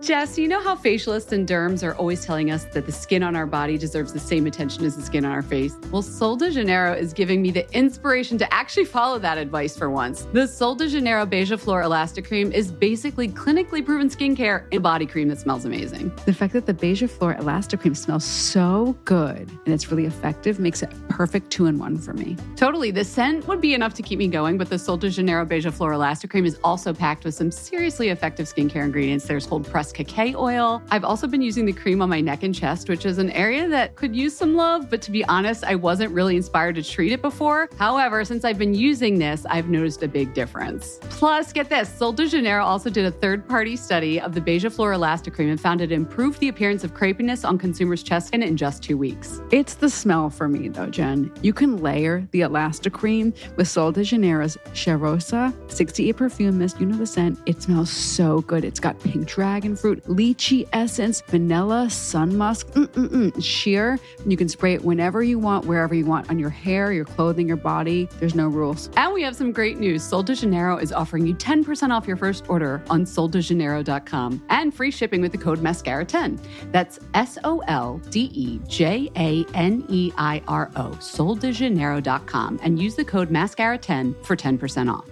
Jess, 0.00 0.38
you 0.38 0.48
know 0.48 0.62
how 0.62 0.74
facialists 0.74 1.30
and 1.32 1.46
derms 1.46 1.86
are 1.86 1.94
always 1.96 2.24
telling 2.24 2.50
us 2.50 2.64
that 2.72 2.86
the 2.86 2.92
skin 2.92 3.22
on 3.22 3.36
our 3.36 3.44
body 3.44 3.76
deserves 3.76 4.14
the 4.14 4.18
same 4.18 4.46
attention 4.46 4.82
as 4.86 4.96
the 4.96 5.02
skin 5.02 5.26
on 5.26 5.30
our 5.30 5.42
face? 5.42 5.76
Well, 5.90 6.00
Sol 6.00 6.36
de 6.36 6.50
Janeiro 6.50 6.94
is 6.94 7.12
giving 7.12 7.42
me 7.42 7.50
the 7.50 7.70
inspiration 7.76 8.38
to 8.38 8.50
actually 8.54 8.86
follow 8.86 9.18
that 9.18 9.36
advice 9.36 9.76
for 9.76 9.90
once. 9.90 10.26
The 10.32 10.48
Sol 10.48 10.74
de 10.74 10.88
Janeiro 10.88 11.26
Beija 11.26 11.60
Flor 11.60 11.82
Elastic 11.82 12.26
Cream 12.26 12.50
is 12.50 12.72
basically 12.72 13.28
clinically 13.28 13.84
proven 13.84 14.08
skincare 14.08 14.64
and 14.72 14.82
body 14.82 15.04
cream 15.04 15.28
that 15.28 15.38
smells 15.38 15.66
amazing. 15.66 16.10
The 16.24 16.32
fact 16.32 16.54
that 16.54 16.64
the 16.64 16.72
Beija 16.72 17.10
Flor 17.10 17.34
Elastic 17.34 17.80
Cream 17.80 17.94
smells 17.94 18.24
so 18.24 18.96
good 19.04 19.50
and 19.66 19.74
it's 19.74 19.90
really 19.90 20.06
effective 20.06 20.58
makes 20.58 20.82
it 20.82 20.90
perfect 21.10 21.50
two 21.50 21.66
in 21.66 21.78
one 21.78 21.98
for 21.98 22.14
me. 22.14 22.38
Totally. 22.56 22.90
The 22.90 23.04
scent 23.04 23.46
would 23.48 23.60
be 23.60 23.74
enough 23.74 23.92
to 23.94 24.02
keep 24.02 24.18
me 24.18 24.28
going, 24.28 24.56
but 24.56 24.70
the 24.70 24.78
Sol 24.78 24.96
de 24.96 25.10
Janeiro 25.10 25.44
Beija 25.44 25.70
Flor 25.70 25.92
Elastic 25.92 26.30
Cream 26.30 26.46
is 26.46 26.58
also 26.64 26.94
packed 26.94 27.24
with 27.24 27.34
some 27.34 27.50
seriously 27.50 28.08
effective 28.08 28.46
skincare 28.46 28.82
ingredients. 28.82 29.26
There's 29.26 29.44
whole 29.44 29.60
pressed 29.60 29.89
cacao 29.92 30.34
oil. 30.36 30.82
I've 30.90 31.04
also 31.04 31.26
been 31.26 31.42
using 31.42 31.64
the 31.64 31.72
cream 31.72 32.02
on 32.02 32.08
my 32.08 32.20
neck 32.20 32.42
and 32.42 32.54
chest, 32.54 32.88
which 32.88 33.06
is 33.06 33.18
an 33.18 33.30
area 33.30 33.68
that 33.68 33.96
could 33.96 34.14
use 34.14 34.36
some 34.36 34.54
love, 34.54 34.90
but 34.90 35.02
to 35.02 35.10
be 35.10 35.24
honest, 35.26 35.64
I 35.64 35.74
wasn't 35.74 36.12
really 36.12 36.36
inspired 36.36 36.74
to 36.76 36.82
treat 36.82 37.12
it 37.12 37.22
before. 37.22 37.68
However, 37.78 38.24
since 38.24 38.44
I've 38.44 38.58
been 38.58 38.74
using 38.74 39.18
this, 39.18 39.46
I've 39.48 39.68
noticed 39.68 40.02
a 40.02 40.08
big 40.08 40.34
difference. 40.34 40.98
Plus, 41.02 41.52
get 41.52 41.68
this 41.68 41.88
Sol 41.88 42.12
de 42.12 42.26
Janeiro 42.26 42.64
also 42.64 42.90
did 42.90 43.04
a 43.04 43.10
third 43.10 43.48
party 43.48 43.76
study 43.76 44.20
of 44.20 44.34
the 44.34 44.40
Beija 44.40 44.72
Flor 44.72 44.92
Elastic 44.92 45.34
Cream 45.34 45.50
and 45.50 45.60
found 45.60 45.80
it 45.80 45.92
improved 45.92 46.40
the 46.40 46.48
appearance 46.48 46.84
of 46.84 46.94
crepiness 46.94 47.46
on 47.46 47.58
consumers' 47.58 48.02
chest 48.02 48.28
skin 48.28 48.42
in 48.42 48.56
just 48.56 48.82
two 48.82 48.96
weeks. 48.96 49.40
It's 49.50 49.74
the 49.74 49.90
smell 49.90 50.30
for 50.30 50.48
me, 50.48 50.68
though, 50.68 50.86
Jen. 50.86 51.32
You 51.42 51.52
can 51.52 51.78
layer 51.78 52.26
the 52.32 52.42
Elastic 52.42 52.92
Cream 52.92 53.34
with 53.56 53.68
Sol 53.68 53.92
de 53.92 54.04
Janeiro's 54.04 54.56
Cheirosa 54.72 55.52
68 55.70 56.16
perfume 56.16 56.58
mist. 56.58 56.80
You 56.80 56.86
know 56.86 56.96
the 56.96 57.06
scent. 57.06 57.38
It 57.46 57.62
smells 57.62 57.90
so 57.90 58.40
good. 58.42 58.64
It's 58.64 58.80
got 58.80 58.98
pink 59.00 59.26
dragon 59.26 59.76
fruit, 59.80 60.04
lychee 60.04 60.68
essence, 60.72 61.22
vanilla, 61.22 61.88
sun 61.90 62.36
musk, 62.36 62.68
mm-mm-mm, 62.68 63.42
sheer. 63.42 63.98
You 64.26 64.36
can 64.36 64.48
spray 64.48 64.74
it 64.74 64.84
whenever 64.84 65.22
you 65.22 65.38
want, 65.38 65.64
wherever 65.64 65.94
you 65.94 66.06
want, 66.06 66.30
on 66.30 66.38
your 66.38 66.50
hair, 66.50 66.92
your 66.92 67.04
clothing, 67.04 67.48
your 67.48 67.56
body. 67.56 68.08
There's 68.18 68.34
no 68.34 68.48
rules. 68.48 68.90
And 68.96 69.12
we 69.12 69.22
have 69.22 69.34
some 69.34 69.52
great 69.52 69.78
news. 69.78 70.02
Sol 70.02 70.22
de 70.22 70.34
Janeiro 70.34 70.76
is 70.76 70.92
offering 70.92 71.26
you 71.26 71.34
10% 71.34 71.90
off 71.90 72.06
your 72.06 72.16
first 72.16 72.48
order 72.48 72.82
on 72.90 73.04
soldejaneiro.com 73.04 74.42
and 74.50 74.74
free 74.74 74.90
shipping 74.90 75.20
with 75.20 75.32
the 75.32 75.38
code 75.38 75.60
MASCARA10. 75.60 76.38
That's 76.72 76.98
S 77.14 77.38
O 77.44 77.60
L 77.66 78.00
D 78.10 78.30
E 78.34 78.60
J 78.68 79.10
A 79.16 79.44
N 79.54 79.84
E 79.88 80.12
I 80.16 80.42
R 80.46 80.70
O, 80.76 80.90
soldejaneiro.com, 80.90 82.60
and 82.62 82.80
use 82.80 82.94
the 82.94 83.04
code 83.04 83.30
MASCARA10 83.30 84.24
for 84.24 84.36
10% 84.36 84.92
off. 84.92 85.06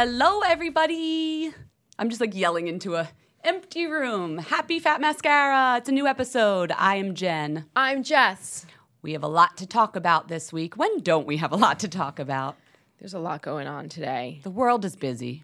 Hello, 0.00 0.42
everybody. 0.42 1.52
I'm 1.98 2.08
just 2.08 2.20
like 2.20 2.32
yelling 2.32 2.68
into 2.68 2.94
a 2.94 3.08
empty 3.42 3.86
room. 3.86 4.38
Happy 4.38 4.78
Fat 4.78 5.00
Mascara. 5.00 5.78
It's 5.78 5.88
a 5.88 5.92
new 5.92 6.06
episode. 6.06 6.70
I 6.70 6.94
am 6.94 7.16
Jen. 7.16 7.64
I'm 7.74 8.04
Jess. 8.04 8.64
We 9.02 9.12
have 9.14 9.24
a 9.24 9.28
lot 9.28 9.56
to 9.56 9.66
talk 9.66 9.96
about 9.96 10.28
this 10.28 10.52
week. 10.52 10.76
When 10.76 11.00
don't 11.00 11.26
we 11.26 11.38
have 11.38 11.50
a 11.50 11.56
lot 11.56 11.80
to 11.80 11.88
talk 11.88 12.20
about? 12.20 12.56
There's 13.00 13.12
a 13.12 13.18
lot 13.18 13.42
going 13.42 13.66
on 13.66 13.88
today. 13.88 14.38
The 14.44 14.50
world 14.50 14.84
is 14.84 14.94
busy. 14.94 15.42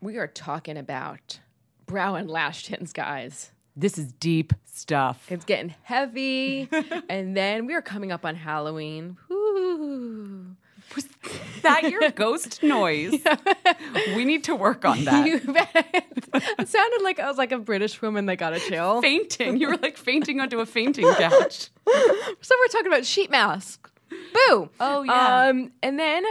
We 0.00 0.16
are 0.16 0.26
talking 0.26 0.76
about 0.76 1.38
brow 1.86 2.16
and 2.16 2.28
lash 2.28 2.64
tints, 2.64 2.92
guys. 2.92 3.52
This 3.76 3.98
is 3.98 4.12
deep 4.14 4.52
stuff. 4.64 5.30
It's 5.30 5.44
getting 5.44 5.76
heavy. 5.84 6.68
and 7.08 7.36
then 7.36 7.66
we 7.66 7.74
are 7.74 7.82
coming 7.82 8.10
up 8.10 8.26
on 8.26 8.34
Halloween. 8.34 9.16
Woo. 9.28 10.56
Was 10.94 11.06
that 11.62 11.90
your 11.90 12.10
ghost 12.14 12.62
noise? 12.62 13.20
We 14.14 14.24
need 14.24 14.44
to 14.44 14.54
work 14.56 14.84
on 14.84 15.04
that. 15.04 15.26
You 15.26 15.40
bet. 15.40 15.70
it 16.58 16.68
sounded 16.68 17.02
like 17.02 17.18
I 17.20 17.28
was 17.28 17.38
like 17.38 17.52
a 17.52 17.58
British 17.58 18.00
woman 18.02 18.26
that 18.26 18.36
got 18.36 18.52
a 18.52 18.60
chill. 18.60 19.00
fainting. 19.02 19.56
You 19.56 19.68
were 19.68 19.76
like 19.76 19.96
fainting 19.96 20.40
onto 20.40 20.60
a 20.60 20.66
fainting 20.66 21.10
couch. 21.14 21.68
So 22.40 22.54
we're 22.58 22.68
talking 22.68 22.86
about 22.88 23.04
sheet 23.04 23.30
mask. 23.30 23.90
Boo. 24.10 24.68
Oh, 24.80 25.02
yeah. 25.02 25.46
Um, 25.48 25.72
and 25.82 25.98
then 25.98 26.24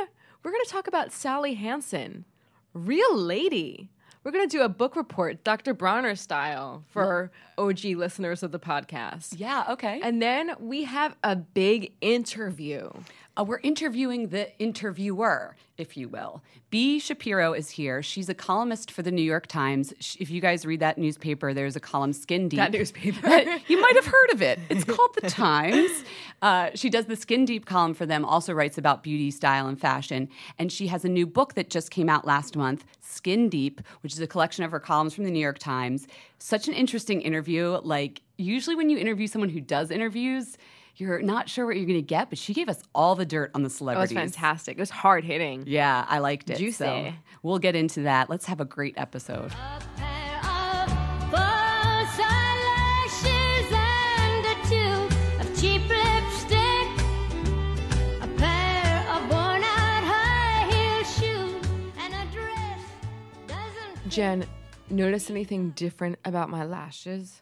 we're 0.44 0.51
gonna 0.51 0.63
talk 0.66 0.88
about 0.88 1.11
Sally 1.11 1.53
Hansen, 1.55 2.25
real 2.73 3.16
lady. 3.16 3.89
We're 4.23 4.31
gonna 4.31 4.47
do 4.47 4.61
a 4.61 4.69
book 4.69 4.96
report, 4.96 5.43
Dr. 5.43 5.73
Bronner 5.73 6.16
style, 6.16 6.84
for 6.90 7.31
OG 7.57 7.84
listeners 7.96 8.43
of 8.43 8.52
the 8.52 8.59
podcast. 8.59 9.35
Yeah, 9.37 9.66
okay. 9.69 9.99
And 10.03 10.22
then 10.22 10.55
we 10.59 10.84
have 10.84 11.16
a 11.23 11.35
big 11.35 11.93
interview. 12.02 12.90
Uh, 13.37 13.43
we're 13.45 13.59
interviewing 13.59 14.28
the 14.28 14.49
interviewer, 14.59 15.55
if 15.78 15.95
you 15.95 16.09
will. 16.09 16.41
Bee 16.69 16.99
Shapiro 16.99 17.53
is 17.53 17.69
here. 17.69 18.03
She's 18.03 18.28
a 18.28 18.33
columnist 18.33 18.91
for 18.91 19.03
the 19.03 19.11
New 19.11 19.22
York 19.22 19.47
Times. 19.47 19.93
Sh- 20.01 20.17
If 20.19 20.29
you 20.29 20.41
guys 20.41 20.66
read 20.66 20.81
that 20.81 20.97
newspaper, 20.97 21.53
there's 21.53 21.78
a 21.78 21.79
column 21.79 22.11
Skin 22.11 22.49
Deep. 22.49 22.57
That 22.57 22.73
newspaper. 22.73 23.25
you 23.69 23.79
might 23.81 23.95
have 23.95 24.05
heard 24.05 24.31
of 24.33 24.41
it. 24.41 24.59
It's 24.69 24.83
called 24.83 25.11
The 25.22 25.29
Times. 25.29 26.03
Uh, 26.41 26.72
she 26.75 26.89
does 26.89 27.05
the 27.05 27.16
Skin 27.16 27.45
Deep 27.45 27.66
column 27.66 27.93
for 27.93 28.05
them, 28.05 28.25
also 28.25 28.51
writes 28.53 28.78
about 28.78 29.01
beauty, 29.01 29.31
style, 29.31 29.67
and 29.67 29.79
fashion. 29.79 30.28
And 30.59 30.69
she 30.69 30.87
has 30.87 31.05
a 31.05 31.09
new 31.09 31.25
book 31.25 31.53
that 31.53 31.69
just 31.69 31.89
came 31.89 32.09
out 32.09 32.25
last 32.28 32.57
month, 32.57 32.83
Skin 32.99 33.47
Deep, 33.47 33.79
which 34.01 34.11
is 34.13 34.19
a 34.19 34.28
collection 34.28 34.66
of 34.66 34.72
her 34.72 34.79
columns 34.79 35.13
from 35.13 35.23
the 35.23 35.31
New 35.31 35.39
York 35.39 35.59
Times. 35.59 36.05
Such 36.39 36.67
an 36.67 36.73
interesting 36.73 37.22
interview. 37.22 37.79
Like, 37.81 38.23
usually 38.37 38.75
when 38.75 38.89
you 38.89 38.97
interview 38.97 39.28
someone 39.28 39.49
who 39.49 39.61
does 39.61 39.89
interviews, 39.89 40.57
you're 40.97 41.22
not 41.22 41.49
sure 41.49 41.66
what 41.66 41.76
you're 41.78 41.85
going 41.85 41.97
to 41.97 42.02
get, 42.02 42.29
but 42.29 42.38
she 42.38 42.53
gave 42.53 42.70
us 42.70 42.82
all 42.93 43.16
the 43.16 43.26
dirt 43.26 43.52
on 43.55 43.64
the 43.64 43.70
That 43.70 43.97
was 43.97 44.11
fantastic. 44.11 44.78
It 44.78 44.79
was 44.79 44.90
hard 44.90 45.23
hitting. 45.23 45.64
Yeah, 45.66 46.05
I 46.08 46.20
liked 46.20 46.49
it. 46.49 46.58
Juicy. 46.58 46.73
So 46.73 47.14
we'll 47.41 47.59
get 47.59 47.76
into 47.76 48.02
that. 48.03 48.29
Let's 48.29 48.46
have 48.46 48.61
a 48.61 48.66
great 48.66 48.93
episode. 48.97 49.52
A 49.52 49.82
pair 49.97 50.38
of 50.40 50.90
false 51.32 52.20
eyelashes 52.20 53.72
and 53.72 54.46
a 54.46 54.55
tube 54.67 55.11
of 55.40 55.59
cheap 55.59 55.82
lipstick. 55.90 56.88
A 58.22 58.28
pair 58.38 59.05
of 59.09 59.29
worn-out 59.29 60.03
high-heel 60.03 61.03
shoes 61.05 61.66
and 61.99 62.14
a 62.14 62.26
dress 62.32 62.82
doesn't 63.47 64.09
Jen, 64.09 64.46
notice 64.90 65.29
anything 65.29 65.72
different 65.72 66.20
about 66.26 66.49
my 66.49 66.64
lashes? 66.66 67.41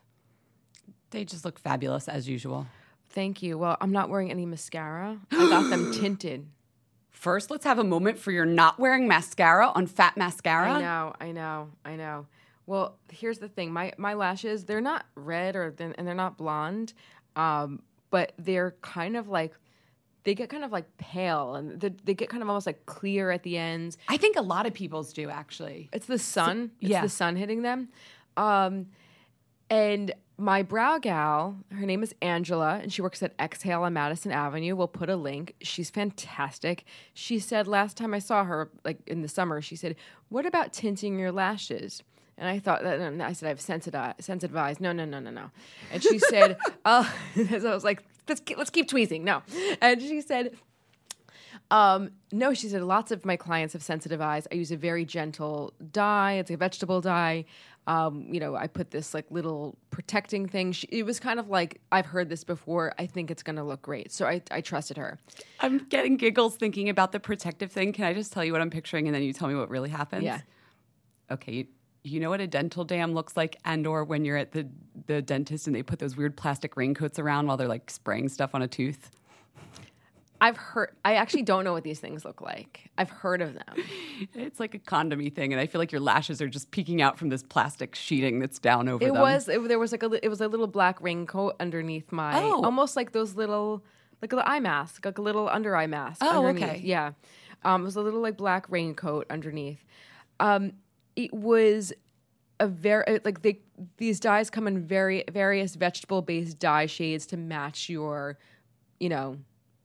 They 1.11 1.25
just 1.25 1.43
look 1.43 1.57
fabulous 1.57 2.07
as 2.07 2.29
usual. 2.29 2.67
Thank 3.09 3.41
you. 3.41 3.57
Well, 3.57 3.77
I'm 3.81 3.91
not 3.91 4.09
wearing 4.09 4.31
any 4.31 4.45
mascara. 4.45 5.19
I 5.31 5.49
got 5.49 5.69
them 5.69 5.91
tinted. 5.99 6.47
First, 7.11 7.51
let's 7.51 7.65
have 7.65 7.79
a 7.79 7.83
moment 7.83 8.17
for 8.17 8.31
your 8.31 8.45
not 8.45 8.79
wearing 8.79 9.07
mascara 9.07 9.71
on 9.75 9.87
Fat 9.87 10.15
Mascara. 10.15 10.73
I 10.73 10.79
know, 10.79 11.13
I 11.19 11.31
know, 11.31 11.69
I 11.83 11.95
know. 11.95 12.27
Well, 12.65 12.97
here's 13.11 13.39
the 13.39 13.49
thing. 13.49 13.73
My 13.73 13.91
my 13.97 14.13
lashes, 14.13 14.63
they're 14.65 14.79
not 14.79 15.05
red 15.15 15.55
or 15.55 15.73
and 15.77 16.07
they're 16.07 16.13
not 16.13 16.37
blonde. 16.37 16.93
Um, 17.35 17.81
but 18.09 18.33
they're 18.37 18.75
kind 18.81 19.17
of 19.17 19.27
like 19.27 19.53
they 20.23 20.35
get 20.35 20.49
kind 20.49 20.63
of 20.63 20.71
like 20.71 20.85
pale 20.97 21.55
and 21.55 21.79
they, 21.79 21.89
they 22.03 22.13
get 22.13 22.29
kind 22.29 22.43
of 22.43 22.49
almost 22.49 22.67
like 22.67 22.85
clear 22.85 23.31
at 23.31 23.43
the 23.43 23.57
ends. 23.57 23.97
I 24.07 24.17
think 24.17 24.35
a 24.35 24.41
lot 24.41 24.65
of 24.65 24.73
people's 24.73 25.13
do 25.13 25.29
actually. 25.29 25.89
It's 25.91 26.05
the 26.05 26.19
sun. 26.19 26.71
it's 26.79 26.91
yeah. 26.91 27.01
the 27.01 27.09
sun 27.09 27.35
hitting 27.35 27.63
them. 27.63 27.89
Um, 28.37 28.87
and 29.69 30.13
my 30.39 30.63
brow 30.63 30.97
gal, 30.97 31.57
her 31.71 31.85
name 31.85 32.01
is 32.01 32.15
Angela, 32.21 32.79
and 32.81 32.91
she 32.91 33.01
works 33.01 33.21
at 33.21 33.33
Exhale 33.39 33.83
on 33.83 33.93
Madison 33.93 34.31
Avenue. 34.31 34.75
We'll 34.75 34.87
put 34.87 35.09
a 35.09 35.15
link. 35.15 35.55
She's 35.61 35.89
fantastic. 35.89 36.85
She 37.13 37.39
said 37.39 37.67
last 37.67 37.97
time 37.97 38.13
I 38.13 38.19
saw 38.19 38.45
her, 38.45 38.69
like 38.85 38.99
in 39.05 39.21
the 39.21 39.27
summer, 39.27 39.61
she 39.61 39.75
said, 39.75 39.95
"What 40.29 40.45
about 40.45 40.71
tinting 40.71 41.19
your 41.19 41.31
lashes?" 41.31 42.03
And 42.37 42.47
I 42.47 42.59
thought 42.59 42.83
that, 42.83 42.99
and 42.99 43.21
I 43.21 43.33
said, 43.33 43.49
"I've 43.49 43.59
sensitive 43.59 44.55
eyes." 44.55 44.79
No, 44.79 44.93
no, 44.93 45.03
no, 45.03 45.19
no, 45.19 45.29
no. 45.29 45.51
And 45.91 46.01
she 46.01 46.19
said, 46.19 46.57
"Oh," 46.85 47.13
so 47.35 47.69
I 47.69 47.73
was 47.73 47.83
like, 47.83 48.01
"Let's 48.27 48.39
keep, 48.39 48.57
let's 48.57 48.69
keep 48.69 48.87
tweezing." 48.87 49.25
No, 49.25 49.43
and 49.81 50.01
she 50.01 50.21
said, 50.21 50.55
um, 51.71 52.11
no, 52.31 52.53
she 52.53 52.67
said 52.67 52.81
lots 52.81 53.11
of 53.11 53.25
my 53.25 53.35
clients 53.35 53.73
have 53.73 53.83
sensitive 53.83 54.21
eyes. 54.21 54.47
I 54.51 54.55
use 54.55 54.71
a 54.71 54.77
very 54.77 55.05
gentle 55.05 55.73
dye. 55.91 56.33
It's 56.33 56.49
a 56.49 56.57
vegetable 56.57 57.01
dye. 57.01 57.45
Um, 57.85 58.27
you 58.31 58.39
know, 58.39 58.55
I 58.55 58.67
put 58.67 58.91
this 58.91 59.13
like 59.13 59.25
little 59.29 59.77
protecting 59.89 60.47
thing. 60.47 60.71
She, 60.71 60.87
it 60.91 61.05
was 61.05 61.19
kind 61.19 61.39
of 61.39 61.49
like 61.49 61.81
I've 61.91 62.05
heard 62.05 62.29
this 62.29 62.43
before. 62.43 62.93
I 62.99 63.05
think 63.05 63.31
it's 63.31 63.43
going 63.43 63.55
to 63.55 63.63
look 63.63 63.81
great, 63.81 64.11
so 64.11 64.27
I, 64.27 64.41
I 64.51 64.61
trusted 64.61 64.97
her. 64.97 65.17
I'm 65.59 65.79
getting 65.89 66.17
giggles 66.17 66.55
thinking 66.55 66.89
about 66.89 67.11
the 67.11 67.19
protective 67.19 67.71
thing. 67.71 67.93
Can 67.93 68.05
I 68.05 68.13
just 68.13 68.33
tell 68.33 68.43
you 68.43 68.51
what 68.51 68.61
I'm 68.61 68.69
picturing 68.69 69.07
and 69.07 69.15
then 69.15 69.23
you 69.23 69.33
tell 69.33 69.47
me 69.47 69.55
what 69.55 69.69
really 69.69 69.89
happens? 69.89 70.23
Yeah. 70.23 70.41
Okay. 71.31 71.51
You, 71.51 71.65
you 72.03 72.19
know 72.19 72.29
what 72.29 72.41
a 72.41 72.47
dental 72.47 72.83
dam 72.83 73.13
looks 73.13 73.35
like 73.35 73.57
and 73.65 73.85
or 73.85 74.03
when 74.03 74.23
you're 74.23 74.37
at 74.37 74.53
the, 74.53 74.67
the 75.07 75.21
dentist 75.21 75.67
and 75.67 75.75
they 75.75 75.83
put 75.83 75.99
those 75.99 76.15
weird 76.15 76.37
plastic 76.37 76.77
raincoats 76.77 77.19
around 77.19 77.47
while 77.47 77.57
they're 77.57 77.67
like 77.67 77.89
spraying 77.89 78.29
stuff 78.29 78.55
on 78.55 78.61
a 78.61 78.67
tooth? 78.67 79.11
I've 80.41 80.57
heard. 80.57 80.95
I 81.03 81.15
actually 81.15 81.41
don't 81.43 81.63
know 81.63 81.73
what 81.73 81.83
these 81.83 81.99
things 81.99 82.23
look 82.23 82.39
like. 82.41 82.89
I've 82.97 83.09
heard 83.09 83.41
of 83.41 83.53
them. 83.53 83.75
It's 84.35 84.59
like 84.59 84.73
a 84.73 84.79
condomy 84.79 85.29
thing, 85.29 85.53
and 85.53 85.61
I 85.61 85.65
feel 85.67 85.79
like 85.79 85.91
your 85.91 86.01
lashes 86.01 86.41
are 86.41 86.47
just 86.49 86.71
peeking 86.71 87.01
out 87.01 87.17
from 87.17 87.29
this 87.29 87.41
plastic 87.43 87.95
sheeting 87.95 88.39
that's 88.39 88.59
down 88.59 88.87
over 88.89 89.03
It 89.03 89.13
them. 89.13 89.21
was. 89.21 89.47
It, 89.47 89.65
there 89.67 89.79
was 89.79 89.91
like 89.91 90.03
a. 90.03 90.23
It 90.23 90.29
was 90.29 90.41
a 90.41 90.47
little 90.47 90.67
black 90.67 91.01
raincoat 91.01 91.55
underneath 91.59 92.11
my. 92.11 92.41
Oh. 92.41 92.63
Almost 92.63 92.95
like 92.95 93.11
those 93.13 93.35
little, 93.35 93.83
like 94.21 94.33
an 94.33 94.41
eye 94.45 94.59
mask, 94.59 95.05
like 95.05 95.17
a 95.17 95.21
little 95.21 95.47
under 95.49 95.75
eye 95.75 95.87
mask. 95.87 96.19
Oh, 96.21 96.45
underneath. 96.45 96.63
okay. 96.69 96.81
Yeah, 96.83 97.11
um, 97.63 97.81
it 97.81 97.85
was 97.85 97.95
a 97.95 98.01
little 98.01 98.21
like 98.21 98.37
black 98.37 98.65
raincoat 98.69 99.25
underneath. 99.29 99.83
Um, 100.39 100.73
it 101.15 101.33
was 101.33 101.91
a 102.59 102.67
very 102.67 103.19
like 103.23 103.41
they 103.41 103.59
these 103.97 104.19
dyes 104.19 104.49
come 104.49 104.67
in 104.67 104.85
very 104.85 105.23
various 105.31 105.75
vegetable 105.75 106.21
based 106.21 106.59
dye 106.59 106.85
shades 106.85 107.25
to 107.27 107.37
match 107.37 107.89
your, 107.89 108.37
you 108.99 109.07
know, 109.09 109.37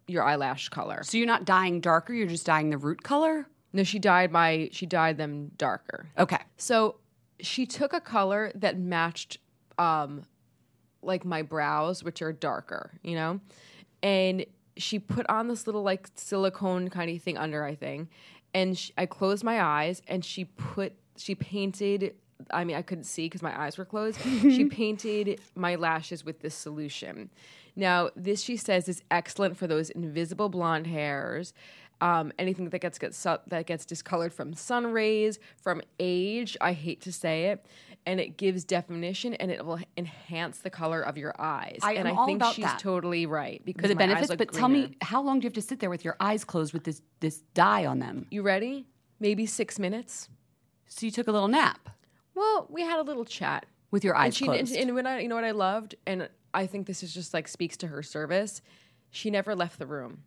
your 0.07 0.23
eyelash 0.23 0.69
color. 0.69 1.03
So 1.03 1.17
you're 1.19 1.27
not 1.27 1.45
dyeing 1.45 1.81
darker, 1.81 2.13
you're 2.13 2.27
just 2.27 2.47
dyeing 2.47 2.71
the 2.71 2.79
root 2.79 3.03
color? 3.03 3.47
No, 3.73 3.83
she 3.83 3.99
dyed 3.99 4.31
my 4.31 4.69
she 4.73 4.87
dyed 4.87 5.19
them 5.19 5.51
darker. 5.57 6.07
Okay. 6.19 6.39
So 6.57 6.97
she 7.41 7.67
took 7.67 7.93
a 7.93 8.01
color 8.01 8.53
that 8.55 8.79
matched 8.79 9.39
um 9.79 10.23
like 11.03 11.25
my 11.25 11.43
brows, 11.43 12.03
which 12.03 12.23
are 12.23 12.33
darker, 12.33 12.93
you 13.03 13.15
know? 13.15 13.41
And 14.03 14.47
she 14.77 14.99
put 14.99 15.29
on 15.29 15.49
this 15.49 15.67
little 15.67 15.83
like 15.83 16.09
silicone 16.15 16.89
kind 16.89 17.15
of 17.15 17.23
thing 17.23 17.37
under, 17.37 17.65
I 17.65 17.75
think. 17.75 18.11
And 18.53 18.79
sh 18.79 18.91
I 18.97 19.07
closed 19.07 19.45
my 19.45 19.63
eyes 19.63 20.03
and 20.07 20.25
she 20.25 20.45
put 20.45 20.93
she 21.17 21.35
painted 21.35 22.15
I 22.51 22.65
mean, 22.65 22.77
I 22.77 22.83
couldn't 22.83 23.05
see 23.05 23.27
because 23.27 23.43
my 23.43 23.59
eyes 23.59 23.79
were 23.79 23.85
closed. 23.85 24.21
she 24.41 24.65
painted 24.67 25.41
my 25.55 25.77
lashes 25.77 26.25
with 26.25 26.41
this 26.41 26.55
solution. 26.55 27.31
Now, 27.77 28.11
this 28.15 28.41
she 28.43 28.57
says 28.57 28.89
is 28.89 29.03
excellent 29.11 29.57
for 29.57 29.67
those 29.67 29.91
invisible 29.91 30.49
blonde 30.49 30.87
hairs, 30.87 31.53
um, 32.01 32.33
anything 32.39 32.69
that 32.69 32.79
gets, 32.81 32.99
gets 32.99 33.21
that 33.23 33.67
gets 33.67 33.85
discolored 33.85 34.33
from 34.33 34.55
sun 34.55 34.87
rays, 34.93 35.39
from 35.63 35.81
age. 35.99 36.57
I 36.61 36.73
hate 36.73 37.01
to 37.03 37.13
say 37.13 37.47
it, 37.47 37.65
and 38.07 38.21
it 38.21 38.37
gives 38.37 38.65
definition 38.65 39.35
and 39.35 39.51
it 39.51 39.65
will 39.65 39.81
enhance 39.97 40.59
the 40.59 40.71
color 40.71 41.01
of 41.01 41.17
your 41.17 41.35
eyes. 41.41 41.79
I 41.83 41.95
and 41.95 42.07
am 42.09 42.15
I 42.15 42.19
all 42.19 42.27
think 42.27 42.37
about 42.41 42.55
she's 42.55 42.65
that. 42.65 42.79
totally 42.79 43.27
right 43.27 43.61
because 43.65 43.89
the 43.89 43.95
my 43.95 44.03
eyes 44.03 44.09
benefits, 44.09 44.29
look 44.31 44.39
but 44.39 44.53
tell 44.53 44.69
greener. 44.69 44.89
me, 44.89 44.97
how 45.03 45.23
long 45.23 45.41
do 45.41 45.45
you 45.45 45.49
have 45.49 45.55
to 45.55 45.63
sit 45.63 45.81
there 45.81 45.91
with 45.91 46.05
your 46.05 46.17
eyes 46.21 46.45
closed 46.45 46.73
with 46.73 46.85
this 46.85 47.01
this 47.21 47.39
dye 47.55 47.87
on 47.87 47.99
them? 48.01 48.27
you 48.31 48.43
ready? 48.43 48.87
Maybe 49.21 49.47
six 49.47 49.79
minutes. 49.79 50.29
So 50.87 51.07
you 51.07 51.13
took 51.13 51.27
a 51.29 51.33
little 51.33 51.49
nap 51.49 51.89
Well, 52.35 52.67
we 52.71 52.83
had 52.83 52.99
a 52.99 53.03
little 53.03 53.25
chat. 53.25 53.67
with 53.91 54.05
your 54.05 54.15
eyes 54.15 54.27
and 54.27 54.35
she 54.35 54.45
closed. 54.45 54.73
and, 54.75 54.83
and 54.89 54.95
when 54.95 55.07
I 55.07 55.21
you 55.21 55.29
know 55.29 55.35
what 55.37 55.45
I 55.45 55.53
loved 55.53 55.95
and 56.07 56.29
I 56.55 56.67
think 56.67 56.87
this 56.87 57.03
is 57.03 57.13
just 57.13 57.35
like 57.35 57.49
speaks 57.49 57.77
to 57.79 57.89
her 57.89 58.03
service. 58.03 58.63
She 59.11 59.31
never 59.31 59.55
left 59.55 59.79
the 59.79 59.87
room. 59.87 60.23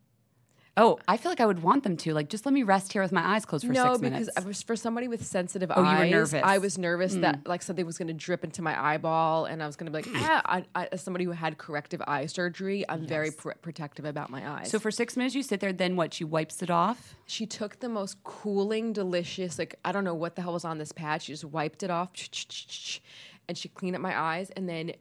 oh, 0.79 0.99
I 1.07 1.17
feel 1.17 1.31
like 1.31 1.39
I 1.39 1.45
would 1.47 1.63
want 1.63 1.81
them 1.83 1.97
to. 1.97 2.13
Like, 2.13 2.29
just 2.29 2.45
let 2.45 2.53
me 2.53 2.61
rest 2.61 2.93
here 2.93 3.01
with 3.01 3.11
my 3.11 3.25
eyes 3.35 3.45
closed 3.45 3.65
for 3.65 3.73
no, 3.73 3.83
six 3.83 3.97
because 3.97 4.01
minutes. 4.01 4.29
I 4.37 4.41
was 4.41 4.61
for 4.61 4.75
somebody 4.75 5.07
with 5.07 5.25
sensitive 5.25 5.71
Oh, 5.75 5.81
you 5.81 5.87
were 5.87 6.03
eyes. 6.03 6.11
nervous. 6.11 6.41
I 6.43 6.59
was 6.59 6.77
nervous 6.77 7.15
that 7.15 7.47
like 7.47 7.63
something 7.63 7.83
was 7.85 7.97
going 7.97 8.09
to 8.09 8.13
drip 8.13 8.43
into 8.43 8.61
my 8.61 8.79
eyeball, 8.79 9.45
and 9.45 9.63
I 9.63 9.65
was 9.65 9.75
going 9.75 9.91
to 9.91 9.97
be 9.97 10.03
like, 10.09 10.21
ah. 10.23 10.41
I, 10.45 10.65
I, 10.75 10.87
as 10.91 11.01
somebody 11.01 11.25
who 11.25 11.31
had 11.31 11.57
corrective 11.57 12.01
eye 12.07 12.27
surgery, 12.27 12.85
I'm 12.87 13.07
very 13.07 13.31
pr- 13.31 13.57
protective 13.63 14.05
about 14.05 14.29
my 14.29 14.47
eyes. 14.47 14.69
so 14.69 14.77
for 14.77 14.91
six 14.91 15.17
minutes, 15.17 15.33
you 15.33 15.41
sit 15.41 15.59
there. 15.61 15.73
Then 15.73 15.95
what? 15.95 16.13
She 16.13 16.23
wipes 16.23 16.61
it 16.61 16.69
off. 16.69 17.15
she 17.25 17.47
took 17.47 17.79
the 17.79 17.89
most 17.89 18.23
cooling, 18.23 18.93
delicious, 18.93 19.57
like 19.57 19.75
I 19.83 19.91
don't 19.91 20.03
know 20.03 20.13
what 20.13 20.35
the 20.35 20.43
hell 20.43 20.53
was 20.53 20.63
on 20.63 20.77
this 20.77 20.91
pad. 20.91 21.23
She 21.23 21.33
just 21.33 21.45
wiped 21.45 21.81
it 21.81 21.89
off, 21.89 22.11
and 23.49 23.57
she 23.57 23.67
cleaned 23.69 23.95
up 23.95 24.01
my 24.01 24.17
eyes, 24.17 24.51
and 24.51 24.69
then 24.69 24.91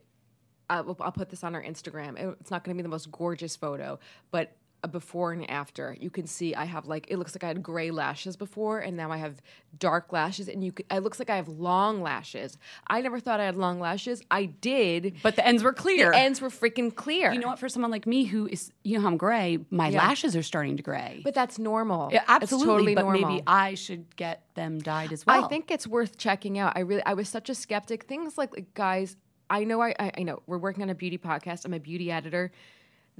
Uh, 0.69 0.83
I'll, 0.87 0.97
I'll 1.01 1.11
put 1.11 1.29
this 1.29 1.43
on 1.43 1.55
our 1.55 1.63
Instagram. 1.63 2.17
It- 2.19 2.37
It's 2.41 2.51
not 2.51 2.63
going 2.63 2.75
to 2.75 2.81
be 2.81 2.83
the 2.83 2.89
most 2.89 3.11
gorgeous 3.11 3.55
photo, 3.55 3.99
but 4.31 4.55
a 4.83 4.87
before 4.87 5.31
and 5.31 5.49
after. 5.49 5.97
You 5.99 6.11
can 6.11 6.27
see 6.27 6.53
I 6.53 6.65
have 6.65 6.85
like 6.85 7.07
it 7.09 7.17
looks 7.17 7.33
like 7.33 7.43
I 7.43 7.47
had 7.47 7.63
gray 7.63 7.89
lashes 7.89 8.37
before, 8.37 8.77
and 8.77 8.95
now 8.95 9.11
I 9.11 9.17
have 9.17 9.41
dark 9.79 10.13
lashes, 10.13 10.47
and 10.47 10.63
you. 10.63 10.71
Could, 10.71 10.85
it 10.91 10.99
looks 10.99 11.17
like 11.17 11.31
I 11.31 11.35
have 11.37 11.47
long 11.47 12.03
lashes. 12.03 12.59
I 12.85 13.01
never 13.01 13.19
thought 13.19 13.39
I 13.39 13.45
had 13.45 13.55
long 13.55 13.79
lashes. 13.79 14.21
I 14.29 14.45
did, 14.45 15.15
But 15.23 15.35
the 15.35 15.43
ends 15.45 15.63
were 15.63 15.73
clear. 15.73 16.11
the 16.11 16.17
ends 16.17 16.41
were 16.41 16.49
freaking 16.49 16.93
clear. 16.93 17.33
you 17.33 17.39
know 17.39 17.47
what? 17.47 17.57
For 17.57 17.69
someone 17.69 17.89
like 17.89 18.05
me 18.05 18.25
who 18.25 18.45
is, 18.47 18.71
you 18.83 18.95
know, 18.97 19.01
how 19.01 19.07
I'm 19.07 19.17
gray. 19.17 19.57
My 19.71 19.89
Yeah. 19.89 19.97
lashes 19.97 20.35
are 20.35 20.43
starting 20.43 20.77
to 20.77 20.83
gray. 20.83 21.21
But 21.23 21.33
that's 21.33 21.57
normal. 21.57 22.11
Yeah, 22.13 22.23
absolutely. 22.27 22.67
totally 22.67 22.95
but 22.95 23.01
normal. 23.01 23.29
maybe 23.31 23.43
I 23.47 23.73
should 23.73 24.15
get 24.15 24.43
them 24.53 24.77
dyed 24.77 25.11
as 25.11 25.25
well. 25.25 25.43
I 25.43 25.47
think 25.47 25.71
it's 25.71 25.87
worth 25.87 26.19
checking 26.19 26.59
out. 26.59 26.73
I 26.75 26.81
really, 26.81 27.03
I 27.03 27.15
was 27.15 27.27
such 27.29 27.49
a 27.49 27.55
skeptic. 27.55 28.03
Things 28.03 28.37
like, 28.37 28.53
like, 28.53 28.75
guys, 28.75 29.17
I 29.49 29.63
know, 29.63 29.81
I, 29.81 29.95
I, 29.99 30.11
I 30.19 30.23
know, 30.23 30.41
we're 30.47 30.57
working 30.57 30.83
on 30.83 30.89
a 30.89 30.95
beauty 30.95 31.17
podcast. 31.17 31.65
I'm 31.65 31.73
a 31.73 31.79
beauty 31.79 32.11
editor. 32.11 32.51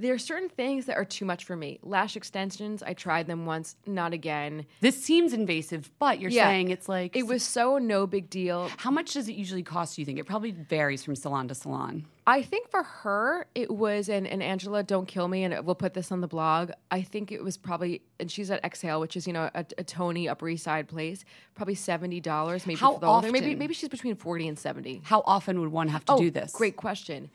There 0.00 0.14
are 0.14 0.18
certain 0.18 0.48
things 0.48 0.86
that 0.86 0.96
are 0.96 1.04
too 1.04 1.24
much 1.24 1.44
for 1.44 1.56
me. 1.56 1.80
Lash 1.82 2.14
extensions, 2.16 2.84
I 2.84 2.92
tried 2.94 3.26
them 3.26 3.46
once, 3.46 3.74
not 3.84 4.12
again. 4.12 4.64
this 4.80 5.02
seems 5.02 5.32
invasive, 5.32 5.90
but 5.98 6.20
you're 6.20 6.30
Yeah. 6.30 6.44
saying 6.46 6.68
it's 6.70 6.88
like 6.88 7.16
It 7.16 7.26
was 7.26 7.42
so 7.42 7.78
no 7.78 8.06
big 8.06 8.30
deal. 8.30 8.70
How 8.76 8.92
much 8.92 9.14
does 9.14 9.28
it 9.28 9.34
usually 9.34 9.64
cost? 9.64 9.96
Do 9.96 10.02
you 10.02 10.06
think 10.06 10.20
it 10.20 10.24
probably 10.24 10.52
varies 10.52 11.02
from 11.02 11.16
salon 11.16 11.48
to 11.48 11.54
salon? 11.56 12.06
I 12.28 12.42
think 12.42 12.68
for 12.68 12.82
her, 12.82 13.46
it 13.54 13.70
was, 13.70 14.10
and, 14.10 14.26
and 14.26 14.42
Angela, 14.42 14.82
don't 14.82 15.06
kill 15.08 15.28
me, 15.28 15.44
and 15.44 15.64
we'll 15.64 15.74
put 15.74 15.94
this 15.94 16.12
on 16.12 16.20
the 16.20 16.28
blog. 16.28 16.72
I 16.90 17.00
think 17.00 17.32
it 17.32 17.42
was 17.42 17.56
probably, 17.56 18.02
and 18.20 18.30
she's 18.30 18.50
at 18.50 18.62
Exhale, 18.62 19.00
which 19.00 19.16
is, 19.16 19.26
you 19.26 19.32
know, 19.32 19.48
a, 19.54 19.64
a 19.78 19.82
Tony 19.82 20.28
Upper 20.28 20.46
East 20.46 20.64
Side 20.64 20.88
place, 20.88 21.24
probably 21.54 21.74
$70 21.74 22.66
maybe 22.66 22.78
How 22.78 22.92
for 22.92 23.00
the 23.00 23.06
whole 23.06 23.22
thing. 23.22 23.32
Maybe, 23.32 23.54
maybe 23.54 23.72
she's 23.72 23.88
between 23.88 24.14
40 24.14 24.46
and 24.48 24.58
70 24.58 25.00
How 25.04 25.22
often 25.24 25.58
would 25.60 25.70
one 25.72 25.88
have 25.88 26.04
to 26.04 26.12
Oh, 26.12 26.18
do 26.18 26.30
this? 26.30 26.52
Great 26.52 26.76
question. 26.76 27.30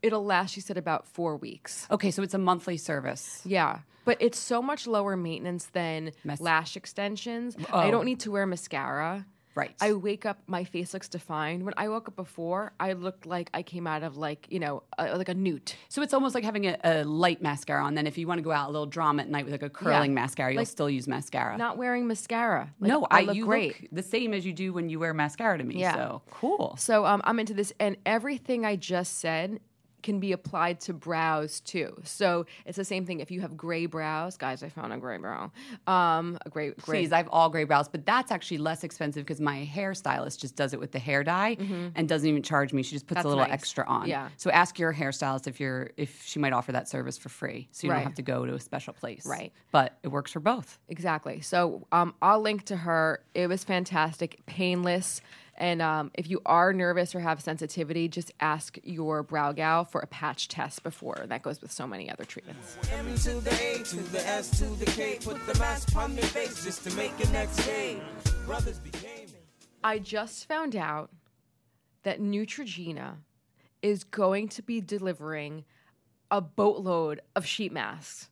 It'll 0.00 0.24
last, 0.24 0.54
she 0.54 0.62
said, 0.62 0.78
about 0.78 1.06
four 1.06 1.36
weeks. 1.36 1.86
Okay, 1.90 2.10
so 2.10 2.22
it's 2.22 2.32
a 2.32 2.38
monthly 2.38 2.78
service. 2.78 3.42
Yeah. 3.44 3.80
But 4.06 4.16
it's 4.18 4.38
so 4.38 4.62
much 4.62 4.86
lower 4.86 5.14
maintenance 5.14 5.66
than 5.66 6.12
lash 6.40 6.74
extensions. 6.74 7.54
Oh. 7.70 7.78
I 7.78 7.90
don't 7.90 8.06
need 8.06 8.20
to 8.20 8.30
wear 8.30 8.46
mascara. 8.46 9.26
Right. 9.58 9.74
I 9.80 9.92
wake 9.92 10.24
up, 10.24 10.38
my 10.46 10.64
face 10.64 10.94
looks 10.94 11.08
defined. 11.08 11.64
When 11.64 11.74
I 11.76 11.88
woke 11.88 12.08
up 12.08 12.16
before, 12.16 12.72
I 12.78 12.92
looked 12.92 13.26
like 13.26 13.50
I 13.52 13.62
came 13.62 13.86
out 13.86 14.02
of 14.02 14.16
like 14.16 14.46
you 14.50 14.60
know 14.60 14.84
a, 14.98 15.16
like 15.16 15.28
a 15.28 15.34
newt. 15.34 15.76
So 15.88 16.02
it's 16.02 16.14
almost 16.14 16.34
like 16.34 16.44
having 16.44 16.66
a, 16.66 16.76
a 16.84 17.04
light 17.04 17.42
mascara 17.42 17.84
on. 17.84 17.94
Then 17.94 18.06
if 18.06 18.16
you 18.18 18.26
want 18.28 18.38
to 18.38 18.42
go 18.42 18.52
out 18.52 18.68
a 18.68 18.72
little 18.72 18.86
drama 18.86 19.22
at 19.22 19.28
night 19.28 19.44
with 19.44 19.52
like 19.52 19.62
a 19.62 19.70
curling 19.70 20.14
mascara, 20.14 20.52
you'll 20.52 20.60
Like, 20.60 20.68
still 20.68 20.88
use 20.88 21.08
mascara. 21.08 21.56
Not 21.58 21.76
wearing 21.76 22.06
mascara. 22.06 22.72
Like, 22.80 22.88
no, 22.88 23.06
I, 23.10 23.20
I, 23.20 23.22
look 23.22 23.36
you 23.36 23.44
great. 23.46 23.82
look 23.82 23.90
the 23.92 24.02
same 24.02 24.32
as 24.32 24.46
you 24.46 24.52
do 24.52 24.72
when 24.72 24.88
you 24.88 24.98
wear 25.00 25.12
mascara 25.12 25.58
to 25.58 25.64
me. 25.64 25.80
Yeah. 25.80 25.94
So 25.94 26.22
cool. 26.30 26.76
So 26.78 27.04
um, 27.04 27.20
I'm 27.24 27.38
into 27.40 27.54
this, 27.54 27.72
and 27.80 27.96
everything 28.06 28.64
I 28.64 28.76
just 28.76 29.18
said 29.18 29.60
can 30.02 30.20
be 30.20 30.32
applied 30.32 30.80
to 30.80 30.92
brows 30.92 31.60
too. 31.60 31.94
So 32.04 32.46
it's 32.66 32.76
the 32.76 32.84
same 32.84 33.04
thing. 33.04 33.20
If 33.20 33.30
you 33.30 33.40
have 33.40 33.56
gray 33.56 33.86
brows, 33.86 34.36
guys, 34.36 34.62
I 34.62 34.68
found 34.68 34.92
a 34.92 34.96
gray 34.98 35.18
brow. 35.18 35.50
Um, 35.86 36.38
a 36.46 36.50
gray, 36.50 36.70
gray. 36.70 37.00
Please, 37.00 37.12
I 37.12 37.16
have 37.18 37.28
all 37.30 37.50
gray 37.50 37.64
brows, 37.64 37.88
but 37.88 38.06
that's 38.06 38.30
actually 38.30 38.58
less 38.58 38.84
expensive 38.84 39.24
because 39.24 39.40
my 39.40 39.68
hairstylist 39.72 40.38
just 40.40 40.56
does 40.56 40.72
it 40.72 40.80
with 40.80 40.92
the 40.92 40.98
hair 40.98 41.24
dye 41.24 41.56
and 41.96 42.08
doesn't 42.08 42.28
even 42.28 42.42
charge 42.42 42.72
me. 42.72 42.82
She 42.82 42.94
just 42.96 43.06
puts 43.06 43.18
Mm-hmm. 43.18 43.22
That's 43.22 43.24
a 43.24 43.28
little 43.28 43.44
nice. 43.44 43.52
extra 43.52 43.84
on. 43.88 44.06
Yeah. 44.08 44.28
So 44.36 44.50
ask 44.50 44.78
your 44.78 44.94
hairstylist 44.94 45.46
if 45.48 45.58
you're 45.58 45.90
if 45.96 46.22
she 46.24 46.38
might 46.38 46.52
offer 46.52 46.72
that 46.72 46.88
service 46.88 47.18
for 47.18 47.28
free, 47.28 47.68
so 47.72 47.86
you 47.86 47.90
Right. 47.92 47.98
don't 47.98 48.04
have 48.06 48.14
to 48.14 48.22
go 48.22 48.46
to 48.46 48.54
a 48.54 48.60
special 48.60 48.92
place. 48.92 49.26
Right. 49.26 49.52
But 49.72 49.98
it 50.02 50.08
works 50.08 50.30
for 50.32 50.40
both. 50.40 50.78
Exactly. 50.88 51.40
So 51.40 51.86
um, 51.90 52.14
I'll 52.22 52.40
link 52.40 52.64
to 52.66 52.76
her. 52.76 53.24
It 53.34 53.48
was 53.48 53.64
fantastic, 53.64 54.44
painless. 54.46 55.20
And 55.60 55.82
um, 55.82 56.12
if 56.14 56.30
you 56.30 56.40
are 56.46 56.72
nervous 56.72 57.16
or 57.16 57.20
have 57.20 57.42
sensitivity, 57.42 58.06
just 58.08 58.32
ask 58.38 58.78
your 58.84 59.24
brow 59.24 59.50
gal 59.50 59.84
for 59.84 60.00
a 60.00 60.06
patch 60.06 60.46
test 60.46 60.84
before. 60.84 61.24
That 61.26 61.42
goes 61.42 61.60
with 61.60 61.72
so 61.72 61.84
many 61.84 62.08
other 62.08 62.24
treatments. 62.24 62.78
M 62.92 63.12
to 63.16 63.40
the 63.40 63.52
A 63.60 63.82
to 63.82 63.96
the 63.96 64.24
S 64.26 64.50
to 64.60 64.66
the 64.66 64.86
K. 64.86 65.18
Put 65.20 65.44
the 65.46 65.58
mask 65.58 65.94
on 65.96 66.14
your 66.14 66.24
face 66.26 66.64
just 66.64 66.84
to 66.84 66.96
make 66.96 67.12
it 67.18 67.30
next 67.32 67.56
day. 67.66 68.00
Brothers 68.46 68.78
be 68.78 68.90
gaming. 68.90 69.34
I 69.82 69.98
just 69.98 70.46
found 70.46 70.76
out 70.76 71.10
that 72.04 72.20
Neutrogena 72.20 73.16
is 73.82 74.04
going 74.04 74.48
to 74.50 74.62
be 74.62 74.80
delivering 74.80 75.64
a 76.30 76.40
boatload 76.40 77.20
of 77.34 77.44
sheet 77.44 77.72
masks 77.72 78.30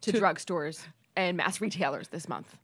to, 0.00 0.12
drugstores 0.12 0.86
and 1.14 1.36
mass 1.36 1.60
retailers 1.60 2.08
this 2.08 2.28
month. 2.28 2.56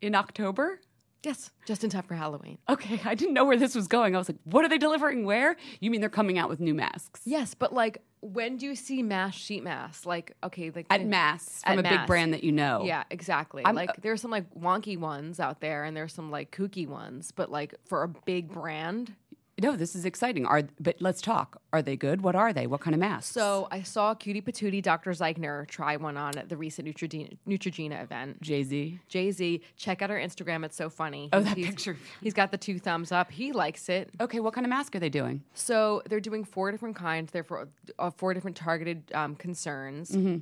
In 0.00 0.14
October? 0.14 0.80
Yes, 1.24 1.50
just 1.66 1.82
in 1.82 1.90
time 1.90 2.04
for 2.04 2.14
Halloween. 2.14 2.58
Okay, 2.68 3.00
I 3.04 3.14
didn't 3.14 3.34
know 3.34 3.44
where 3.44 3.56
this 3.56 3.74
was 3.74 3.88
going. 3.88 4.14
I 4.14 4.18
was 4.18 4.28
like, 4.28 4.38
what 4.44 4.64
are 4.64 4.68
they 4.68 4.78
delivering 4.78 5.24
where? 5.24 5.56
You 5.80 5.90
mean 5.90 6.00
they're 6.00 6.08
coming 6.08 6.38
out 6.38 6.48
with 6.48 6.60
new 6.60 6.74
masks? 6.74 7.20
Yes, 7.24 7.54
but 7.54 7.72
like, 7.72 8.02
when 8.20 8.56
do 8.56 8.66
you 8.66 8.74
see 8.76 9.02
mass 9.02 9.34
sheet 9.34 9.64
masks? 9.64 10.06
Like, 10.06 10.36
okay, 10.44 10.70
like 10.70 10.86
At 10.90 11.04
mass 11.04 11.62
from 11.64 11.80
At 11.80 11.86
a 11.86 11.88
big 11.98 12.06
brand 12.06 12.34
that 12.34 12.44
you 12.44 12.52
know. 12.52 12.84
Yeah, 12.84 13.02
exactly. 13.10 13.64
I'm- 13.64 13.74
like, 13.74 14.00
there's 14.00 14.20
some 14.20 14.30
like 14.30 14.48
wonky 14.54 14.96
ones 14.98 15.40
out 15.40 15.60
there, 15.60 15.82
and 15.84 15.96
there's 15.96 16.12
some 16.12 16.30
like 16.30 16.52
kooky 16.52 16.86
ones, 16.86 17.32
but 17.32 17.50
like 17.50 17.74
for 17.86 18.04
a 18.04 18.08
big 18.08 18.48
brand. 18.52 19.12
No, 19.60 19.74
this 19.74 19.96
is 19.96 20.04
exciting. 20.04 20.46
Are 20.46 20.62
but 20.78 20.96
let's 21.00 21.20
talk. 21.20 21.60
Are 21.72 21.82
they 21.82 21.96
good? 21.96 22.20
What 22.22 22.36
are 22.36 22.52
they? 22.52 22.66
What 22.68 22.80
kind 22.80 22.94
of 22.94 23.00
masks? 23.00 23.32
So 23.32 23.66
I 23.72 23.82
saw 23.82 24.14
Cutie 24.14 24.40
Patootie 24.40 24.80
Dr. 24.82 25.10
Zeichner 25.10 25.66
try 25.66 25.96
one 25.96 26.16
on 26.16 26.38
at 26.38 26.48
the 26.48 26.56
recent 26.56 26.86
Neutrogena, 26.86 27.36
Neutrogena 27.46 28.02
event. 28.02 28.40
Jay 28.40 28.62
Z. 28.62 29.00
Jay 29.08 29.30
Z, 29.32 29.60
check 29.76 30.00
out 30.00 30.10
our 30.12 30.18
Instagram. 30.18 30.64
It's 30.64 30.76
so 30.76 30.88
funny. 30.88 31.28
Oh, 31.32 31.38
He's- 31.38 31.48
that 31.48 31.56
he's- 31.56 31.68
picture. 31.70 31.96
He's 32.22 32.34
got 32.34 32.52
the 32.52 32.58
two 32.58 32.78
thumbs 32.78 33.10
up. 33.10 33.30
He 33.32 33.52
likes 33.52 33.88
it. 33.88 34.10
Okay, 34.20 34.38
what 34.40 34.54
kind 34.54 34.64
of 34.64 34.70
mask 34.70 34.94
are 34.94 35.00
they 35.00 35.08
doing? 35.08 35.42
So 35.54 36.02
they're 36.08 36.20
doing 36.20 36.44
four 36.44 36.70
different 36.70 36.94
kinds. 36.96 37.32
They're 37.32 37.42
for 37.44 37.68
uh, 37.98 38.10
four 38.10 38.34
different 38.34 38.56
targeted 38.56 39.10
um, 39.12 39.34
concerns, 39.34 40.12
Mm-hmm. 40.12 40.36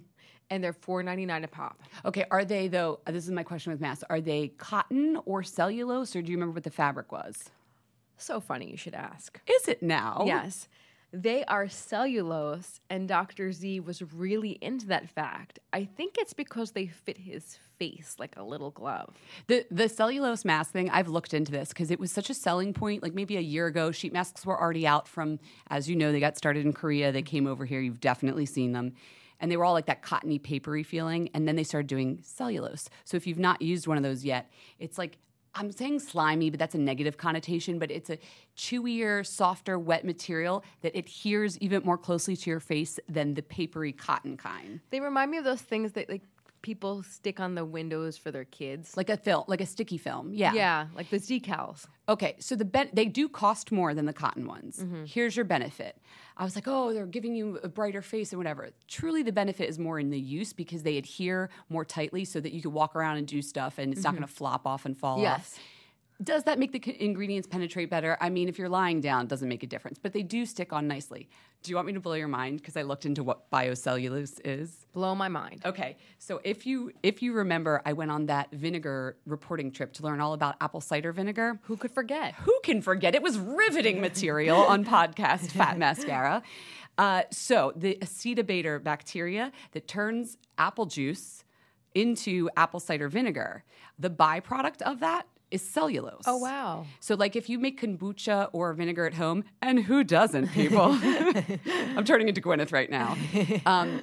and 0.50 0.62
they're 0.62 0.72
four 0.74 1.02
ninety 1.02 1.24
nine 1.24 1.42
a 1.42 1.48
pop. 1.48 1.82
Okay, 2.04 2.24
are 2.30 2.44
they 2.44 2.68
though? 2.68 3.00
This 3.06 3.24
is 3.24 3.30
my 3.32 3.42
question 3.42 3.72
with 3.72 3.80
masks. 3.80 4.04
Are 4.10 4.20
they 4.20 4.48
cotton 4.58 5.18
or 5.24 5.42
cellulose, 5.42 6.14
or 6.14 6.20
do 6.22 6.30
you 6.30 6.36
remember 6.36 6.52
what 6.54 6.64
the 6.64 6.70
fabric 6.70 7.10
was? 7.12 7.50
So 8.16 8.40
funny, 8.40 8.70
you 8.70 8.76
should 8.76 8.94
ask. 8.94 9.40
Is 9.46 9.68
it 9.68 9.82
now? 9.82 10.24
Yes. 10.26 10.68
They 11.12 11.44
are 11.44 11.68
cellulose, 11.68 12.80
and 12.90 13.08
Dr. 13.08 13.52
Z 13.52 13.80
was 13.80 14.02
really 14.02 14.58
into 14.60 14.88
that 14.88 15.08
fact. 15.08 15.60
I 15.72 15.84
think 15.84 16.16
it's 16.18 16.32
because 16.32 16.72
they 16.72 16.88
fit 16.88 17.16
his 17.16 17.58
face 17.78 18.16
like 18.18 18.36
a 18.36 18.42
little 18.42 18.70
glove. 18.70 19.14
The 19.46 19.64
the 19.70 19.88
cellulose 19.88 20.44
mask 20.44 20.72
thing, 20.72 20.90
I've 20.90 21.08
looked 21.08 21.32
into 21.32 21.52
this 21.52 21.68
because 21.68 21.90
it 21.90 22.00
was 22.00 22.10
such 22.10 22.28
a 22.28 22.34
selling 22.34 22.74
point. 22.74 23.02
Like 23.02 23.14
maybe 23.14 23.36
a 23.36 23.40
year 23.40 23.66
ago, 23.66 23.92
sheet 23.92 24.12
masks 24.12 24.44
were 24.44 24.60
already 24.60 24.86
out 24.86 25.06
from, 25.06 25.38
as 25.68 25.88
you 25.88 25.94
know, 25.96 26.10
they 26.10 26.20
got 26.20 26.36
started 26.36 26.66
in 26.66 26.72
Korea. 26.72 27.12
They 27.12 27.22
came 27.22 27.46
over 27.46 27.64
here. 27.64 27.80
You've 27.80 28.00
definitely 28.00 28.46
seen 28.46 28.72
them. 28.72 28.92
And 29.38 29.50
they 29.50 29.56
were 29.56 29.64
all 29.64 29.74
like 29.74 29.86
that 29.86 30.02
cottony, 30.02 30.38
papery 30.38 30.82
feeling. 30.82 31.30
And 31.34 31.46
then 31.46 31.56
they 31.56 31.64
started 31.64 31.86
doing 31.86 32.18
cellulose. 32.22 32.88
So 33.04 33.16
if 33.16 33.26
you've 33.26 33.38
not 33.38 33.62
used 33.62 33.86
one 33.86 33.96
of 33.96 34.02
those 34.02 34.24
yet, 34.24 34.50
it's 34.78 34.98
like 34.98 35.18
I'm 35.56 35.72
saying 35.72 36.00
slimy, 36.00 36.50
but 36.50 36.58
that's 36.58 36.74
a 36.74 36.78
negative 36.78 37.16
connotation. 37.16 37.78
But 37.78 37.90
it's 37.90 38.10
a 38.10 38.18
chewier, 38.56 39.26
softer, 39.26 39.78
wet 39.78 40.04
material 40.04 40.62
that 40.82 40.94
adheres 40.94 41.58
even 41.58 41.82
more 41.84 41.98
closely 41.98 42.36
to 42.36 42.50
your 42.50 42.60
face 42.60 43.00
than 43.08 43.34
the 43.34 43.42
papery 43.42 43.92
cotton 43.92 44.36
kind. 44.36 44.80
They 44.90 45.00
remind 45.00 45.30
me 45.30 45.38
of 45.38 45.44
those 45.44 45.62
things 45.62 45.92
that 45.92 46.08
like 46.08 46.22
people 46.66 47.04
stick 47.04 47.38
on 47.38 47.54
the 47.54 47.64
windows 47.64 48.18
for 48.18 48.32
their 48.32 48.44
kids. 48.44 48.96
Like 48.96 49.08
a 49.08 49.16
film, 49.16 49.44
like 49.46 49.60
a 49.60 49.66
sticky 49.66 49.98
film. 49.98 50.32
Yeah. 50.34 50.52
yeah, 50.52 50.86
like 50.96 51.08
those 51.10 51.28
decals. 51.28 51.86
Okay, 52.08 52.34
so 52.40 52.56
the 52.56 52.64
ben- 52.64 52.90
they 52.92 53.04
do 53.04 53.28
cost 53.28 53.70
more 53.70 53.94
than 53.94 54.04
the 54.04 54.12
cotton 54.12 54.48
ones. 54.48 54.80
Mm-hmm. 54.80 55.04
Here's 55.04 55.36
your 55.36 55.44
benefit. 55.44 55.96
I 56.36 56.42
was 56.42 56.56
like, 56.56 56.64
oh, 56.66 56.92
they're 56.92 57.06
giving 57.06 57.36
you 57.36 57.60
a 57.62 57.68
brighter 57.68 58.02
face 58.02 58.32
and 58.32 58.38
whatever. 58.38 58.70
Truly, 58.88 59.22
the 59.22 59.30
benefit 59.30 59.68
is 59.68 59.78
more 59.78 60.00
in 60.00 60.10
the 60.10 60.18
use 60.18 60.52
because 60.52 60.82
they 60.82 60.98
adhere 60.98 61.50
more 61.68 61.84
tightly 61.84 62.24
so 62.24 62.40
that 62.40 62.52
you 62.52 62.60
can 62.60 62.72
walk 62.72 62.96
around 62.96 63.18
and 63.18 63.28
do 63.28 63.40
stuff 63.42 63.78
and 63.78 63.92
it's 63.92 64.02
not 64.02 64.14
going 64.14 64.26
to 64.26 64.34
flop 64.34 64.66
off 64.66 64.84
and 64.84 64.98
fall 64.98 65.20
off. 65.24 65.56
Does 66.22 66.44
that 66.44 66.58
make 66.58 66.72
the 66.72 67.04
ingredients 67.04 67.46
penetrate 67.46 67.90
better? 67.90 68.16
I 68.20 68.30
mean, 68.30 68.48
if 68.48 68.58
you're 68.58 68.70
lying 68.70 69.00
down, 69.00 69.24
it 69.24 69.28
doesn't 69.28 69.48
make 69.48 69.62
a 69.62 69.66
difference, 69.66 69.98
but 69.98 70.12
they 70.14 70.22
do 70.22 70.46
stick 70.46 70.72
on 70.72 70.88
nicely. 70.88 71.28
Do 71.62 71.70
you 71.70 71.76
want 71.76 71.86
me 71.86 71.92
to 71.92 72.00
blow 72.00 72.14
your 72.14 72.28
mind? 72.28 72.58
Because 72.60 72.76
I 72.76 72.82
looked 72.82 73.04
into 73.04 73.22
what 73.22 73.50
biocellulose 73.50 74.40
is. 74.44 74.86
Blow 74.92 75.14
my 75.14 75.28
mind. 75.28 75.62
Okay, 75.66 75.96
so 76.18 76.40
if 76.42 76.66
you 76.66 76.92
if 77.02 77.22
you 77.22 77.34
remember, 77.34 77.82
I 77.84 77.92
went 77.92 78.10
on 78.10 78.26
that 78.26 78.50
vinegar 78.52 79.18
reporting 79.26 79.70
trip 79.70 79.92
to 79.94 80.02
learn 80.02 80.20
all 80.20 80.32
about 80.32 80.56
apple 80.60 80.80
cider 80.80 81.12
vinegar. 81.12 81.58
Who 81.64 81.76
could 81.76 81.92
forget? 81.92 82.34
Who 82.34 82.58
can 82.62 82.80
forget? 82.80 83.14
It 83.14 83.22
was 83.22 83.38
riveting 83.38 84.00
material 84.00 84.58
on 84.58 84.84
podcast 84.84 85.50
Fat 85.50 85.76
Mascara. 85.78 86.42
Uh, 86.96 87.22
so 87.30 87.74
the 87.76 87.98
acetobacter 88.00 88.82
bacteria 88.82 89.52
that 89.72 89.86
turns 89.86 90.38
apple 90.56 90.86
juice 90.86 91.44
into 91.94 92.48
apple 92.56 92.80
cider 92.80 93.08
vinegar, 93.08 93.64
the 93.98 94.10
byproduct 94.10 94.80
of 94.82 95.00
that 95.00 95.26
is 95.50 95.62
cellulose. 95.62 96.22
Oh 96.26 96.36
wow. 96.36 96.86
So, 97.00 97.14
like, 97.14 97.36
if 97.36 97.48
you 97.48 97.58
make 97.58 97.80
kombucha 97.80 98.48
or 98.52 98.72
vinegar 98.72 99.06
at 99.06 99.14
home, 99.14 99.44
and 99.62 99.80
who 99.80 100.02
doesn't, 100.02 100.48
people? 100.48 100.98
I'm 101.96 102.04
turning 102.04 102.28
into 102.28 102.40
Gwyneth 102.40 102.72
right 102.72 102.90
now. 102.90 103.16
Um, 103.64 104.02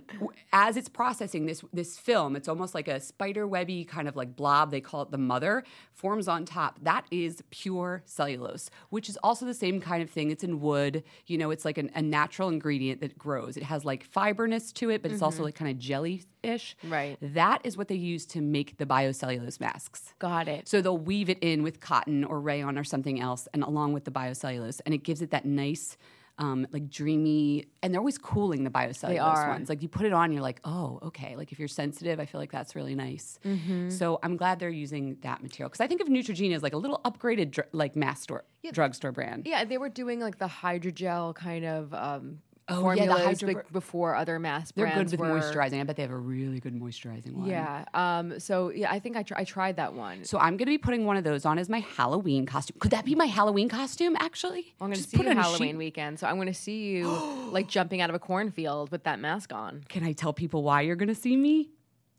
as 0.51 0.77
it's 0.77 0.89
processing 0.89 1.45
this 1.45 1.63
this 1.73 1.97
film, 1.97 2.35
it's 2.35 2.47
almost 2.47 2.73
like 2.73 2.88
a 2.88 3.00
spider 3.00 3.47
webby 3.47 3.83
kind 3.83 4.07
of 4.07 4.15
like 4.15 4.35
blob. 4.35 4.71
They 4.71 4.81
call 4.81 5.01
it 5.01 5.12
the 5.12 5.17
mother 5.17 5.63
forms 5.91 6.27
on 6.27 6.45
top. 6.45 6.79
That 6.81 7.05
is 7.12 7.43
pure 7.50 8.03
cellulose, 8.05 8.69
which 8.89 9.09
is 9.09 9.17
also 9.23 9.45
the 9.45 9.53
same 9.53 9.81
kind 9.81 10.01
of 10.01 10.09
thing. 10.09 10.31
It's 10.31 10.43
in 10.43 10.59
wood. 10.62 11.03
You 11.27 11.38
know, 11.38 11.51
it's 11.51 11.65
like 11.65 11.77
an, 11.77 11.91
a 11.95 12.01
natural 12.01 12.50
ingredient 12.50 13.01
that 13.01 13.17
grows. 13.17 13.57
It 13.57 13.63
has 13.63 13.83
like 13.83 14.03
fiberness 14.03 14.71
to 14.73 14.89
it, 14.89 15.01
but 15.01 15.12
it's 15.12 15.21
also 15.21 15.43
like 15.43 15.55
kind 15.55 15.71
of 15.71 15.77
jelly 15.77 16.23
ish. 16.43 16.75
Right. 16.83 17.17
That 17.21 17.62
is 17.63 17.77
what 17.77 17.88
they 17.88 17.95
use 17.95 18.25
to 18.27 18.41
make 18.41 18.77
the 18.77 18.85
biocellulose 18.85 19.59
masks. 19.59 20.13
Got 20.19 20.47
it. 20.47 20.67
So 20.67 20.81
they'll 20.81 20.97
weave 20.97 21.29
it 21.34 21.40
in 21.42 21.63
with 21.63 21.80
cotton 21.80 22.24
or 22.24 22.40
rayon 22.40 22.78
or 22.78 22.84
something 22.84 23.20
else, 23.20 23.48
and 23.54 23.63
along 23.63 23.94
with 23.94 24.06
the 24.06 24.12
biocellulose, 24.12 24.82
and 24.86 24.94
it 24.94 25.04
gives 25.04 25.22
it 25.22 25.32
that 25.32 25.46
nice, 25.46 25.98
um, 26.38 26.66
like 26.72 26.90
dreamy. 26.90 27.66
And 27.82 27.94
they're 27.94 28.02
always 28.02 28.18
cooling 28.18 28.63
the 28.63 28.70
biocellulose 28.70 29.48
ones. 29.48 29.70
Like 29.70 29.82
you 29.82 29.90
put 29.90 30.06
it 30.06 30.13
on, 30.13 30.32
you're 30.32 30.42
like, 30.42 30.62
oh, 30.63 31.00
okay. 31.04 31.36
Like 31.36 31.52
if 31.52 31.60
you're 31.60 31.68
sensitive, 31.68 32.20
I 32.20 32.25
feel 32.25 32.42
like 32.42 32.52
that's 32.52 32.75
really 32.75 32.96
nice. 32.96 33.38
Mm-hmm. 33.46 33.90
So 33.90 34.20
I'm 34.24 34.38
glad 34.38 34.60
they're 34.60 34.70
using 34.70 35.18
that 35.22 35.44
material 35.44 35.70
because 35.70 35.82
I 35.82 35.88
think 35.88 36.02
of 36.02 36.08
Neutrogena 36.08 36.56
as 36.56 36.63
like 36.63 36.74
a 36.74 36.78
little 36.78 37.02
upgraded 37.06 37.52
dr- 37.52 37.70
like 37.72 37.96
mass 37.96 38.22
store 38.22 38.46
drugstore 38.72 39.12
brand. 39.12 39.46
Yeah, 39.46 39.66
they 39.66 39.78
were 39.78 39.90
doing 39.90 40.20
like 40.20 40.40
the 40.40 40.48
hydrogel 40.48 41.36
kind 41.36 41.66
of 41.66 41.94
um, 41.94 42.40
Oh, 42.70 42.91
yeah, 42.91 43.05
the 43.08 43.13
hydro- 43.13 43.55
be- 43.55 43.60
before 43.72 44.15
other 44.15 44.39
mass 44.39 44.72
They're 44.72 44.86
brands 44.86 45.12
good 45.12 45.20
with 45.20 45.29
were. 45.29 45.39
moisturizing. 45.39 45.82
I 45.82 45.84
bet 45.84 45.96
they 45.98 46.01
have 46.03 46.12
a 46.12 46.17
really 46.17 46.60
good 46.60 46.74
moisturizing 46.74 47.34
one. 47.34 47.48
Yeah. 47.48 47.86
Um. 47.93 48.39
So 48.39 48.70
yeah, 48.70 48.91
I 48.91 49.00
think 49.00 49.17
I, 49.17 49.24
tr- 49.24 49.34
I 49.36 49.43
tried 49.43 49.75
that 49.75 49.93
one. 49.93 50.24
So 50.24 50.38
I'm 50.38 50.51
going 50.58 50.60
to 50.60 50.65
be 50.72 50.77
putting 50.77 51.05
one 51.05 51.17
of 51.17 51.24
those 51.24 51.46
on 51.46 51.60
as 51.60 51.67
my 51.70 51.79
Halloween 51.79 52.46
costume. 52.46 52.77
Could 52.79 52.91
that 52.91 53.05
be 53.05 53.15
my 53.15 53.25
Halloween 53.25 53.67
costume? 53.70 54.15
Actually, 54.20 54.74
I'm 54.79 54.88
going 54.88 54.91
to 54.93 54.98
Just 54.98 55.12
see 55.12 55.17
put 55.17 55.25
you 55.25 55.32
on 55.32 55.38
Halloween 55.38 55.77
weekend. 55.77 56.20
So 56.20 56.27
I'm 56.27 56.36
going 56.36 56.48
to 56.48 56.53
see 56.53 56.84
you 56.86 57.08
like 57.51 57.67
jumping 57.67 58.01
out 58.01 58.10
of 58.10 58.15
a 58.15 58.20
cornfield 58.20 58.91
with 58.91 59.03
that 59.03 59.20
mask 59.20 59.51
on. 59.53 59.84
Can 59.89 60.03
I 60.03 60.13
tell 60.13 60.32
people 60.34 60.63
why 60.63 60.82
you're 60.82 60.96
going 60.96 61.10
to 61.10 61.15
see 61.15 61.36
me? 61.36 61.70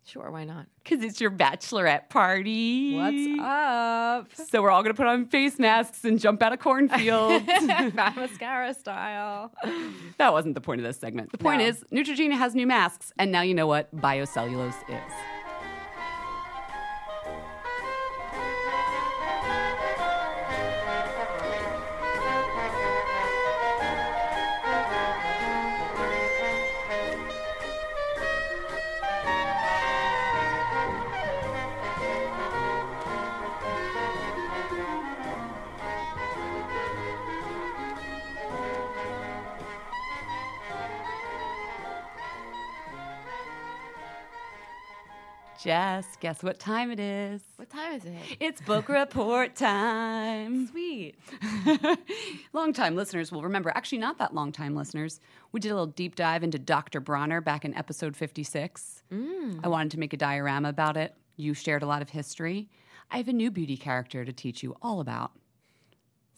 Sure, 0.07 0.31
why 0.31 0.45
not? 0.45 0.67
Because 0.83 1.03
it's 1.03 1.19
your 1.21 1.31
bachelorette 1.31 2.11
party. 2.11 2.95
What's 2.95 3.41
up? 3.41 4.49
So 4.49 4.61
we're 4.63 4.71
all 4.71 4.83
going 4.83 4.95
to 4.95 4.97
put 4.97 5.07
on 5.07 5.25
face 5.27 5.59
masks 5.59 6.05
and 6.05 6.21
jump 6.21 6.43
out 6.43 6.53
of 6.53 6.59
cornfields. 6.59 7.45
Mascara 7.95 8.75
style. 8.75 9.51
that 10.19 10.33
wasn't 10.33 10.55
the 10.57 10.61
point 10.61 10.81
of 10.81 10.87
this 10.87 10.99
segment. 10.99 11.33
The 11.33 11.39
point 11.39 11.61
No. 11.61 11.69
is, 11.69 11.85
Neutrogena 11.91 12.33
has 12.37 12.55
new 12.55 12.67
masks, 12.67 13.13
and 13.19 13.33
now 13.33 13.41
you 13.41 13.55
know 13.55 13.67
what 13.67 13.95
biocellulose 13.97 14.75
is. 14.91 15.13
Guess 46.21 46.43
what 46.43 46.59
time 46.59 46.91
it 46.91 46.99
is? 46.99 47.43
What 47.57 47.71
time 47.71 47.95
is 47.95 48.05
it? 48.05 48.15
It's 48.41 48.61
book 48.61 48.89
report 48.89 49.55
time. 49.57 50.67
Sweet. 50.69 51.17
long 52.53 52.73
time 52.73 52.97
listeners 52.97 53.31
will 53.31 53.43
remember, 53.43 53.71
actually, 53.75 53.99
not 53.99 54.19
that 54.19 54.35
long 54.35 54.51
time 54.51 54.75
listeners. 54.75 55.21
We 55.53 55.61
did 55.61 55.71
a 55.71 55.75
little 55.75 55.87
deep 55.87 56.17
dive 56.17 56.43
into 56.43 56.59
Dr. 56.59 57.01
Bronner 57.01 57.41
back 57.41 57.65
in 57.65 57.75
episode 57.75 58.17
56. 58.17 59.03
Mm. 59.13 59.61
I 59.63 59.69
wanted 59.69 59.93
to 59.93 59.99
make 59.99 60.13
a 60.13 60.17
diorama 60.17 60.69
about 60.69 60.97
it. 60.97 61.15
You 61.37 61.55
shared 61.55 61.83
a 61.83 61.87
lot 61.87 62.03
of 62.03 62.11
history. 62.11 62.69
I 63.11 63.19
have 63.19 63.29
a 63.29 63.33
new 63.33 63.51
beauty 63.51 63.77
character 63.77 64.25
to 64.25 64.33
teach 64.33 64.63
you 64.63 64.77
all 64.83 65.01
about 65.01 65.33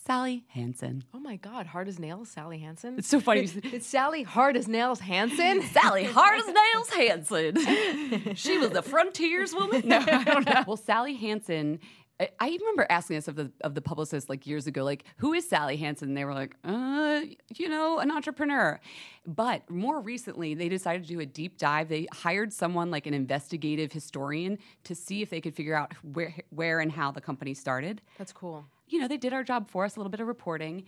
Sally 0.07 0.45
Hansen. 0.51 1.03
Oh 1.13 1.19
my 1.19 1.35
God, 1.35 1.67
hard 1.67 1.89
as 1.89 1.99
nails, 1.99 2.29
Sally 2.29 2.59
Hansen. 2.61 2.95
It's 2.97 3.09
so 3.09 3.19
funny. 3.19 3.49
It's 3.65 3.89
Sally 3.89 4.23
Hard 4.23 4.57
as 4.57 4.69
Nails 4.69 5.01
Hansen. 5.01 5.63
Sally 5.73 6.05
Hard 6.05 6.39
as 6.39 6.47
Nails 6.47 6.91
Hansen. 6.91 8.35
she 8.37 8.57
was 8.57 8.71
a 8.71 8.83
frontiers 8.83 9.53
woman. 9.53 9.83
No, 9.85 9.99
I 9.99 10.23
don't 10.23 10.47
know. 10.47 10.63
Well, 10.65 10.77
Sally 10.77 11.15
Hansen. 11.15 11.81
I, 12.21 12.29
I 12.39 12.57
remember 12.61 12.87
asking 12.89 13.17
this 13.17 13.27
of 13.27 13.35
the 13.35 13.51
of 13.63 13.75
the 13.75 13.83
publicist 13.83 14.29
like 14.29 14.47
years 14.47 14.69
ago, 14.69 14.85
like 14.85 15.03
who 15.17 15.33
is 15.33 15.49
Sally 15.49 15.77
Hansen? 15.77 16.11
And 16.11 16.17
they 16.17 16.25
were 16.25 16.35
like, 16.35 16.55
uh, 16.63 17.23
you 17.57 17.69
know, 17.69 17.99
an 17.99 18.13
entrepreneur. 18.13 18.79
But 19.27 19.69
more 19.69 20.01
recently, 20.01 20.55
they 20.55 20.69
decided 20.69 21.03
to 21.03 21.09
do 21.09 21.19
a 21.19 21.27
deep 21.27 21.59
dive. 21.59 21.89
They 21.89 22.07
hired 22.13 22.53
someone 22.53 22.93
like 22.93 23.09
an 23.09 23.15
investigative 23.15 23.91
historian 23.91 24.59
to 24.85 24.95
see 24.95 25.23
if 25.23 25.31
they 25.31 25.41
could 25.41 25.57
figure 25.57 25.75
out 25.75 25.95
where 26.05 26.33
where 26.51 26.79
and 26.79 26.93
how 26.93 27.11
the 27.11 27.21
company 27.21 27.55
started. 27.55 28.03
That's 28.19 28.33
cool. 28.33 28.67
You 28.89 29.01
know, 29.01 29.09
they 29.09 29.17
did 29.17 29.33
our 29.33 29.43
job 29.45 29.69
for 29.69 29.85
us, 29.85 29.97
a 29.97 29.99
little 29.99 30.11
bit 30.11 30.21
of 30.21 30.27
reporting. 30.27 30.85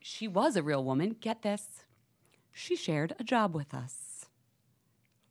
She 0.00 0.28
was 0.28 0.56
a 0.56 0.62
real 0.62 0.84
woman. 0.84 1.16
Get 1.20 1.42
this. 1.42 1.84
She 2.52 2.76
shared 2.76 3.14
a 3.18 3.24
job 3.24 3.54
with 3.54 3.74
us 3.74 4.26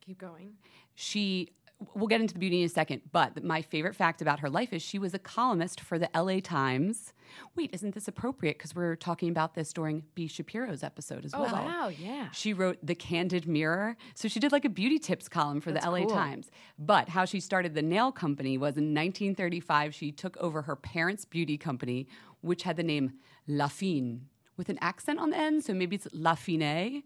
Keep 0.01 0.17
going. 0.19 0.53
she 0.95 1.49
we'll 1.95 2.07
get 2.07 2.19
into 2.19 2.33
the 2.33 2.39
beauty 2.39 2.59
in 2.59 2.65
a 2.65 2.69
second 2.69 3.01
but 3.11 3.41
my 3.43 3.61
favorite 3.61 3.95
fact 3.95 4.21
about 4.21 4.39
her 4.41 4.49
life 4.49 4.73
is 4.73 4.81
she 4.81 4.99
was 4.99 5.13
a 5.13 5.19
columnist 5.19 5.79
for 5.79 5.97
the 5.97 6.09
la 6.13 6.39
times. 6.41 7.13
Wait 7.55 7.69
isn't 7.73 7.93
this 7.93 8.07
appropriate? 8.07 8.57
Because 8.57 8.75
we're 8.75 8.95
talking 8.95 9.29
about 9.29 9.53
this 9.55 9.71
during 9.71 10.03
Bee 10.15 10.27
Shapiro's 10.27 10.83
episode 10.83 11.23
as 11.25 11.33
Oh 11.33 11.41
well. 11.43 11.53
wow, 11.53 11.87
yeah. 11.87 12.29
she 12.31 12.53
wrote 12.53 12.77
the 12.83 12.95
candid 12.95 13.47
mirror. 13.47 13.95
So 14.15 14.27
she 14.27 14.39
did 14.39 14.51
like 14.51 14.65
a 14.65 14.69
beauty 14.69 14.99
tips 14.99 15.29
column 15.29 15.61
for 15.61 15.71
That's 15.71 15.85
the 15.85 15.91
la 15.91 15.99
cool. 15.99 16.09
times. 16.09 16.49
But 16.77 17.09
how 17.09 17.23
she 17.25 17.39
started 17.39 17.75
the 17.75 17.81
nail 17.81 18.11
company 18.11 18.57
was 18.57 18.75
in 18.77 18.93
1935 18.93 19.93
she 19.95 20.11
took 20.11 20.35
over 20.37 20.63
her 20.63 20.75
parents 20.75 21.23
beauty 21.25 21.57
company 21.57 22.07
which 22.41 22.63
had 22.63 22.75
the 22.77 22.83
name 22.83 23.13
la 23.47 23.67
fine 23.67 24.25
with 24.57 24.67
an 24.69 24.77
accent 24.81 25.19
on 25.19 25.29
the 25.29 25.37
end 25.37 25.63
so 25.63 25.73
maybe 25.73 25.95
it's 25.95 26.07
la 26.13 26.35
fine 26.35 27.03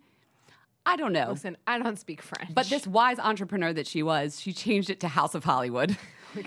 i 0.86 0.96
don't 0.96 1.14
know 1.14 1.30
Listen, 1.32 1.58
I 1.68 1.80
don't 1.80 1.98
speak 2.00 2.22
French. 2.22 2.54
but 2.54 2.68
this 2.68 2.86
wise 2.88 3.20
entrepreneur 3.20 3.72
that 3.74 3.88
she 3.88 4.04
was, 4.04 4.40
she 4.40 4.54
changed 4.54 4.90
it 4.90 5.00
to 5.02 5.08
House 5.08 5.36
of 5.36 5.44
Hollywood. 5.44 5.98
Oh 6.36 6.42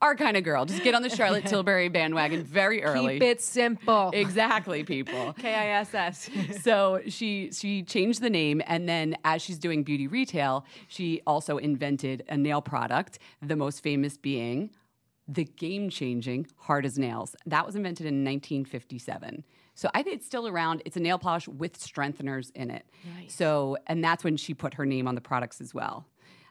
Our 0.00 0.14
kind 0.14 0.36
of 0.36 0.44
girl. 0.44 0.64
Just 0.64 0.84
get 0.84 0.94
on 0.94 1.02
the 1.02 1.10
Charlotte 1.10 1.44
Tilbury 1.52 1.88
bandwagon 1.88 2.44
very 2.44 2.84
early. 2.84 3.14
keep 3.14 3.22
it 3.24 3.40
simple. 3.42 4.12
Exactly, 4.14 4.84
people. 4.84 5.32
K 5.38 5.52
I 5.52 5.66
S 5.80 5.92
S. 5.92 6.30
so 6.62 7.00
she 7.08 7.50
she 7.52 7.82
changed 7.82 8.20
the 8.22 8.30
name 8.30 8.62
and 8.64 8.88
then 8.88 9.16
as 9.24 9.42
she's 9.42 9.58
doing 9.58 9.82
beauty 9.82 10.06
retail, 10.06 10.64
she 10.86 11.20
also 11.26 11.58
invented 11.58 12.22
a 12.28 12.36
nail 12.36 12.62
product, 12.62 13.18
the 13.42 13.56
most 13.56 13.82
famous 13.82 14.16
being 14.16 14.70
the 15.26 15.42
game-changing 15.44 16.46
hard 16.56 16.86
as 16.86 16.96
nails. 16.96 17.34
That 17.44 17.66
was 17.66 17.74
invented 17.74 18.06
in 18.06 18.22
1957. 18.24 19.42
So 19.74 19.88
I 19.94 20.02
think 20.02 20.16
it's 20.16 20.26
still 20.26 20.46
around. 20.46 20.82
It's 20.84 20.96
a 20.96 21.00
nail 21.00 21.18
polish 21.18 21.48
with 21.48 21.78
strengtheners 21.78 22.50
in 22.54 22.70
it. 22.70 22.84
So 23.28 23.76
and 23.86 24.02
that's 24.04 24.22
when 24.24 24.36
she 24.36 24.54
put 24.54 24.74
her 24.74 24.86
name 24.86 25.06
on 25.08 25.14
the 25.14 25.20
products 25.20 25.60
as 25.60 25.74
well. 25.74 26.06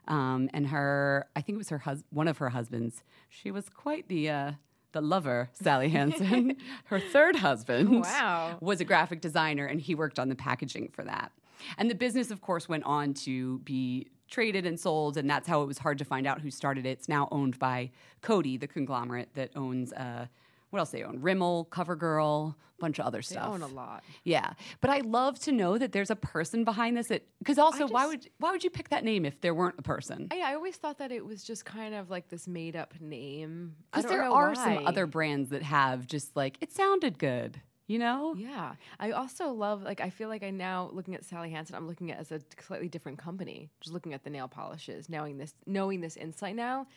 Um, 0.07 0.49
and 0.53 0.67
her, 0.67 1.27
I 1.35 1.41
think 1.41 1.55
it 1.55 1.57
was 1.59 1.69
her 1.69 1.77
hus- 1.79 2.03
one 2.09 2.27
of 2.27 2.37
her 2.39 2.49
husbands. 2.49 3.03
She 3.29 3.51
was 3.51 3.69
quite 3.69 4.09
the 4.09 4.29
uh, 4.29 4.51
the 4.91 5.01
lover, 5.01 5.49
Sally 5.53 5.89
Hansen. 5.89 6.57
her 6.85 6.99
third 6.99 7.37
husband 7.37 8.01
Wow. 8.01 8.57
was 8.59 8.81
a 8.81 8.85
graphic 8.85 9.21
designer 9.21 9.65
and 9.65 9.79
he 9.81 9.95
worked 9.95 10.19
on 10.19 10.27
the 10.29 10.35
packaging 10.35 10.89
for 10.93 11.03
that. 11.05 11.31
And 11.77 11.89
the 11.89 11.95
business, 11.95 12.29
of 12.29 12.41
course, 12.41 12.67
went 12.67 12.83
on 12.83 13.13
to 13.25 13.59
be 13.59 14.07
traded 14.29 14.65
and 14.65 14.77
sold, 14.79 15.15
and 15.15 15.29
that's 15.29 15.47
how 15.47 15.61
it 15.61 15.65
was 15.67 15.77
hard 15.77 15.97
to 15.99 16.03
find 16.05 16.27
out 16.27 16.41
who 16.41 16.51
started 16.51 16.85
it. 16.85 16.89
It's 16.89 17.07
now 17.07 17.29
owned 17.31 17.57
by 17.57 17.91
Coty, 18.21 18.59
the 18.59 18.67
conglomerate 18.67 19.29
that 19.35 19.51
owns. 19.55 19.93
Uh, 19.93 20.27
what 20.73 20.79
else 20.79 20.89
they 20.89 21.03
own? 21.03 21.19
Rimmel, 21.21 21.67
CoverGirl, 21.69 22.55
a 22.55 22.55
bunch 22.79 22.97
of 22.97 23.05
other 23.05 23.19
They 23.19 23.35
stuff. 23.35 23.47
own 23.47 23.61
a 23.61 23.67
lot. 23.67 24.03
Yeah, 24.23 24.53
but 24.81 24.89
I 24.89 25.01
love 25.01 25.37
to 25.41 25.51
know 25.51 25.77
that 25.77 25.91
there's 25.91 26.09
a 26.09 26.15
person 26.15 26.63
behind 26.63 26.97
this. 26.97 27.07
That 27.09 27.23
Because 27.37 27.59
also, 27.59 27.87
why 27.87 28.07
would 28.07 28.27
why 28.39 28.51
would 28.51 28.63
you 28.63 28.71
pick 28.71 28.89
that 28.89 29.03
name 29.03 29.23
if 29.23 29.39
there 29.41 29.53
weren't 29.53 29.75
a 29.77 29.83
person? 29.83 30.29
I, 30.31 30.39
I 30.39 30.55
always 30.55 30.75
thought 30.75 30.97
that 30.97 31.11
it 31.11 31.23
was 31.23 31.43
just 31.43 31.63
kind 31.63 31.93
of 31.93 32.09
like 32.09 32.29
this 32.29 32.47
made 32.47 32.75
up 32.75 32.95
name. 32.99 33.75
Because 33.91 34.09
there 34.09 34.23
are 34.23 34.49
why. 34.49 34.55
some 34.55 34.87
other 34.87 35.05
brands 35.05 35.51
that 35.51 35.61
have 35.61 36.07
just 36.07 36.35
like 36.35 36.57
it 36.59 36.71
sounded 36.71 37.19
good, 37.19 37.61
you 37.85 37.99
know? 37.99 38.33
Yeah. 38.35 38.73
I 38.99 39.11
also 39.11 39.51
love 39.51 39.83
like 39.83 40.01
I 40.01 40.09
feel 40.09 40.27
like 40.27 40.41
I 40.41 40.49
now 40.49 40.89
looking 40.91 41.13
at 41.13 41.23
Sally 41.23 41.51
Hansen, 41.51 41.75
I'm 41.75 41.87
looking 41.87 42.09
at 42.09 42.17
it 42.17 42.21
as 42.21 42.31
a 42.31 42.41
slightly 42.65 42.89
different 42.89 43.19
company. 43.19 43.69
Just 43.79 43.93
looking 43.93 44.15
at 44.15 44.23
the 44.23 44.31
nail 44.31 44.47
polishes, 44.47 45.07
knowing 45.07 45.37
this 45.37 45.53
knowing 45.67 46.01
this 46.01 46.17
insight 46.17 46.55
now, 46.55 46.87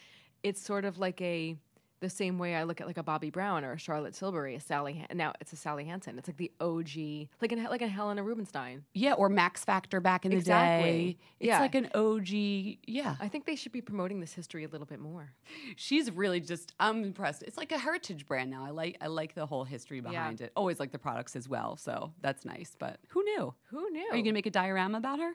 it's 0.43 0.63
sort 0.63 0.87
of 0.87 0.99
like 0.99 1.21
a 1.21 1.57
the 2.01 2.11
same 2.11 2.39
way 2.39 2.55
I 2.55 2.65
look 2.65 2.81
at 2.81 2.87
like 2.87 2.99
a 2.99 3.03
Bobbi 3.03 3.33
Brown 3.33 3.65
or 3.65 3.73
a 3.73 3.79
Charlotte 3.79 4.13
Tilbury, 4.15 4.55
a 4.55 4.61
Sally 4.61 4.95
Han- 4.95 5.17
now 5.17 5.33
it's 5.41 5.53
a 5.53 5.57
Sally 5.57 5.85
Hansen. 5.85 6.19
It's 6.19 6.29
like 6.29 6.37
the 6.37 6.53
OG, 6.61 7.29
like 7.41 7.53
an 7.53 7.65
like 7.65 7.81
a 7.83 7.89
Helena 7.89 8.23
Rubinstein. 8.23 8.85
Yeah, 8.93 9.15
or 9.15 9.29
Max 9.29 9.65
Factor 9.65 10.01
back 10.01 10.25
in 10.25 10.31
the 10.31 10.37
Exactly. 10.37 10.91
day. 10.91 11.19
It's 11.41 11.47
Yeah. 11.49 11.61
like 11.61 11.75
an 11.75 11.89
OG. 11.95 12.79
Yeah, 12.87 13.17
I 13.21 13.29
think 13.29 13.47
they 13.47 13.57
should 13.57 13.73
be 13.73 13.81
promoting 13.81 14.21
this 14.21 14.35
history 14.35 14.65
a 14.65 14.69
little 14.69 14.87
bit 14.87 15.01
more. 15.01 15.33
she's 15.77 16.11
really 16.11 16.41
just. 16.41 16.73
I'm 16.79 17.03
impressed. 17.03 17.43
It's 17.43 17.57
like 17.57 17.73
a 17.73 17.79
heritage 17.79 18.27
brand 18.27 18.51
now. 18.51 18.65
I 18.65 18.71
like. 18.71 18.97
I 19.01 19.07
like 19.07 19.35
the 19.35 19.47
whole 19.47 19.65
history 19.65 20.01
behind 20.01 20.41
it. 20.41 20.53
Always 20.55 20.79
like 20.79 20.93
the 20.93 20.99
products 20.99 21.35
as 21.37 21.49
well. 21.49 21.77
So 21.77 22.13
that's 22.21 22.45
nice. 22.45 22.77
But 22.79 23.01
who 23.09 23.23
knew? 23.25 23.55
Who 23.71 23.91
knew? 23.91 24.09
Are 24.11 24.17
you 24.17 24.23
gonna 24.23 24.33
make 24.35 24.47
a 24.47 24.51
diorama 24.51 24.99
about 24.99 25.19
her 25.21 25.33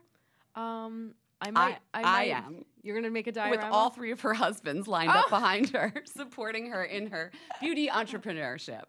Um, 0.55 1.15
I 1.41 1.51
might. 1.51 1.77
I, 1.93 1.99
I 1.99 2.01
might, 2.03 2.29
am. 2.29 2.65
You're 2.83 2.95
gonna 2.95 3.09
make 3.09 3.27
a 3.27 3.31
diorama 3.31 3.57
with 3.57 3.73
all 3.73 3.89
three 3.89 4.11
of 4.11 4.21
her 4.21 4.33
husbands 4.33 4.87
lined 4.87 5.09
up 5.09 5.25
oh. 5.27 5.29
behind 5.29 5.69
her, 5.69 5.93
supporting 6.05 6.67
her 6.67 6.83
in 6.83 7.07
her 7.07 7.31
beauty 7.59 7.87
entrepreneurship? 7.87 8.83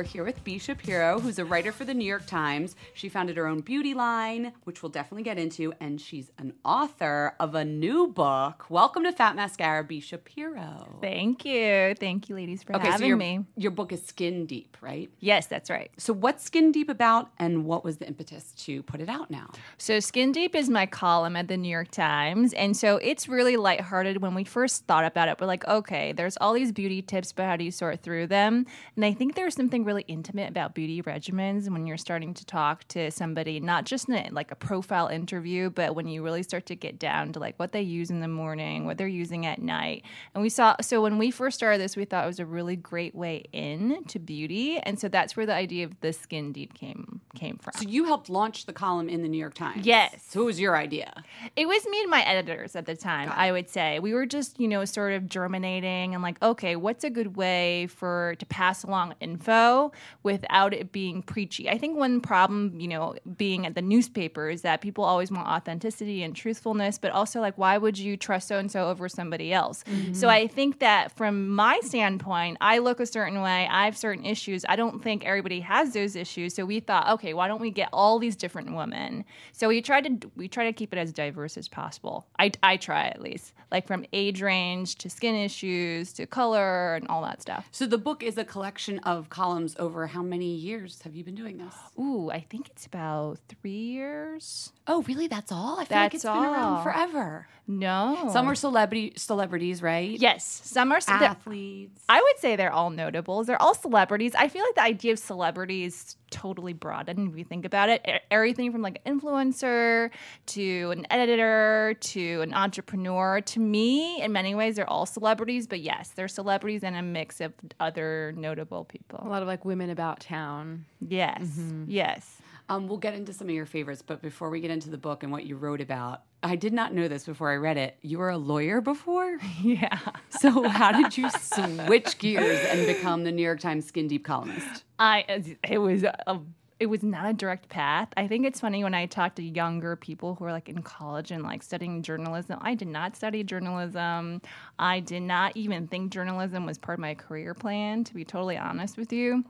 We're 0.00 0.04
here 0.04 0.24
with 0.24 0.42
Bee 0.44 0.58
Shapiro, 0.58 1.20
who's 1.20 1.38
a 1.38 1.44
writer 1.44 1.72
for 1.72 1.84
the 1.84 1.92
New 1.92 2.06
York 2.06 2.24
Times. 2.24 2.74
She 2.94 3.10
founded 3.10 3.36
her 3.36 3.46
own 3.46 3.60
beauty 3.60 3.92
line, 3.92 4.52
which 4.64 4.82
we'll 4.82 4.88
definitely 4.88 5.24
get 5.24 5.38
into, 5.38 5.74
and 5.78 6.00
she's 6.00 6.30
an 6.38 6.54
author 6.64 7.34
of 7.38 7.54
a 7.54 7.66
new 7.66 8.06
book. 8.06 8.64
Welcome 8.70 9.02
to 9.04 9.12
Fat 9.12 9.36
Mascara, 9.36 9.84
Bee 9.84 10.00
Shapiro. 10.00 10.96
Thank 11.02 11.44
you. 11.44 11.94
Thank 12.00 12.30
you, 12.30 12.34
ladies, 12.34 12.62
for 12.62 12.74
Okay, 12.76 12.86
so 12.86 12.92
having 12.92 13.08
your, 13.08 13.18
me. 13.18 13.44
your 13.56 13.72
book 13.72 13.92
is 13.92 14.02
Skin 14.02 14.46
Deep, 14.46 14.78
right? 14.80 15.10
Yes, 15.18 15.48
that's 15.48 15.68
right. 15.68 15.90
So, 15.98 16.14
what's 16.14 16.44
Skin 16.44 16.72
Deep 16.72 16.88
about, 16.88 17.28
and 17.38 17.66
what 17.66 17.84
was 17.84 17.98
the 17.98 18.06
impetus 18.06 18.52
to 18.52 18.82
put 18.84 19.02
it 19.02 19.10
out 19.10 19.30
now? 19.30 19.50
So, 19.76 20.00
Skin 20.00 20.32
Deep 20.32 20.54
is 20.54 20.70
my 20.70 20.86
column 20.86 21.36
at 21.36 21.48
the 21.48 21.58
New 21.58 21.68
York 21.68 21.90
Times. 21.90 22.54
And 22.54 22.74
so 22.74 22.96
it's 22.96 23.28
really 23.28 23.58
lighthearted. 23.58 24.22
When 24.22 24.34
we 24.34 24.44
first 24.44 24.86
thought 24.86 25.04
about 25.04 25.28
it, 25.28 25.38
we're 25.38 25.46
like, 25.46 25.68
okay, 25.68 26.12
there's 26.12 26.38
all 26.38 26.54
these 26.54 26.72
beauty 26.72 27.02
tips, 27.02 27.32
but 27.32 27.44
how 27.44 27.56
do 27.56 27.64
you 27.64 27.70
sort 27.70 28.02
through 28.02 28.28
them? 28.28 28.64
And 28.96 29.04
I 29.04 29.12
think 29.12 29.34
there's 29.34 29.54
something 29.54 29.84
really 29.90 30.04
intimate 30.06 30.48
about 30.48 30.72
beauty 30.72 31.02
regimens 31.02 31.68
when 31.68 31.84
you're 31.84 31.96
starting 31.96 32.32
to 32.32 32.46
talk 32.46 32.86
to 32.86 33.10
somebody, 33.10 33.58
not 33.58 33.84
just 33.84 34.08
in 34.08 34.14
a, 34.14 34.28
like 34.30 34.52
a 34.52 34.54
profile 34.54 35.08
interview, 35.08 35.68
but 35.68 35.96
when 35.96 36.06
you 36.06 36.22
really 36.22 36.44
start 36.44 36.64
to 36.66 36.76
get 36.76 36.96
down 36.96 37.32
to 37.32 37.40
like 37.40 37.58
what 37.58 37.72
they 37.72 37.82
use 37.82 38.08
in 38.08 38.20
the 38.20 38.28
morning, 38.28 38.86
what 38.86 38.98
they're 38.98 39.08
using 39.08 39.46
at 39.46 39.60
night. 39.60 40.04
And 40.32 40.42
we 40.42 40.48
saw, 40.48 40.76
so 40.80 41.02
when 41.02 41.18
we 41.18 41.32
first 41.32 41.56
started 41.56 41.80
this, 41.80 41.96
we 41.96 42.04
thought 42.04 42.22
it 42.22 42.28
was 42.28 42.38
a 42.38 42.46
really 42.46 42.76
great 42.76 43.16
way 43.16 43.46
in 43.52 44.04
to 44.04 44.20
beauty. 44.20 44.78
And 44.78 45.00
so 45.00 45.08
that's 45.08 45.36
where 45.36 45.46
the 45.46 45.54
idea 45.54 45.86
of 45.86 46.00
the 46.00 46.12
Skin 46.12 46.52
Deep 46.52 46.74
came 46.74 47.20
came 47.34 47.56
from. 47.58 47.72
So, 47.76 47.88
you 47.88 48.04
helped 48.04 48.28
launch 48.28 48.66
the 48.66 48.72
column 48.72 49.08
in 49.08 49.22
the 49.22 49.28
New 49.28 49.38
York 49.38 49.54
Times. 49.54 49.86
Yes. 49.86 50.22
So, 50.28 50.42
it 50.42 50.44
was 50.44 50.60
your 50.60 50.76
idea. 50.76 51.22
It 51.56 51.66
was 51.66 51.86
me 51.86 52.00
and 52.02 52.10
my 52.10 52.22
editors 52.22 52.74
at 52.74 52.86
the 52.86 52.96
time, 52.96 53.30
I 53.34 53.52
would 53.52 53.68
say. 53.68 54.00
We 54.00 54.14
were 54.14 54.26
just, 54.26 54.58
you 54.58 54.68
know, 54.68 54.84
sort 54.84 55.12
of 55.12 55.28
germinating 55.28 56.14
and 56.14 56.22
like, 56.22 56.42
okay, 56.42 56.76
what's 56.76 57.04
a 57.04 57.10
good 57.10 57.36
way 57.36 57.86
for 57.86 58.34
to 58.38 58.46
pass 58.46 58.82
along 58.82 59.14
info 59.20 59.79
without 60.22 60.72
it 60.74 60.92
being 60.92 61.22
preachy. 61.22 61.68
I 61.68 61.78
think 61.78 61.96
one 61.96 62.20
problem, 62.20 62.78
you 62.78 62.88
know, 62.88 63.14
being 63.36 63.66
at 63.66 63.74
the 63.74 63.82
newspaper 63.82 64.48
is 64.48 64.62
that 64.62 64.80
people 64.80 65.04
always 65.04 65.30
want 65.30 65.48
authenticity 65.48 66.22
and 66.22 66.34
truthfulness, 66.34 66.98
but 66.98 67.10
also 67.12 67.40
like 67.40 67.56
why 67.56 67.78
would 67.78 67.98
you 67.98 68.16
trust 68.16 68.48
so 68.48 68.58
and 68.58 68.70
so 68.70 68.88
over 68.88 69.08
somebody 69.08 69.52
else? 69.52 69.84
So 69.86 69.92
mm-hmm. 69.92 70.28
I 70.28 70.46
think 70.46 70.78
that 70.80 71.16
from 71.16 71.48
my 71.48 71.80
standpoint, 71.82 72.58
I 72.60 72.78
look 72.78 73.00
a 73.00 73.06
certain 73.06 73.40
way, 73.42 73.68
I 73.70 73.84
have 73.84 73.96
certain 73.96 74.24
issues. 74.24 74.64
I 74.68 74.76
don't 74.76 75.02
think 75.02 75.24
everybody 75.24 75.60
has 75.60 75.92
those 75.92 76.16
issues. 76.16 76.54
So 76.54 76.64
we 76.64 76.80
thought, 76.80 77.08
okay, 77.14 77.34
why 77.34 77.48
don't 77.48 77.60
we 77.60 77.70
get 77.70 77.88
all 77.92 78.18
these 78.18 78.36
different 78.36 78.74
women? 78.74 79.24
So 79.52 79.68
we 79.68 79.82
tried 79.82 80.04
to 80.04 80.30
we 80.36 80.48
try 80.48 80.64
to 80.64 80.72
keep 80.72 80.92
it 80.92 80.98
as 80.98 81.12
diverse 81.12 81.56
as 81.56 81.68
possible. 81.68 82.26
I 82.38 82.52
I 82.62 82.76
try 82.76 83.06
at 83.08 83.20
least. 83.20 83.52
Like 83.70 83.86
from 83.86 84.04
age 84.12 84.42
range 84.42 84.96
to 84.96 85.10
skin 85.10 85.34
issues 85.34 86.12
to 86.14 86.26
color 86.26 86.94
and 86.94 87.06
all 87.08 87.22
that 87.22 87.40
stuff. 87.40 87.68
So 87.70 87.86
the 87.86 87.98
book 87.98 88.22
is 88.22 88.36
a 88.36 88.44
collection 88.44 88.98
of 89.00 89.28
columns 89.28 89.69
over 89.78 90.06
how 90.06 90.22
many 90.22 90.54
years 90.54 91.00
have 91.02 91.14
you 91.14 91.24
been 91.24 91.34
doing 91.34 91.58
this? 91.58 91.74
Ooh, 91.98 92.30
I 92.30 92.40
think 92.40 92.68
it's 92.70 92.86
about 92.86 93.38
three 93.48 93.70
years. 93.70 94.72
Oh, 94.86 95.02
really? 95.02 95.26
That's 95.28 95.52
all? 95.52 95.78
I 95.78 95.84
feel 95.84 95.98
like 95.98 96.14
it's 96.14 96.24
That's 96.24 96.36
been 96.38 96.44
around 96.52 96.82
forever. 96.82 97.46
No. 97.68 98.30
Some 98.32 98.48
are 98.48 98.54
celebrity 98.56 99.12
celebrities, 99.16 99.80
right? 99.82 100.10
Yes, 100.18 100.44
some 100.64 100.90
are. 100.92 101.00
they're- 101.00 101.16
Athletes. 101.28 102.02
I 102.08 102.20
would 102.20 102.38
say 102.40 102.56
they're 102.56 102.72
all 102.72 102.90
notables. 102.90 103.46
They're 103.46 103.60
all 103.62 103.74
celebrities. 103.74 104.34
I 104.34 104.48
feel 104.48 104.64
like 104.64 104.74
the 104.74 104.82
idea 104.82 105.12
of 105.12 105.18
celebrity 105.20 105.84
is 105.84 106.16
totally 106.30 106.72
broadened 106.72 107.30
if 107.30 107.38
you 107.38 107.44
think 107.44 107.64
about 107.64 107.88
it. 107.88 108.00
E- 108.08 108.12
Everything 108.30 108.72
from 108.72 108.82
like 108.82 109.00
an 109.04 109.20
influencer 109.20 110.10
to 110.46 110.90
an 110.90 111.06
editor 111.10 111.94
to 112.00 112.40
an 112.42 112.54
entrepreneur. 112.54 113.40
To 113.40 113.60
me, 113.60 114.20
in 114.22 114.32
many 114.32 114.54
ways, 114.54 114.76
they're 114.76 114.88
all 114.90 115.06
celebrities. 115.06 115.66
But 115.68 115.80
yes, 115.80 116.08
they're 116.10 116.28
celebrities 116.28 116.82
and 116.82 116.96
a 116.96 117.02
mix 117.02 117.40
of 117.40 117.52
other 117.78 118.32
notable 118.36 118.84
people. 118.84 119.20
A 119.22 119.28
lot 119.28 119.42
of 119.42 119.48
like 119.50 119.64
women 119.64 119.90
about 119.90 120.20
town. 120.20 120.84
Yes, 121.00 121.42
yes. 121.86 122.38
Um, 122.68 122.86
we'll 122.86 122.98
get 122.98 123.14
into 123.14 123.32
some 123.32 123.48
of 123.48 123.54
your 123.54 123.66
favorites, 123.66 124.00
but 124.00 124.22
before 124.22 124.48
we 124.48 124.60
get 124.60 124.70
into 124.70 124.90
the 124.90 124.96
book 124.96 125.24
and 125.24 125.32
what 125.32 125.44
you 125.44 125.56
wrote 125.56 125.80
about, 125.80 126.22
I 126.44 126.54
did 126.54 126.72
not 126.72 126.94
know 126.94 127.08
this 127.08 127.26
before 127.26 127.50
I 127.50 127.56
read 127.56 127.76
it. 127.76 127.96
You 128.00 128.18
were 128.18 128.30
a 128.30 128.38
lawyer 128.38 128.80
before? 128.80 129.38
Yeah. 129.62 129.98
So 130.30 130.68
how 130.68 130.92
did 130.92 131.18
you 131.18 131.28
switch 131.30 132.16
gears 132.18 132.60
and 132.68 132.86
become 132.86 133.24
the 133.24 133.32
New 133.32 133.42
York 133.42 133.60
Times 133.60 133.86
Skin 133.86 134.06
Deep 134.06 134.24
columnist? 134.24 134.84
I 134.98 135.24
it 135.68 135.78
was 135.78 136.04
a 136.04 136.38
it 136.80 136.86
was 136.86 137.02
not 137.02 137.28
a 137.28 137.34
direct 137.34 137.68
path. 137.68 138.08
I 138.16 138.26
think 138.26 138.46
it's 138.46 138.58
funny 138.58 138.82
when 138.82 138.94
I 138.94 139.04
talk 139.04 139.34
to 139.34 139.42
younger 139.42 139.96
people 139.96 140.34
who 140.34 140.46
are 140.46 140.52
like 140.52 140.70
in 140.70 140.82
college 140.82 141.30
and 141.30 141.42
like 141.42 141.62
studying 141.62 142.02
journalism. 142.02 142.58
I 142.62 142.74
did 142.74 142.88
not 142.88 143.14
study 143.14 143.44
journalism. 143.44 144.40
I 144.78 145.00
did 145.00 145.22
not 145.22 145.54
even 145.58 145.86
think 145.86 146.10
journalism 146.10 146.64
was 146.64 146.78
part 146.78 146.98
of 146.98 147.00
my 147.00 147.14
career 147.14 147.52
plan, 147.52 148.02
to 148.04 148.14
be 148.14 148.24
totally 148.24 148.56
honest 148.56 148.96
with 148.96 149.12
you. 149.12 149.44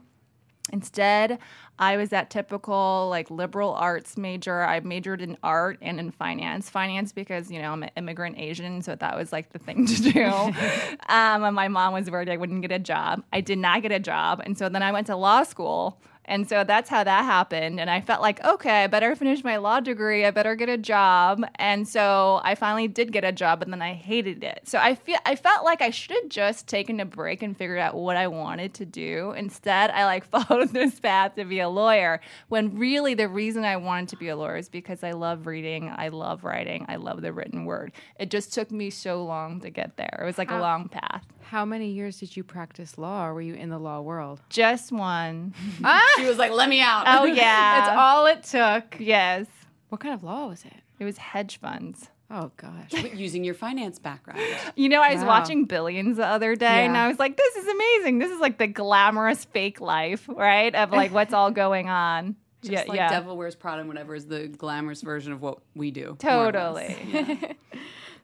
Instead, 0.73 1.39
I 1.79 1.97
was 1.97 2.09
that 2.09 2.29
typical 2.29 3.07
like 3.09 3.31
liberal 3.31 3.73
arts 3.73 4.17
major. 4.17 4.61
I 4.61 4.81
majored 4.81 5.21
in 5.21 5.37
art 5.41 5.77
and 5.81 5.99
in 5.99 6.11
finance. 6.11 6.69
Finance 6.69 7.13
because 7.13 7.49
you 7.49 7.61
know 7.61 7.71
I'm 7.71 7.83
an 7.83 7.91
immigrant 7.95 8.37
Asian, 8.37 8.81
so 8.81 8.95
that 8.95 9.17
was 9.17 9.31
like 9.31 9.53
the 9.53 9.59
thing 9.59 9.85
to 9.85 10.11
do. 10.11 10.23
um, 11.09 11.43
and 11.43 11.55
my 11.55 11.69
mom 11.69 11.93
was 11.93 12.11
worried 12.11 12.29
I 12.29 12.37
wouldn't 12.37 12.61
get 12.61 12.71
a 12.71 12.79
job. 12.79 13.23
I 13.31 13.39
did 13.41 13.57
not 13.57 13.81
get 13.81 13.91
a 13.93 13.99
job, 13.99 14.41
and 14.45 14.57
so 14.57 14.67
then 14.67 14.83
I 14.83 14.91
went 14.91 15.07
to 15.07 15.15
law 15.15 15.43
school. 15.43 15.99
And 16.25 16.47
so 16.47 16.63
that's 16.63 16.89
how 16.89 17.03
that 17.03 17.25
happened. 17.25 17.79
And 17.79 17.89
I 17.89 18.01
felt 18.01 18.21
like, 18.21 18.43
okay, 18.45 18.83
I 18.83 18.87
better 18.87 19.15
finish 19.15 19.43
my 19.43 19.57
law 19.57 19.79
degree. 19.79 20.25
I 20.25 20.31
better 20.31 20.55
get 20.55 20.69
a 20.69 20.77
job. 20.77 21.43
And 21.55 21.87
so 21.87 22.39
I 22.43 22.55
finally 22.55 22.87
did 22.87 23.11
get 23.11 23.23
a 23.23 23.31
job, 23.31 23.61
and 23.61 23.73
then 23.73 23.81
I 23.81 23.93
hated 23.93 24.43
it. 24.43 24.61
So 24.65 24.77
I 24.77 24.95
feel 24.95 25.17
I 25.25 25.35
felt 25.35 25.65
like 25.65 25.81
I 25.81 25.89
should 25.89 26.11
have 26.11 26.29
just 26.29 26.67
taken 26.67 26.99
a 26.99 27.05
break 27.05 27.41
and 27.41 27.57
figured 27.57 27.79
out 27.79 27.95
what 27.95 28.17
I 28.17 28.27
wanted 28.27 28.73
to 28.75 28.85
do. 28.85 29.31
Instead, 29.31 29.89
I 29.89 30.05
like 30.05 30.25
followed 30.47 30.69
this 30.69 30.99
path 30.99 31.35
to 31.35 31.45
be 31.45 31.59
a 31.59 31.69
lawyer. 31.69 32.21
When 32.49 32.77
really 32.77 33.13
the 33.13 33.27
reason 33.27 33.65
I 33.65 33.77
wanted 33.77 34.09
to 34.09 34.17
be 34.17 34.29
a 34.29 34.35
lawyer 34.35 34.57
is 34.57 34.69
because 34.69 35.03
I 35.03 35.11
love 35.11 35.47
reading, 35.47 35.91
I 35.95 36.09
love 36.09 36.43
writing, 36.43 36.85
I 36.87 36.97
love 36.97 37.21
the 37.21 37.33
written 37.33 37.65
word. 37.65 37.91
It 38.19 38.29
just 38.29 38.53
took 38.53 38.71
me 38.71 38.89
so 38.89 39.23
long 39.25 39.59
to 39.61 39.69
get 39.69 39.97
there. 39.97 40.19
It 40.21 40.25
was 40.25 40.37
like 40.37 40.51
a 40.51 40.59
long 40.59 40.87
path. 40.87 41.25
How 41.51 41.65
many 41.65 41.89
years 41.89 42.17
did 42.17 42.37
you 42.37 42.45
practice 42.45 42.97
law, 42.97 43.25
or 43.27 43.33
were 43.33 43.41
you 43.41 43.55
in 43.55 43.67
the 43.69 43.77
law 43.77 43.99
world? 43.99 44.39
Just 44.49 44.89
one. 44.89 45.53
Ah! 45.83 46.01
She 46.15 46.25
was 46.25 46.37
like, 46.37 46.53
"Let 46.53 46.69
me 46.69 46.79
out." 46.79 47.03
Oh 47.05 47.25
yeah. 47.25 47.81
That's 47.81 47.97
all 47.99 48.25
it 48.27 48.43
took. 48.43 48.95
Yes. 49.01 49.47
What 49.89 49.99
kind 49.99 50.13
of 50.13 50.23
law 50.23 50.47
was 50.47 50.63
it? 50.63 50.77
It 50.97 51.03
was 51.03 51.17
hedge 51.17 51.59
funds. 51.59 52.07
Oh 52.29 52.51
gosh. 52.55 52.93
Using 53.13 53.43
your 53.43 53.53
finance 53.53 53.99
background. 53.99 54.39
You 54.77 54.87
know, 54.87 55.01
I 55.01 55.11
was 55.13 55.23
Wow. 55.23 55.27
watching 55.27 55.65
Billions 55.65 56.15
the 56.15 56.25
other 56.25 56.55
day 56.55 56.85
and 56.85 56.95
I 56.95 57.09
was 57.09 57.19
like, 57.19 57.35
this 57.35 57.55
is 57.57 57.67
amazing. 57.67 58.19
This 58.19 58.31
is 58.31 58.39
like 58.39 58.57
the 58.57 58.67
glamorous 58.67 59.43
fake 59.43 59.81
life, 59.81 60.29
right? 60.29 60.73
Of 60.73 60.91
like 60.93 61.11
what's 61.11 61.33
all 61.33 61.51
going 61.51 61.89
on. 61.89 62.37
Just 62.61 62.71
yeah, 62.71 62.83
like 62.87 62.95
yeah. 62.95 63.09
Devil 63.09 63.35
Wears 63.35 63.55
Prada 63.55 63.79
and 63.81 63.89
whatever 63.89 64.15
is 64.15 64.25
the 64.27 64.47
glamorous 64.47 65.01
version 65.01 65.33
of 65.33 65.41
what 65.41 65.57
we 65.75 65.91
do. 65.91 66.15
more 66.23 66.47
or 66.47 66.51
less. 66.71 66.95
Totally. 67.11 67.57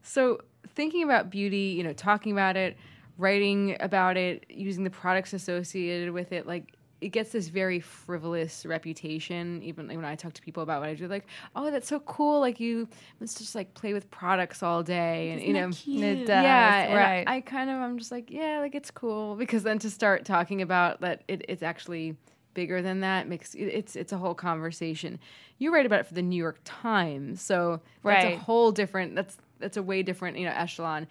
So 0.04 0.40
thinking 0.76 1.04
about 1.04 1.30
beauty, 1.30 1.76
you 1.78 1.84
know, 1.84 1.92
talking 1.92 2.32
about 2.32 2.56
it, 2.56 2.78
writing 3.18 3.76
about 3.80 4.18
it, 4.18 4.46
using 4.50 4.84
the 4.84 4.90
products 4.90 5.34
associated 5.34 6.12
with 6.12 6.32
it, 6.32 6.46
like 6.48 6.74
it 7.00 7.10
gets 7.10 7.32
this 7.32 7.48
very 7.50 7.80
frivolous 7.80 8.66
reputation. 8.66 9.62
Even 9.62 9.88
when 9.88 10.04
I 10.04 10.16
talk 10.16 10.34
to 10.34 10.42
people 10.42 10.64
about 10.64 10.80
what 10.82 10.90
I 10.90 10.96
do, 10.96 11.08
like, 11.08 11.28
oh, 11.56 11.70
that's 11.70 11.88
so 11.88 12.00
cool. 12.02 12.40
Like 12.40 12.60
you, 12.60 12.88
let's 13.20 13.36
just 13.36 13.54
like 13.54 13.74
play 13.76 13.94
with 13.94 14.10
products 14.10 14.64
all 14.64 14.82
day, 14.82 15.32
and 15.32 15.42
you 15.42 15.54
know, 15.54 15.68
It 15.70 16.26
does, 16.26 16.44
yeah, 16.44 16.76
and 16.84 16.94
I- 16.94 16.96
right. 16.98 17.28
I, 17.28 17.42
kind 17.42 17.70
of, 17.70 17.76
I'm 17.78 17.98
just 18.00 18.12
like, 18.12 18.32
yeah, 18.32 18.60
like 18.60 18.74
it's 18.74 18.90
cool 18.92 19.36
because 19.44 19.64
then 19.64 19.78
to 19.80 19.90
start 19.90 20.26
talking 20.26 20.62
about 20.62 21.02
that, 21.02 21.24
it, 21.28 21.46
it's 21.48 21.62
actually 21.64 22.16
bigger 22.56 22.82
than 22.82 23.02
that 23.02 23.28
makes 23.28 23.54
it- 23.54 23.66
it's 23.66 23.96
it's 23.96 24.12
a 24.12 24.18
whole 24.18 24.34
conversation. 24.34 25.20
You 25.60 25.72
write 25.72 25.86
about 25.86 26.00
it 26.00 26.08
for 26.08 26.16
the 26.16 26.24
New 26.24 26.36
York 26.38 26.60
Times, 26.66 27.42
so 27.42 27.82
right. 28.04 28.14
that's 28.16 28.26
a 28.26 28.28
Right. 28.30 28.38
whole 28.40 28.72
different. 28.72 29.16
That's 29.16 29.38
that's 29.60 29.78
a 29.78 29.84
way 29.84 30.02
different, 30.04 30.38
you 30.38 30.46
know, 30.46 30.54
echelon. 30.56 31.08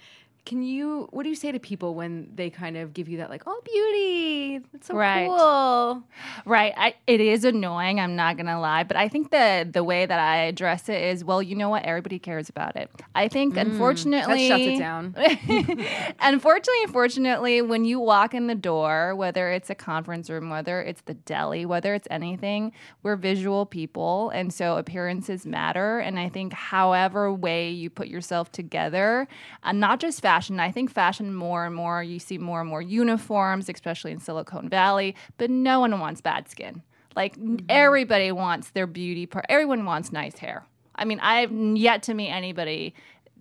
Can 0.47 0.63
you? 0.63 1.09
What 1.11 1.25
do 1.25 1.29
you 1.29 1.35
say 1.35 1.53
to 1.53 1.59
people 1.59 1.95
when 1.95 2.31
they 2.35 2.49
kind 2.51 2.77
of 2.77 2.95
give 2.95 3.09
you 3.09 3.19
that, 3.19 3.29
like, 3.31 3.43
oh, 3.47 3.61
beauty, 3.65 4.65
that's 4.73 4.87
so 4.87 4.95
Right. 4.95 5.27
cool? 5.29 6.05
Right. 6.45 6.73
I, 6.77 6.95
it 7.09 7.21
is 7.21 7.45
annoying. 7.45 7.99
I'm 8.01 8.15
not 8.17 8.37
gonna 8.37 8.61
lie, 8.61 8.85
but 8.85 8.97
I 8.97 9.09
think 9.09 9.31
the 9.33 9.69
the 9.71 9.83
way 9.85 10.07
that 10.07 10.19
I 10.21 10.45
address 10.45 10.89
it 10.89 11.03
is, 11.03 11.25
well, 11.25 11.43
you 11.43 11.57
know 11.57 11.69
what? 11.69 11.83
Everybody 11.85 12.19
cares 12.21 12.49
about 12.49 12.77
it. 12.77 12.89
I 13.15 13.27
think, 13.29 13.57
unfortunately, 13.57 14.49
That 14.49 14.59
shuts 14.59 14.67
it 14.67 14.79
down. 14.79 15.15
Unfortunately, 16.21 16.83
unfortunately, 16.85 17.63
when 17.63 17.85
you 17.85 17.99
walk 17.99 18.33
in 18.33 18.47
the 18.47 18.55
door, 18.55 19.15
whether 19.17 19.51
it's 19.51 19.69
a 19.71 19.75
conference 19.75 20.31
room, 20.31 20.49
whether 20.51 20.81
it's 20.81 21.03
the 21.03 21.15
deli, 21.15 21.67
whether 21.67 21.93
it's 21.95 22.07
anything, 22.11 22.73
we're 23.03 23.17
visual 23.17 23.67
people. 23.67 24.31
And 24.31 24.53
so 24.53 24.77
appearances 24.77 25.45
matter. 25.45 25.99
And 25.99 26.19
I 26.19 26.29
think, 26.29 26.53
however, 26.53 27.33
way 27.33 27.71
you 27.71 27.91
put 27.91 28.09
yourself 28.09 28.53
together, 28.53 29.27
and 29.65 29.81
not 29.81 29.99
just 30.01 30.21
fashion, 30.21 30.36
I 30.61 30.71
think 30.71 30.91
fashion 30.91 31.35
more 31.35 31.67
and 31.67 31.75
more, 31.75 32.03
you 32.03 32.19
see 32.19 32.39
more 32.39 32.61
and 32.61 32.69
more 32.69 32.83
uniforms, 32.83 33.69
especially 33.69 34.13
in 34.13 34.21
Silicon 34.21 34.69
Valley, 34.69 35.15
but 35.39 35.51
no 35.51 35.81
one 35.81 35.99
wants 35.99 36.21
bad 36.21 36.49
skin. 36.49 36.83
Like 37.15 37.37
mm-hmm. 37.37 37.67
everybody 37.69 38.31
wants 38.33 38.71
their 38.71 38.87
beauty 38.87 39.27
part, 39.27 39.47
everyone 39.49 39.85
wants 39.85 40.13
nice 40.13 40.39
hair. 40.39 40.65
I 40.95 41.05
mean, 41.05 41.21
I've 41.21 41.53
yet 41.53 42.03
to 42.05 42.15
meet 42.15 42.31
anybody 42.31 42.95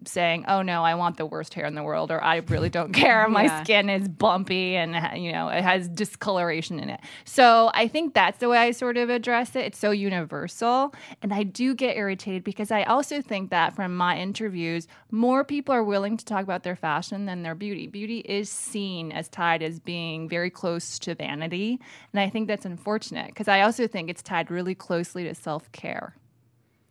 saying, 0.06 0.46
"Oh 0.48 0.62
no, 0.62 0.84
I 0.84 0.96
want 0.96 1.18
the 1.18 1.26
worst 1.26 1.54
hair 1.54 1.66
in 1.66 1.74
the 1.76 1.84
world," 1.84 2.12
or 2.12 2.24
"I 2.24 2.38
really 2.38 2.70
don't 2.70 2.94
care. 2.94 3.28
My 3.28 3.44
Yeah. 3.44 3.64
skin 3.64 3.90
is 3.90 4.08
bumpy 4.08 4.76
and 4.76 4.94
you 5.22 5.32
know 5.32 5.48
it 5.50 5.64
has 5.64 5.88
discoloration 5.88 6.80
in 6.80 6.90
it." 6.90 7.00
So 7.24 7.72
I 7.74 7.88
think 7.88 8.14
that's 8.14 8.40
the 8.40 8.50
way 8.50 8.58
I 8.58 8.72
sort 8.72 8.98
of 8.98 9.10
address 9.10 9.56
it. 9.56 9.66
It's 9.66 9.78
so 9.80 9.92
universal, 9.92 10.94
and 11.22 11.34
I 11.34 11.44
do 11.44 11.74
get 11.74 11.96
irritated 11.98 12.44
because 12.44 12.72
I 12.72 12.84
also 12.84 13.22
think 13.22 13.50
that 13.52 13.76
from 13.76 13.96
my 13.96 14.18
interviews, 14.18 14.88
more 15.12 15.44
people 15.44 15.74
are 15.74 15.84
willing 15.84 16.18
to 16.18 16.26
talk 16.26 16.44
about 16.44 16.64
their 16.64 16.76
fashion 16.76 17.26
than 17.26 17.44
their 17.44 17.56
beauty. 17.56 17.88
Beauty 17.88 18.20
is 18.20 18.50
seen 18.50 19.12
as 19.12 19.28
tied 19.30 19.64
as 19.64 19.80
being 19.80 20.28
very 20.30 20.50
close 20.50 21.00
to 21.00 21.16
vanity, 21.16 21.80
and 22.14 22.20
I 22.20 22.30
think 22.30 22.48
that's 22.48 22.66
unfortunate 22.66 23.28
because 23.28 23.48
I 23.48 23.62
also 23.62 23.88
think 23.88 24.10
it's 24.10 24.22
tied 24.22 24.52
really 24.52 24.76
closely 24.76 25.24
to 25.24 25.34
self 25.36 25.72
care. 25.72 26.16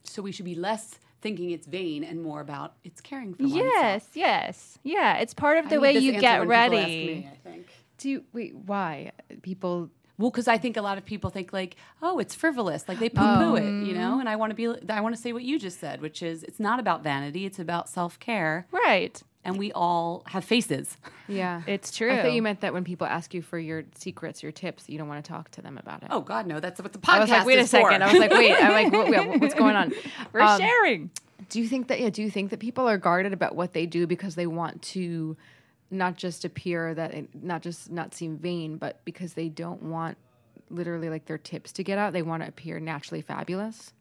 So 0.04 0.22
we 0.22 0.32
should 0.32 0.44
be 0.44 0.54
less 0.54 0.98
thinking 1.24 1.50
it's 1.50 1.66
vain 1.66 2.04
and 2.04 2.22
more 2.22 2.40
about 2.40 2.74
it's 2.84 3.00
caring 3.00 3.34
for 3.34 3.42
oneself. 3.42 3.64
Yes, 3.64 4.08
yes, 4.12 4.78
yeah. 4.84 5.16
It's 5.16 5.34
part 5.34 5.56
of 5.56 5.70
the 5.70 5.76
need 5.76 5.82
way 5.82 5.92
you 5.94 6.12
get 6.20 6.46
when 6.46 6.48
people 6.48 6.78
ask 6.78 6.88
ready. 6.88 7.06
me, 7.06 7.30
I 7.32 7.48
think. 7.48 7.66
Do 7.98 8.10
you 8.10 8.24
wait? 8.32 8.54
Why 8.54 9.10
people? 9.42 9.90
Well, 10.16 10.30
because 10.30 10.46
I 10.46 10.58
think 10.58 10.76
a 10.76 10.82
lot 10.82 10.96
of 10.96 11.04
people 11.04 11.30
think 11.30 11.52
like, 11.52 11.74
oh, 12.00 12.20
it's 12.20 12.36
frivolous, 12.36 12.86
like 12.86 13.00
they 13.00 13.08
poo-poo 13.08 13.56
it, 13.56 13.84
you 13.84 13.94
know. 13.94 14.12
Um. 14.12 14.20
And 14.20 14.28
I 14.28 14.36
want 14.36 14.50
to 14.50 14.54
be, 14.54 14.68
I 14.88 15.00
want 15.00 15.16
to 15.16 15.20
say 15.20 15.32
what 15.32 15.42
you 15.42 15.58
just 15.58 15.80
said, 15.80 16.00
which 16.00 16.22
is, 16.22 16.44
it's 16.44 16.60
not 16.60 16.78
about 16.78 17.02
vanity; 17.02 17.46
it's 17.46 17.58
about 17.58 17.88
self-care, 17.88 18.68
Right. 18.70 19.20
And 19.44 19.58
we 19.58 19.70
all 19.72 20.22
have 20.26 20.44
faces. 20.44 20.96
Yeah, 21.28 21.62
It's 21.66 21.90
true. 21.90 22.10
I 22.12 22.22
thought 22.22 22.32
you 22.32 22.42
meant 22.42 22.60
that 22.62 22.72
when 22.72 22.84
people 22.84 23.06
ask 23.06 23.34
you 23.34 23.42
for 23.42 23.58
your 23.58 23.84
secrets, 23.94 24.42
your 24.42 24.52
tips, 24.52 24.88
you 24.88 24.98
don't 24.98 25.08
want 25.08 25.24
to 25.24 25.28
talk 25.28 25.50
to 25.52 25.62
them 25.62 25.78
about 25.78 26.02
it. 26.02 26.08
Oh 26.10 26.20
God, 26.20 26.46
no, 26.46 26.60
that's 26.60 26.80
what 26.80 26.92
the 26.92 26.98
podcast 26.98 27.08
I 27.14 27.20
was 27.20 27.30
like, 27.30 27.46
wait 27.46 27.58
a 27.58 27.60
is 27.62 27.70
for. 27.70 27.76
second. 27.90 28.02
I 28.02 28.10
was 28.12 28.20
like, 28.20 28.30
wait. 28.32 28.52
I'm 28.54 28.72
like, 28.72 28.92
what, 29.28 29.40
what's 29.40 29.54
going 29.54 29.76
on? 29.76 29.92
We're 30.32 30.40
Um, 30.40 30.60
sharing. 30.60 31.10
Do 31.50 31.60
you 31.60 31.68
think 31.68 31.88
that? 31.88 32.00
Yeah. 32.00 32.10
Do 32.10 32.22
you 32.22 32.30
think 32.30 32.50
that 32.50 32.60
people 32.60 32.88
are 32.88 32.96
guarded 32.98 33.32
about 33.32 33.54
what 33.54 33.72
they 33.72 33.86
do 33.86 34.06
because 34.06 34.34
they 34.34 34.46
want 34.46 34.80
to 34.82 35.36
not 35.90 36.16
just 36.16 36.44
appear 36.44 36.94
that, 36.94 37.12
it, 37.14 37.28
not 37.44 37.60
just 37.62 37.90
not 37.90 38.14
seem 38.14 38.38
vain, 38.38 38.78
but 38.78 39.04
because 39.04 39.34
they 39.34 39.48
don't 39.48 39.82
want 39.82 40.16
literally 40.70 41.10
like 41.10 41.26
their 41.26 41.36
tips 41.38 41.70
to 41.72 41.84
get 41.84 41.98
out? 41.98 42.12
They 42.12 42.22
want 42.22 42.42
to 42.42 42.48
appear 42.48 42.80
naturally 42.80 43.20
fabulous. 43.20 43.92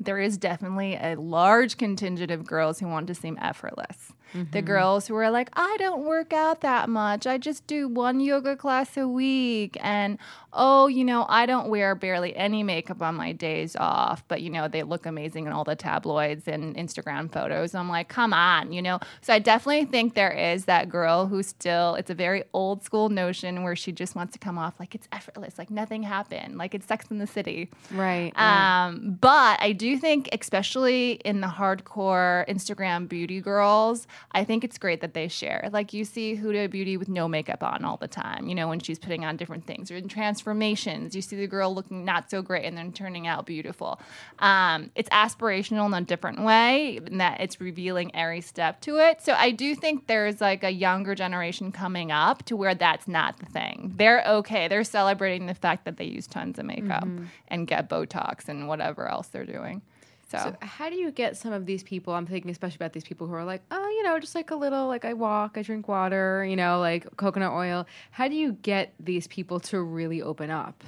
there 0.00 0.18
is 0.18 0.36
definitely 0.38 0.94
a 0.96 1.14
large 1.16 1.76
contingent 1.76 2.30
of 2.30 2.44
girls 2.46 2.78
who 2.80 2.86
want 2.88 3.06
to 3.08 3.14
seem 3.14 3.36
effortless. 3.40 4.12
The 4.34 4.62
girls 4.62 5.06
who 5.06 5.14
are 5.16 5.30
like, 5.30 5.50
I 5.54 5.76
don't 5.78 6.04
work 6.04 6.32
out 6.32 6.60
that 6.60 6.88
much. 6.88 7.26
I 7.26 7.38
just 7.38 7.66
do 7.66 7.88
one 7.88 8.20
yoga 8.20 8.56
class 8.56 8.96
a 8.96 9.08
week. 9.08 9.76
And 9.80 10.18
oh, 10.52 10.86
you 10.86 11.04
know, 11.04 11.26
I 11.28 11.46
don't 11.46 11.68
wear 11.68 11.94
barely 11.94 12.34
any 12.34 12.62
makeup 12.62 13.02
on 13.02 13.14
my 13.14 13.32
days 13.32 13.76
off, 13.76 14.26
but 14.28 14.40
you 14.42 14.50
know, 14.50 14.66
they 14.66 14.82
look 14.82 15.06
amazing 15.06 15.46
in 15.46 15.52
all 15.52 15.64
the 15.64 15.76
tabloids 15.76 16.48
and 16.48 16.74
Instagram 16.76 17.30
photos. 17.30 17.74
I'm 17.74 17.88
like, 17.88 18.08
come 18.08 18.32
on, 18.32 18.72
you 18.72 18.80
know? 18.80 18.98
So 19.20 19.34
I 19.34 19.38
definitely 19.38 19.84
think 19.84 20.14
there 20.14 20.32
is 20.32 20.64
that 20.64 20.88
girl 20.88 21.26
who 21.26 21.42
still, 21.42 21.94
it's 21.96 22.10
a 22.10 22.14
very 22.14 22.44
old 22.52 22.82
school 22.82 23.08
notion 23.08 23.62
where 23.62 23.76
she 23.76 23.92
just 23.92 24.14
wants 24.14 24.32
to 24.32 24.38
come 24.38 24.58
off 24.58 24.80
like 24.80 24.94
it's 24.94 25.06
effortless, 25.12 25.58
like 25.58 25.70
nothing 25.70 26.02
happened, 26.02 26.56
like 26.56 26.74
it's 26.74 26.86
sex 26.86 27.06
in 27.10 27.18
the 27.18 27.26
city. 27.26 27.70
Right. 27.92 28.36
Um, 28.38 29.18
but 29.20 29.60
I 29.60 29.72
do 29.72 29.98
think, 29.98 30.28
especially 30.32 31.12
in 31.24 31.40
the 31.40 31.46
hardcore 31.46 32.48
Instagram 32.48 33.08
beauty 33.08 33.40
girls, 33.40 34.06
I 34.32 34.44
think 34.44 34.64
it's 34.64 34.78
great 34.78 35.00
that 35.00 35.14
they 35.14 35.28
share. 35.28 35.68
Like 35.72 35.92
you 35.92 36.04
see 36.04 36.36
Huda 36.36 36.70
Beauty 36.70 36.96
with 36.96 37.08
no 37.08 37.28
makeup 37.28 37.62
on 37.62 37.84
all 37.84 37.96
the 37.96 38.08
time, 38.08 38.48
you 38.48 38.54
know, 38.54 38.68
when 38.68 38.80
she's 38.80 38.98
putting 38.98 39.24
on 39.24 39.36
different 39.36 39.66
things. 39.66 39.90
Or 39.90 39.96
in 39.96 40.08
transformations, 40.08 41.14
you 41.14 41.22
see 41.22 41.36
the 41.36 41.46
girl 41.46 41.74
looking 41.74 42.04
not 42.04 42.30
so 42.30 42.42
great 42.42 42.64
and 42.64 42.76
then 42.76 42.92
turning 42.92 43.26
out 43.26 43.46
beautiful. 43.46 44.00
Um, 44.38 44.90
it's 44.94 45.08
aspirational 45.10 45.86
in 45.86 45.94
a 45.94 46.00
different 46.02 46.42
way, 46.42 47.00
in 47.04 47.18
that 47.18 47.40
it's 47.40 47.60
revealing 47.60 48.14
every 48.14 48.40
step 48.40 48.80
to 48.82 48.98
it. 48.98 49.22
So 49.22 49.34
I 49.34 49.50
do 49.50 49.74
think 49.74 50.06
there's 50.06 50.40
like 50.40 50.62
a 50.62 50.70
younger 50.70 51.14
generation 51.14 51.72
coming 51.72 52.12
up 52.12 52.44
to 52.44 52.56
where 52.56 52.74
that's 52.74 53.08
not 53.08 53.38
the 53.38 53.46
thing. 53.46 53.94
They're 53.96 54.24
okay. 54.26 54.68
They're 54.68 54.84
celebrating 54.84 55.46
the 55.46 55.54
fact 55.54 55.84
that 55.84 55.96
they 55.96 56.04
use 56.04 56.26
tons 56.26 56.58
of 56.58 56.66
makeup 56.66 57.08
and 57.48 57.66
get 57.66 57.88
Botox 57.88 58.48
and 58.48 58.68
whatever 58.68 59.08
else 59.08 59.28
they're 59.28 59.44
doing. 59.44 59.82
So, 60.30 60.38
So 60.38 60.56
how 60.60 60.90
do 60.90 60.96
you 60.96 61.10
get 61.10 61.36
some 61.36 61.52
of 61.52 61.64
these 61.66 61.82
people? 61.82 62.12
I'm 62.14 62.26
thinking 62.26 62.50
especially 62.50 62.76
about 62.76 62.92
these 62.92 63.04
people 63.04 63.26
who 63.26 63.34
are 63.34 63.44
like, 63.44 63.62
oh, 63.70 63.88
you 63.88 64.02
know, 64.02 64.18
just 64.18 64.34
like 64.34 64.50
a 64.50 64.56
little, 64.56 64.86
like 64.86 65.04
I 65.04 65.14
walk, 65.14 65.56
I 65.56 65.62
drink 65.62 65.88
water, 65.88 66.44
you 66.44 66.56
know, 66.56 66.80
like 66.80 67.16
coconut 67.16 67.52
oil. 67.52 67.86
How 68.10 68.28
do 68.28 68.34
you 68.34 68.52
get 68.52 68.92
these 69.00 69.26
people 69.26 69.58
to 69.60 69.80
really 69.80 70.20
open 70.20 70.50
up? 70.50 70.84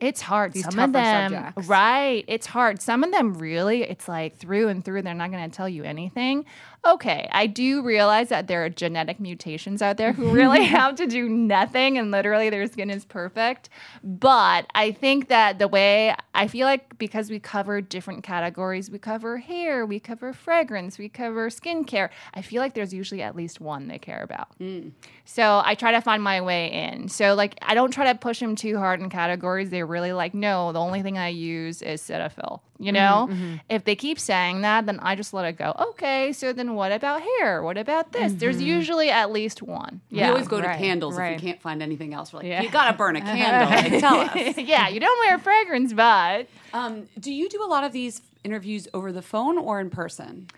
It's 0.00 0.20
hard. 0.20 0.52
These 0.52 0.64
Some 0.64 0.78
of 0.80 0.92
them, 0.92 1.30
subjects. 1.30 1.68
right? 1.68 2.24
It's 2.26 2.46
hard. 2.46 2.82
Some 2.82 3.04
of 3.04 3.12
them 3.12 3.34
really, 3.34 3.84
it's 3.84 4.08
like 4.08 4.36
through 4.36 4.66
and 4.68 4.84
through. 4.84 5.02
They're 5.02 5.14
not 5.14 5.30
going 5.30 5.48
to 5.48 5.56
tell 5.56 5.68
you 5.68 5.84
anything. 5.84 6.44
Okay, 6.84 7.28
I 7.30 7.46
do 7.46 7.82
realize 7.82 8.30
that 8.30 8.48
there 8.48 8.64
are 8.64 8.68
genetic 8.68 9.20
mutations 9.20 9.82
out 9.82 9.98
there 9.98 10.12
who 10.12 10.30
really 10.30 10.64
have 10.78 10.96
to 10.96 11.06
do 11.06 11.28
nothing, 11.28 11.96
and 11.96 12.10
literally 12.10 12.50
their 12.50 12.66
skin 12.66 12.90
is 12.90 13.04
perfect. 13.04 13.68
But 14.02 14.66
I 14.74 14.90
think 14.90 15.28
that 15.28 15.60
the 15.60 15.68
way 15.68 16.16
I 16.34 16.48
feel 16.48 16.66
like 16.66 16.98
because 16.98 17.30
we 17.30 17.38
cover 17.38 17.80
different 17.80 18.24
categories, 18.24 18.90
we 18.90 18.98
cover 18.98 19.38
hair, 19.38 19.86
we 19.86 20.00
cover 20.00 20.32
fragrance, 20.32 20.98
we 20.98 21.08
cover 21.08 21.50
skincare. 21.50 22.10
I 22.34 22.42
feel 22.42 22.60
like 22.60 22.74
there's 22.74 22.92
usually 22.92 23.22
at 23.22 23.36
least 23.36 23.60
one 23.60 23.86
they 23.86 23.98
care 23.98 24.22
about. 24.22 24.58
Mm. 24.58 24.92
So 25.24 25.62
I 25.64 25.76
try 25.76 25.92
to 25.92 26.00
find 26.00 26.22
my 26.22 26.40
way 26.40 26.72
in. 26.72 27.08
So 27.08 27.34
like 27.34 27.58
I 27.62 27.74
don't 27.74 27.92
try 27.92 28.12
to 28.12 28.18
push 28.18 28.40
them 28.40 28.56
too 28.56 28.78
hard 28.78 29.00
in 29.00 29.08
categories. 29.08 29.70
They're 29.70 29.86
really 29.86 30.12
like, 30.12 30.34
no, 30.34 30.72
the 30.72 30.80
only 30.80 31.02
thing 31.02 31.18
I 31.18 31.28
use 31.28 31.80
is 31.82 32.02
Cetaphil. 32.02 32.60
You 32.78 32.92
mm-hmm, 32.92 32.94
know, 32.94 33.28
mm-hmm. 33.30 33.54
if 33.68 33.84
they 33.84 33.94
keep 33.94 34.18
saying 34.18 34.62
that, 34.62 34.86
then 34.86 34.98
I 35.00 35.14
just 35.14 35.32
let 35.32 35.44
it 35.44 35.56
go. 35.56 35.74
Okay, 35.90 36.32
so 36.32 36.52
then 36.52 36.71
what 36.74 36.92
about 36.92 37.22
hair? 37.22 37.62
What 37.62 37.76
about 37.78 38.12
this? 38.12 38.32
There's 38.34 38.60
usually 38.62 39.10
at 39.10 39.30
least 39.32 39.62
one. 39.62 40.00
We 40.10 40.18
Yeah, 40.18 40.30
always 40.30 40.48
go 40.48 40.60
to 40.60 40.66
right, 40.66 40.78
candles 40.78 41.16
right. 41.16 41.34
if 41.36 41.40
we 41.42 41.46
can't 41.48 41.60
find 41.60 41.82
anything 41.82 42.14
else. 42.14 42.32
We're 42.32 42.38
like, 42.40 42.48
Yeah. 42.48 42.62
you 42.62 42.70
gotta 42.70 42.96
burn 42.96 43.16
a 43.16 43.20
candle. 43.34 43.68
Like, 43.70 44.00
tell 44.00 44.20
us. 44.20 44.56
yeah. 44.58 44.88
You 44.88 45.00
don't 45.00 45.18
wear 45.26 45.38
fragrance, 45.38 45.92
but 45.92 46.46
Um, 46.72 47.08
do 47.18 47.32
you 47.32 47.48
do 47.48 47.62
a 47.62 47.68
lot 47.68 47.84
of 47.84 47.92
these 47.92 48.22
interviews 48.44 48.88
over 48.94 49.12
the 49.12 49.22
phone 49.22 49.58
or 49.58 49.80
in 49.80 49.90
person? 49.90 50.48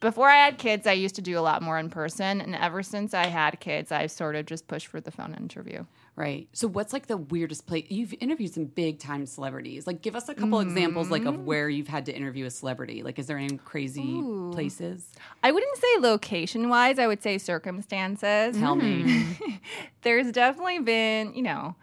before 0.00 0.28
I 0.28 0.36
had 0.44 0.58
kids, 0.58 0.86
I 0.86 0.92
used 0.92 1.14
to 1.14 1.22
do 1.22 1.38
a 1.38 1.40
lot 1.40 1.62
more 1.62 1.78
in 1.78 1.88
person, 1.88 2.40
and 2.42 2.54
ever 2.54 2.82
since 2.82 3.14
I 3.14 3.26
had 3.26 3.60
kids, 3.60 3.90
I've 3.90 4.10
sort 4.10 4.36
of 4.36 4.44
just 4.44 4.68
pushed 4.68 4.88
for 4.88 5.00
the 5.00 5.10
phone 5.10 5.34
interview. 5.34 5.86
Right. 6.16 6.48
So 6.54 6.66
what's 6.66 6.94
like 6.94 7.08
the 7.08 7.18
weirdest 7.18 7.66
place 7.66 7.84
you've 7.90 8.14
interviewed 8.20 8.54
some 8.54 8.64
big 8.64 8.98
time 8.98 9.26
celebrities? 9.26 9.86
Like 9.86 10.00
give 10.00 10.16
us 10.16 10.30
a 10.30 10.34
couple 10.34 10.60
examples 10.60 11.10
like 11.10 11.26
of 11.26 11.34
mm. 11.34 11.44
where 11.44 11.68
you've 11.68 11.88
had 11.88 12.06
to 12.06 12.16
interview 12.16 12.46
a 12.46 12.50
celebrity. 12.50 13.02
Like 13.02 13.18
is 13.18 13.26
there 13.26 13.36
any 13.36 13.58
crazy 13.58 14.22
places? 14.50 15.06
I 15.42 15.52
wouldn't 15.52 15.76
say 15.76 15.98
location 16.00 16.70
wise, 16.70 16.98
I 16.98 17.06
would 17.06 17.22
say 17.22 17.36
circumstances. 17.36 18.56
Tell 18.56 18.76
me. 18.76 19.36
There's 20.02 20.32
definitely 20.32 20.78
been, 20.78 21.34
you 21.34 21.42
know, 21.42 21.76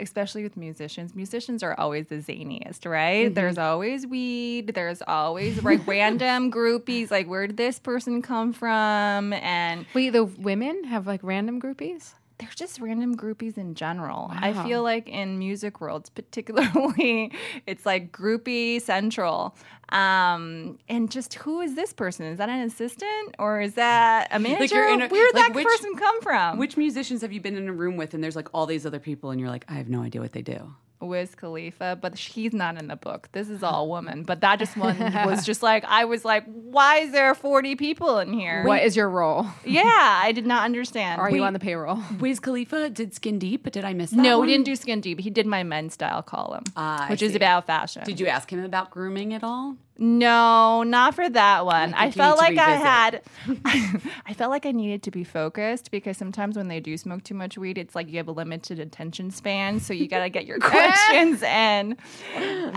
especially 0.00 0.42
with 0.42 0.56
musicians, 0.56 1.14
musicians 1.14 1.62
are 1.62 1.74
always 1.78 2.06
the 2.08 2.16
zaniest, 2.16 2.88
right? 2.88 3.26
Mm-hmm. 3.26 3.34
There's 3.34 3.58
always 3.58 4.06
weed, 4.06 4.74
there's 4.74 5.02
always 5.06 5.62
like 5.62 5.86
random 5.86 6.52
groupies, 6.52 7.10
like 7.10 7.26
where 7.26 7.46
did 7.46 7.56
this 7.56 7.78
person 7.78 8.22
come 8.22 8.52
from? 8.52 9.32
And 9.32 9.86
Wait, 9.94 10.10
the 10.10 10.24
women 10.24 10.84
have 10.84 11.06
like 11.06 11.20
random 11.22 11.60
groupies? 11.60 12.12
There's 12.38 12.54
just 12.54 12.80
random 12.80 13.16
groupies 13.16 13.58
in 13.58 13.74
general. 13.74 14.28
I 14.30 14.52
feel 14.64 14.82
like 14.82 15.08
in 15.08 15.38
music 15.38 15.80
worlds, 15.80 16.08
particularly, 16.20 17.32
it's 17.66 17.84
like 17.84 18.12
groupie 18.12 18.80
central. 18.80 19.56
Um, 19.90 20.78
and 20.88 21.10
just 21.10 21.34
who 21.34 21.60
is 21.60 21.74
this 21.74 21.92
person? 21.92 22.26
Is 22.26 22.38
that 22.38 22.48
an 22.48 22.60
assistant 22.60 23.34
or 23.38 23.60
is 23.60 23.74
that 23.74 24.28
a 24.30 24.38
manager? 24.38 24.84
in 24.84 25.02
a- 25.02 25.08
Where'd 25.08 25.34
like 25.34 25.46
that 25.48 25.54
which- 25.54 25.66
person 25.66 25.94
come 25.96 26.20
from? 26.22 26.58
Which 26.58 26.76
musicians 26.76 27.22
have 27.22 27.32
you 27.32 27.40
been 27.40 27.56
in 27.56 27.68
a 27.68 27.72
room 27.72 27.96
with 27.96 28.14
and 28.14 28.22
there's 28.22 28.36
like 28.36 28.48
all 28.52 28.66
these 28.66 28.84
other 28.86 28.98
people 29.00 29.30
and 29.30 29.40
you're 29.40 29.50
like, 29.50 29.64
I 29.68 29.74
have 29.74 29.88
no 29.88 30.02
idea 30.02 30.20
what 30.20 30.32
they 30.32 30.42
do? 30.42 30.74
Wiz 31.00 31.34
Khalifa, 31.34 31.98
but 32.00 32.18
he's 32.18 32.52
not 32.52 32.76
in 32.76 32.88
the 32.88 32.96
book. 32.96 33.28
This 33.32 33.48
is 33.48 33.62
all 33.62 33.88
woman. 33.88 34.22
But 34.24 34.40
that 34.40 34.58
just 34.58 34.76
one 34.76 34.98
was 35.26 35.44
just 35.46 35.62
like 35.62 35.84
I 35.84 36.04
was 36.04 36.24
like, 36.24 36.44
why 36.46 36.98
is 36.98 37.12
there 37.12 37.34
40 37.34 37.76
people 37.76 38.18
in 38.18 38.32
here? 38.32 38.64
What 38.64 38.82
is 38.82 38.96
your 38.96 39.08
role? 39.08 39.46
Yeah, 39.64 39.82
I 40.22 40.32
did 40.32 40.46
not 40.46 40.64
understand. 40.64 41.20
Are 41.20 41.30
you 41.30 41.44
on 41.44 41.52
the 41.52 41.58
payroll? 41.58 42.02
Wiz 42.18 42.40
Khalifa 42.40 42.90
did 42.90 43.14
Skin 43.14 43.38
Deep, 43.38 43.62
but 43.62 43.72
did 43.72 43.84
I 43.84 43.92
miss 43.92 44.10
that? 44.10 44.16
No, 44.16 44.38
one? 44.38 44.46
we 44.46 44.52
didn't 44.52 44.66
do 44.66 44.76
skin 44.76 45.00
deep. 45.00 45.20
He 45.20 45.30
did 45.30 45.46
my 45.46 45.62
men's 45.62 45.94
style 45.94 46.22
column, 46.22 46.64
ah, 46.76 47.06
I 47.06 47.10
which 47.10 47.22
is 47.22 47.34
about 47.34 47.66
fashion. 47.66 48.02
Did 48.04 48.20
you 48.20 48.26
ask 48.26 48.52
him 48.52 48.64
about 48.64 48.90
grooming 48.90 49.34
at 49.34 49.44
all? 49.44 49.76
No, 50.00 50.84
not 50.84 51.14
for 51.16 51.28
that 51.28 51.66
one. 51.66 51.92
I 51.94 52.06
I, 52.06 52.10
felt 52.12 52.38
like 52.38 52.56
I 52.56 52.70
had 52.70 53.22
I 53.64 54.32
felt 54.34 54.50
like 54.50 54.64
I 54.64 54.70
needed 54.70 55.02
to 55.02 55.10
be 55.10 55.24
focused 55.24 55.90
because 55.90 56.16
sometimes 56.16 56.56
when 56.56 56.68
they 56.68 56.78
do 56.78 56.96
smoke 56.96 57.24
too 57.24 57.34
much 57.34 57.58
weed, 57.58 57.78
it's 57.78 57.94
like 57.96 58.08
you 58.08 58.16
have 58.18 58.28
a 58.28 58.32
limited 58.32 58.78
attention 58.78 59.30
span, 59.32 59.80
so 59.80 59.92
you 59.92 60.06
got 60.06 60.20
to 60.20 60.28
get 60.30 60.46
your 60.46 60.58
questions 60.60 61.42
in. 61.42 61.96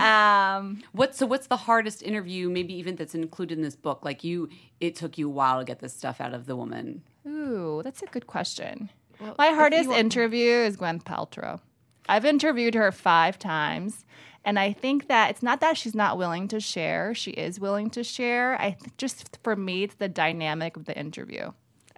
Um, 0.00 0.82
What 0.92 1.14
so 1.14 1.26
what's 1.26 1.46
the 1.46 1.56
hardest 1.56 2.02
interview, 2.02 2.50
maybe 2.50 2.74
even 2.74 2.96
that's 2.96 3.14
included 3.14 3.56
in 3.58 3.62
this 3.62 3.76
book? 3.76 4.04
Like 4.04 4.24
you 4.24 4.48
it 4.80 4.96
took 4.96 5.16
you 5.16 5.28
a 5.28 5.32
while 5.32 5.58
to 5.60 5.64
get 5.64 5.78
this 5.78 5.94
stuff 5.94 6.20
out 6.20 6.34
of 6.34 6.46
the 6.46 6.56
woman. 6.56 7.02
ooh, 7.26 7.82
that's 7.84 8.02
a 8.02 8.06
good 8.06 8.26
question. 8.26 8.90
My 9.38 9.50
hardest 9.50 9.90
interview 9.90 10.50
is 10.50 10.74
Gwen 10.76 10.98
Paltrow. 10.98 11.60
I've 12.08 12.24
interviewed 12.24 12.74
her 12.74 12.90
5 12.90 13.38
times. 13.38 14.04
And 14.44 14.58
I 14.58 14.72
think 14.72 15.08
that 15.08 15.30
it's 15.30 15.42
not 15.42 15.60
that 15.60 15.76
she's 15.76 15.94
not 15.94 16.18
willing 16.18 16.48
to 16.48 16.58
share. 16.60 17.14
She 17.14 17.30
is 17.30 17.60
willing 17.60 17.90
to 17.90 18.02
share. 18.02 18.60
I 18.60 18.72
th- 18.72 18.96
just 18.98 19.38
for 19.42 19.54
me, 19.54 19.84
it's 19.84 19.94
the 19.94 20.08
dynamic 20.08 20.76
of 20.76 20.84
the 20.86 20.98
interview. 20.98 21.52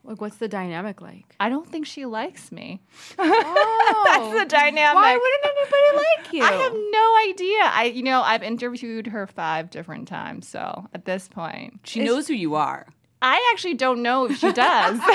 Like, 0.07 0.21
what's 0.21 0.37
the 0.37 0.49
dynamic 0.49 1.01
like? 1.01 1.35
I 1.41 1.49
don't 1.49 1.67
think 1.67 1.87
she 1.87 2.05
likes 2.05 2.53
me. 2.53 2.83
Oh, 3.19 4.05
That's 4.07 4.43
the 4.43 4.45
dynamic. 4.57 4.95
Why 4.95 5.17
wouldn't 5.17 5.45
anybody 5.45 6.05
like 6.19 6.33
you? 6.35 6.43
I 6.43 6.53
have 6.63 6.73
no 6.75 7.17
idea. 7.31 7.59
I, 7.63 7.85
you 7.95 8.03
know, 8.03 8.21
I've 8.21 8.43
interviewed 8.43 9.07
her 9.09 9.27
five 9.27 9.71
different 9.71 10.07
times. 10.07 10.47
So 10.47 10.87
at 10.93 11.07
this 11.07 11.29
point, 11.29 11.81
She 11.85 12.01
knows 12.05 12.29
who 12.29 12.35
you 12.35 12.55
are. 12.55 12.87
I 13.27 13.51
actually 13.53 13.75
don't 13.75 14.03
know 14.03 14.27
if 14.27 14.37
she 14.39 14.53
does. 14.53 15.01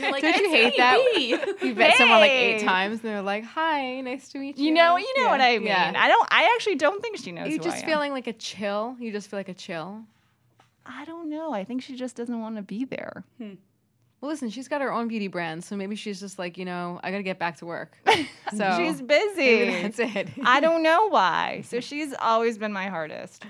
Like, 0.00 0.22
Don't 0.22 0.36
you 0.36 0.50
hate 0.50 0.72
me, 0.72 0.76
that? 0.78 1.12
me." 1.14 1.28
You 1.68 1.74
met 1.74 1.96
someone 1.96 2.20
like 2.20 2.30
eight 2.30 2.60
Hey. 2.60 2.64
times, 2.66 2.94
and 3.00 3.02
they're 3.02 3.22
like, 3.22 3.44
"Hi, 3.44 4.00
nice 4.00 4.28
to 4.30 4.38
meet 4.38 4.58
you." 4.58 4.66
you 4.66 4.72
know, 4.72 4.96
you 4.96 5.12
know 5.18 5.24
Yeah, 5.24 5.30
what 5.30 5.40
I 5.40 5.58
mean. 5.58 5.66
yeah. 5.68 5.92
I 5.96 6.08
don't. 6.08 6.28
I 6.30 6.52
actually 6.56 6.76
don't 6.76 7.00
think 7.02 7.16
she 7.18 7.32
knows. 7.32 7.46
you 7.48 7.58
who 7.58 7.62
just 7.64 7.78
I 7.78 7.80
am. 7.80 7.86
feeling 7.86 8.12
like 8.12 8.26
a 8.26 8.32
chill. 8.32 8.96
You 8.98 9.12
just 9.12 9.28
feel 9.30 9.38
like 9.38 9.48
a 9.48 9.54
chill. 9.54 10.02
I 10.84 11.04
don't 11.04 11.28
know. 11.30 11.52
I 11.52 11.64
think 11.64 11.82
she 11.82 11.94
just 11.96 12.16
doesn't 12.16 12.38
want 12.40 12.56
to 12.56 12.62
be 12.62 12.84
there. 12.84 13.24
Hmm. 13.38 13.54
Well, 14.20 14.30
listen, 14.30 14.50
she's 14.50 14.68
got 14.68 14.80
her 14.82 14.92
own 14.92 15.08
beauty 15.08 15.28
brand, 15.28 15.64
so 15.64 15.76
maybe 15.76 15.96
she's 15.96 16.20
just 16.20 16.38
like, 16.38 16.58
you 16.58 16.64
know, 16.66 17.00
I 17.02 17.10
gotta 17.10 17.22
get 17.22 17.38
back 17.38 17.56
to 17.58 17.66
work. 17.66 17.96
So 18.52 18.76
She's 18.78 19.00
maybe 19.00 19.06
busy. 19.36 19.82
that's 19.82 19.98
it. 20.00 20.28
I 20.44 20.58
don't 20.60 20.82
know 20.82 21.08
why. 21.08 21.62
So 21.64 21.78
she's 21.78 22.12
always 22.18 22.58
been 22.58 22.72
my 22.72 22.88
hardest. 22.88 23.44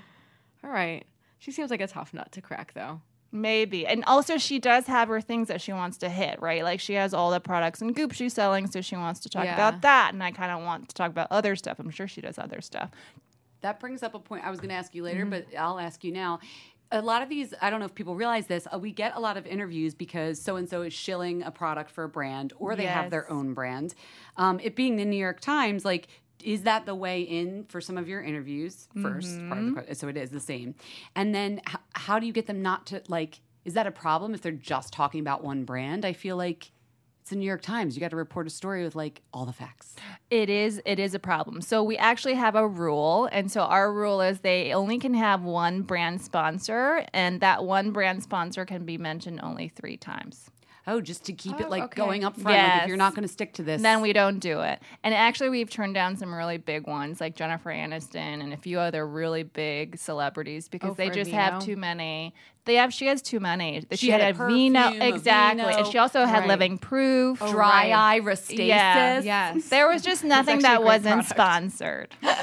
All 0.63 0.69
right. 0.71 1.05
She 1.39 1.53
seems 1.53 1.71
like 1.71 1.81
a 1.81 1.87
tough 1.87 2.13
nut 2.13 2.31
to 2.33 2.43
crack, 2.43 2.75
though. 2.75 3.01
Maybe. 3.33 3.87
And 3.87 4.05
also 4.07 4.39
she 4.39 4.59
does 4.59 4.87
have 4.87 5.09
her 5.09 5.21
things 5.21 5.49
that 5.49 5.61
she 5.61 5.73
wants 5.73 5.99
to 5.99 6.09
hit, 6.09 6.41
right? 6.43 6.65
Like 6.65 6.81
she 6.81 6.95
has 6.95 7.15
all 7.15 7.31
the 7.31 7.39
products 7.41 7.81
and 7.81 7.95
goop 7.95 8.13
she's 8.13 8.33
selling, 8.35 8.67
so 8.69 8.81
she 8.81 8.97
wants 8.97 9.21
to 9.21 9.29
talk 9.29 9.45
Yeah. 9.45 9.55
about 9.55 9.83
that. 9.83 10.11
And 10.13 10.23
I 10.23 10.33
kind 10.33 10.51
of 10.51 10.65
want 10.65 10.89
to 10.89 10.95
talk 10.95 11.11
about 11.11 11.29
other 11.31 11.55
stuff. 11.55 11.79
I'm 11.79 11.91
sure 11.91 12.09
she 12.09 12.21
does 12.21 12.39
other 12.39 12.61
stuff. 12.61 12.91
That 13.61 13.79
brings 13.79 14.03
up 14.03 14.15
a 14.15 14.19
point 14.19 14.45
I 14.45 14.51
was 14.51 14.59
going 14.59 14.71
to 14.71 14.75
ask 14.75 14.95
you 14.95 15.03
later, 15.05 15.21
Mm-hmm. 15.21 15.31
but 15.31 15.47
I'll 15.59 15.79
ask 15.79 16.03
you 16.03 16.13
now. 16.13 16.41
A 16.93 17.01
lot 17.01 17.23
of 17.23 17.29
these, 17.29 17.55
I 17.63 17.71
don't 17.71 17.79
know 17.79 17.87
if 17.87 17.95
people 17.95 18.17
realize 18.17 18.49
this, 18.49 18.67
uh, 18.75 18.77
we 18.77 18.91
get 18.91 19.15
a 19.15 19.21
lot 19.21 19.37
of 19.37 19.47
interviews 19.47 19.95
because 19.95 20.43
so 20.43 20.57
and 20.57 20.69
so 20.69 20.83
is 20.83 20.93
shilling 20.93 21.45
a 21.45 21.51
product 21.53 21.89
for 21.93 22.03
a 22.03 22.09
brand 22.09 22.53
or 22.59 22.75
they 22.75 22.87
have 22.87 23.13
their 23.13 23.31
own 23.31 23.55
brand. 23.55 23.95
Um, 24.37 24.59
it 24.61 24.75
being 24.75 24.97
the 24.97 25.05
New 25.05 25.17
York 25.17 25.39
Times, 25.39 25.85
like, 25.85 26.09
is 26.45 26.63
that 26.63 26.87
the 26.87 26.95
way 26.95 27.23
in 27.23 27.65
for 27.69 27.81
some 27.81 27.97
of 27.99 28.09
your 28.09 28.23
interviews 28.23 28.89
1st 28.97 29.49
part 29.49 29.59
of 29.61 29.65
Mm-hmm. 29.67 29.89
the? 29.89 29.95
So 29.95 30.09
it 30.09 30.17
is 30.17 30.31
the 30.31 30.41
same. 30.41 30.75
And 31.17 31.35
then 31.35 31.61
h- 31.69 31.77
how 31.95 32.19
do 32.19 32.27
you 32.27 32.33
get 32.33 32.47
them 32.47 32.63
not 32.63 32.87
to 32.89 33.03
like? 33.09 33.41
Is 33.65 33.75
that 33.75 33.87
a 33.87 33.91
problem 33.91 34.33
if 34.35 34.41
they're 34.41 34.53
just 34.53 34.93
talking 34.93 35.21
about 35.21 35.45
one 35.45 35.65
brand? 35.65 36.05
I 36.05 36.13
feel 36.15 36.37
like 36.37 36.73
it's 37.21 37.29
the 37.31 37.37
New 37.37 37.45
York 37.45 37.61
Times. 37.61 37.95
You 37.95 38.01
got 38.01 38.11
to 38.11 38.17
report 38.17 38.47
a 38.47 38.51
story 38.51 38.83
with 38.83 38.97
like 38.97 39.21
all 39.35 39.45
the 39.45 39.53
facts. 39.53 39.95
It 40.31 40.49
is 40.49 40.81
it 40.87 40.99
is 40.99 41.15
a 41.15 41.19
problem. 41.19 41.61
So 41.61 41.83
we 41.85 41.99
actually 41.99 42.35
have 42.35 42.55
a 42.57 42.67
rule 42.67 43.29
and 43.31 43.53
so 43.53 43.61
our 43.61 43.93
rule 43.93 44.23
is 44.23 44.41
they 44.41 44.73
only 44.73 44.99
can 44.99 45.13
have 45.15 45.43
one 45.43 45.83
brand 45.83 46.23
sponsor 46.23 47.05
and 47.13 47.41
that 47.43 47.65
one 47.65 47.91
brand 47.91 48.23
sponsor 48.23 48.65
can 48.65 48.85
be 48.87 48.97
mentioned 48.97 49.41
only 49.43 49.69
3 49.69 49.97
times. 49.99 50.51
Oh, 50.91 51.01
just 51.01 51.25
to 51.27 51.33
keep 51.33 51.61
it 51.61 51.67
Oh, 51.67 51.71
like 51.71 51.85
okay. 51.85 51.97
going 51.97 52.25
up 52.25 52.35
front. 52.39 52.57
Like 52.59 52.83
if 52.83 52.89
you're 52.89 52.97
not 52.97 53.15
going 53.15 53.23
to 53.27 53.33
stick 53.33 53.53
to 53.55 53.63
this, 53.63 53.81
Then 53.81 54.01
we 54.01 54.13
don't 54.13 54.39
do 54.41 54.61
it. 54.61 54.81
And 55.05 55.15
actually 55.15 55.49
we've 55.51 55.71
turned 55.71 55.95
down 55.95 56.17
some 56.17 56.35
really 56.35 56.57
big 56.59 56.87
ones 56.87 57.21
like 57.21 57.37
Jennifer 57.37 57.71
Aniston 57.71 58.43
and 58.43 58.53
a 58.53 58.57
few 58.57 58.81
other 58.81 59.07
really 59.07 59.45
big 59.45 59.99
celebrities 59.99 60.69
because 60.69 60.91
Oh, 60.91 60.95
they 60.95 61.11
just 61.11 61.31
Aveeno? 61.31 61.35
have 61.35 61.65
too 61.65 61.77
many. 61.77 62.35
They 62.65 62.75
have 62.75 62.93
she 62.93 63.07
has 63.07 63.23
too 63.23 63.41
many. 63.41 63.85
She, 63.93 64.11
had 64.11 64.21
had, 64.21 64.37
Aveeno 64.37 65.01
exactly. 65.01 65.73
And 65.75 65.87
she 65.87 65.99
also 65.99 66.25
had 66.27 66.41
Right. 66.41 66.49
Living 66.49 66.79
Proof. 66.79 67.41
Oh, 67.41 67.51
dry 67.53 67.91
right. 67.91 68.17
eye 68.17 68.21
Restasis. 68.21 68.67
Yeah. 68.67 69.21
Yes. 69.21 69.69
There 69.69 69.89
was 69.89 70.03
just 70.03 70.25
nothing 70.37 70.61
that 70.63 70.83
wasn't 70.83 71.27
product. 71.27 71.31
sponsored. 71.31 72.15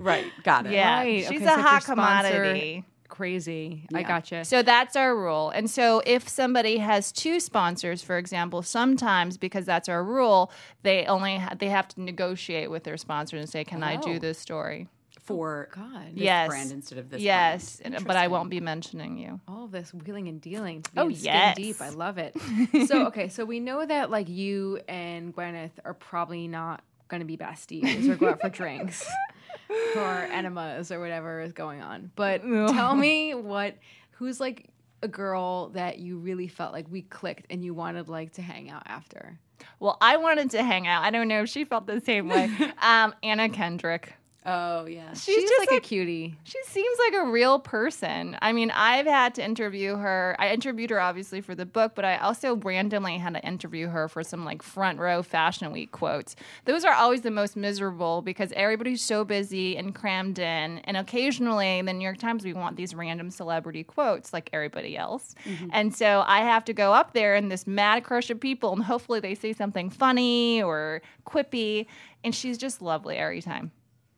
Right. 0.00 0.26
Got 0.42 0.66
it. 0.66 0.72
Yeah. 0.72 0.98
Right. 0.98 1.20
She's 1.20 1.40
okay, 1.40 1.44
a 1.44 1.54
so 1.54 1.62
hot 1.62 1.84
commodity. 1.84 2.84
Crazy. 3.14 3.86
I 3.94 4.00
Yeah. 4.00 4.08
gotcha. 4.08 4.44
So 4.44 4.62
that's 4.62 4.96
our 4.96 5.14
rule. 5.16 5.50
And 5.50 5.70
so 5.70 6.02
if 6.04 6.28
somebody 6.28 6.78
has 6.78 7.12
two 7.12 7.38
sponsors, 7.38 8.02
for 8.02 8.18
example, 8.18 8.60
sometimes 8.62 9.36
because 9.36 9.64
that's 9.64 9.88
our 9.88 10.02
rule, 10.02 10.50
they 10.82 11.06
only 11.06 11.36
ha- 11.38 11.54
they 11.56 11.68
have 11.68 11.86
to 11.88 12.00
negotiate 12.00 12.72
with 12.72 12.82
their 12.82 12.96
sponsor 12.96 13.36
and 13.36 13.48
say, 13.48 13.62
"Can 13.62 13.84
I 13.84 13.98
Oh. 13.98 14.02
do 14.02 14.18
this 14.18 14.36
story?" 14.38 14.88
For 15.22 15.68
oh, 15.76 15.80
God. 15.80 16.06
this 16.14 16.22
yes. 16.24 16.48
brand 16.48 16.72
instead 16.72 16.98
of 16.98 17.08
this. 17.08 17.20
Yes, 17.22 17.76
brand. 17.76 17.94
and- 17.94 18.04
but 18.04 18.16
I 18.16 18.26
won't 18.26 18.50
be 18.50 18.58
mentioning 18.60 19.16
you. 19.16 19.38
all 19.46 19.68
this 19.68 19.94
wheeling 19.94 20.26
and 20.26 20.40
dealing 20.40 20.82
to 20.82 20.90
be 20.92 21.00
Oh, 21.00 21.08
in 21.08 21.14
skin 21.14 21.24
yes. 21.32 21.56
deep. 21.56 21.80
I 21.80 21.90
love 21.90 22.18
it. 22.18 22.34
so 22.88 23.06
okay, 23.06 23.28
so 23.28 23.44
we 23.44 23.60
know 23.60 23.86
that 23.86 24.10
like 24.10 24.28
you 24.28 24.80
and 24.88 25.32
Gwyneth 25.34 25.70
are 25.84 25.94
probably 25.94 26.48
not 26.48 26.82
going 27.06 27.20
to 27.20 27.26
be 27.26 27.36
besties 27.36 28.08
or 28.10 28.16
go 28.16 28.30
out 28.30 28.40
for 28.40 28.48
drinks 28.48 29.06
or 29.96 30.28
enemas 30.32 30.90
or 30.90 31.00
whatever 31.00 31.40
is 31.40 31.52
going 31.52 31.80
on. 31.80 32.10
But 32.16 32.42
tell 32.68 32.94
me 32.94 33.34
what 33.34 33.76
who's 34.12 34.40
like 34.40 34.70
a 35.02 35.08
girl 35.08 35.68
that 35.70 35.98
you 35.98 36.18
really 36.18 36.48
felt 36.48 36.72
like 36.72 36.86
we 36.90 37.02
clicked 37.02 37.46
and 37.50 37.64
you 37.64 37.74
wanted 37.74 38.08
like 38.08 38.32
to 38.34 38.42
hang 38.42 38.70
out 38.70 38.82
after. 38.86 39.38
Well, 39.80 39.98
I 40.00 40.16
wanted 40.16 40.50
to 40.52 40.62
hang 40.62 40.86
out. 40.86 41.04
I 41.04 41.10
don't 41.10 41.28
know 41.28 41.42
if 41.42 41.48
she 41.48 41.64
felt 41.64 41.86
the 41.86 42.00
same 42.00 42.28
way. 42.28 42.50
um, 42.82 43.14
Anna 43.22 43.48
Kendrick. 43.48 44.14
Oh 44.46 44.84
yeah. 44.84 45.10
She's, 45.14 45.36
She's, 45.36 45.50
like, 45.58 45.70
like 45.70 45.78
a 45.78 45.80
cutie. 45.80 46.36
She 46.44 46.62
seems 46.64 46.98
like 46.98 47.22
a 47.22 47.30
real 47.30 47.58
person. 47.58 48.36
I 48.42 48.52
mean, 48.52 48.70
I've 48.72 49.06
had 49.06 49.34
to 49.36 49.44
interview 49.44 49.96
her. 49.96 50.36
I 50.38 50.50
interviewed 50.50 50.90
her 50.90 51.00
obviously 51.00 51.40
for 51.40 51.54
the 51.54 51.64
book, 51.64 51.92
but 51.94 52.04
I 52.04 52.18
also 52.18 52.56
randomly 52.56 53.16
had 53.16 53.32
to 53.34 53.46
interview 53.46 53.88
her 53.88 54.06
for 54.06 54.22
some 54.22 54.44
like 54.44 54.62
front 54.62 54.98
row 54.98 55.22
fashion 55.22 55.72
week 55.72 55.92
quotes. 55.92 56.36
Those 56.66 56.84
are 56.84 56.92
always 56.92 57.22
the 57.22 57.30
most 57.30 57.56
miserable 57.56 58.20
because 58.20 58.52
everybody's 58.54 59.00
so 59.00 59.24
busy 59.24 59.78
and 59.78 59.94
crammed 59.94 60.38
in. 60.38 60.78
And 60.80 60.98
occasionally, 60.98 61.78
in 61.78 61.86
the 61.86 61.94
New 61.94 62.04
York 62.04 62.18
Times, 62.18 62.44
we 62.44 62.52
want 62.52 62.76
these 62.76 62.94
random 62.94 63.30
celebrity 63.30 63.82
quotes 63.82 64.34
like 64.34 64.50
everybody 64.52 64.94
else. 64.94 65.34
Mm-hmm. 65.46 65.68
And 65.72 65.96
so 65.96 66.22
I 66.26 66.40
have 66.40 66.66
to 66.66 66.74
go 66.74 66.92
up 66.92 67.14
there 67.14 67.34
in 67.34 67.48
this 67.48 67.66
mad 67.66 68.04
crush 68.04 68.28
of 68.28 68.40
people, 68.40 68.74
and 68.74 68.82
hopefully 68.82 69.20
they 69.20 69.34
say 69.34 69.54
something 69.54 69.88
funny 69.88 70.62
or 70.62 71.00
quippy. 71.26 71.86
And 72.22 72.34
she's 72.34 72.58
just 72.58 72.82
lovely 72.82 73.16
every 73.16 73.40
time. 73.40 73.72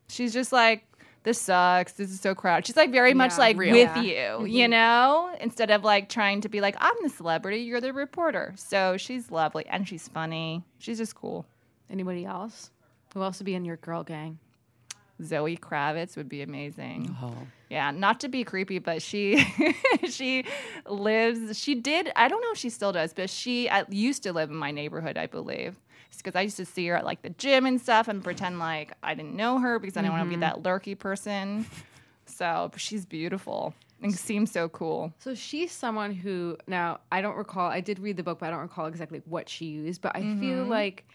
She's 0.09 0.33
just 0.33 0.51
like, 0.51 0.83
this 1.23 1.39
sucks. 1.41 1.93
This 1.93 2.09
is 2.11 2.21
so 2.21 2.33
crowded. 2.33 2.65
She's 2.65 2.77
like 2.77 2.91
very 2.91 3.13
much 3.13 3.31
Yeah, 3.31 3.37
like 3.37 3.57
real. 3.57 3.73
with 3.73 4.05
Yeah. 4.05 4.37
you, 4.39 4.45
you 4.45 4.67
know, 4.67 5.35
instead 5.41 5.69
of 5.71 5.83
like 5.83 6.07
trying 6.09 6.41
to 6.41 6.49
be 6.49 6.61
like, 6.61 6.75
I'm 6.79 6.95
the 7.03 7.09
celebrity, 7.09 7.59
you're 7.59 7.81
the 7.81 7.91
reporter. 7.91 8.53
So 8.57 8.95
she's 8.97 9.29
lovely 9.31 9.65
and 9.67 9.87
she's 9.87 10.07
funny. 10.07 10.63
She's 10.79 10.97
just 10.99 11.15
cool. 11.15 11.45
Anybody 11.89 12.25
else? 12.25 12.71
Who 13.13 13.21
else 13.23 13.39
would 13.39 13.45
be 13.45 13.55
in 13.55 13.65
your 13.65 13.77
girl 13.77 14.03
gang? 14.03 14.39
Zoe 15.23 15.57
Kravitz 15.57 16.15
would 16.15 16.29
be 16.29 16.41
amazing. 16.43 17.15
Oh. 17.21 17.33
Yeah, 17.69 17.91
not 17.91 18.19
to 18.21 18.29
be 18.29 18.43
creepy, 18.43 18.79
but 18.79 19.01
she 19.01 19.37
she 20.09 20.45
lives. 20.87 21.57
She 21.59 21.75
did. 21.75 22.11
I 22.15 22.27
don't 22.29 22.39
know 22.41 22.51
if 22.51 22.57
she 22.57 22.69
still 22.69 22.91
does, 22.93 23.13
but 23.13 23.29
she 23.29 23.67
uh, 23.67 23.83
used 23.89 24.23
to 24.23 24.31
live 24.31 24.49
in 24.51 24.55
my 24.55 24.71
neighborhood, 24.71 25.17
I 25.17 25.25
believe. 25.25 25.75
Because 26.15 26.35
I 26.35 26.41
used 26.41 26.57
to 26.57 26.65
see 26.65 26.87
her 26.87 26.95
at 26.95 27.05
like 27.05 27.21
the 27.21 27.29
gym 27.31 27.65
and 27.65 27.79
stuff, 27.81 28.07
and 28.07 28.23
pretend 28.23 28.59
like 28.59 28.93
I 29.03 29.13
didn't 29.13 29.35
know 29.35 29.59
her 29.59 29.79
because 29.79 29.97
I 29.97 30.01
didn't 30.01 30.13
want 30.13 30.25
to 30.25 30.29
be 30.29 30.35
that 30.41 30.63
lurky 30.63 30.95
person. 30.95 31.65
So 32.25 32.71
she's 32.75 33.05
beautiful 33.05 33.73
and 34.01 34.13
seems 34.13 34.51
so 34.51 34.67
cool. 34.69 35.13
So 35.19 35.33
she's 35.33 35.71
someone 35.71 36.13
who 36.13 36.57
now 36.67 36.99
I 37.11 37.21
don't 37.21 37.37
recall. 37.37 37.69
I 37.69 37.79
did 37.81 37.99
read 37.99 38.17
the 38.17 38.23
book, 38.23 38.39
but 38.39 38.47
I 38.47 38.49
don't 38.51 38.59
recall 38.61 38.85
exactly 38.87 39.21
what 39.25 39.47
she 39.49 39.65
used. 39.65 40.01
But 40.01 40.15
I 40.15 40.21
feel 40.39 40.59
Mm-hmm. 40.59 40.69
like, 40.69 41.05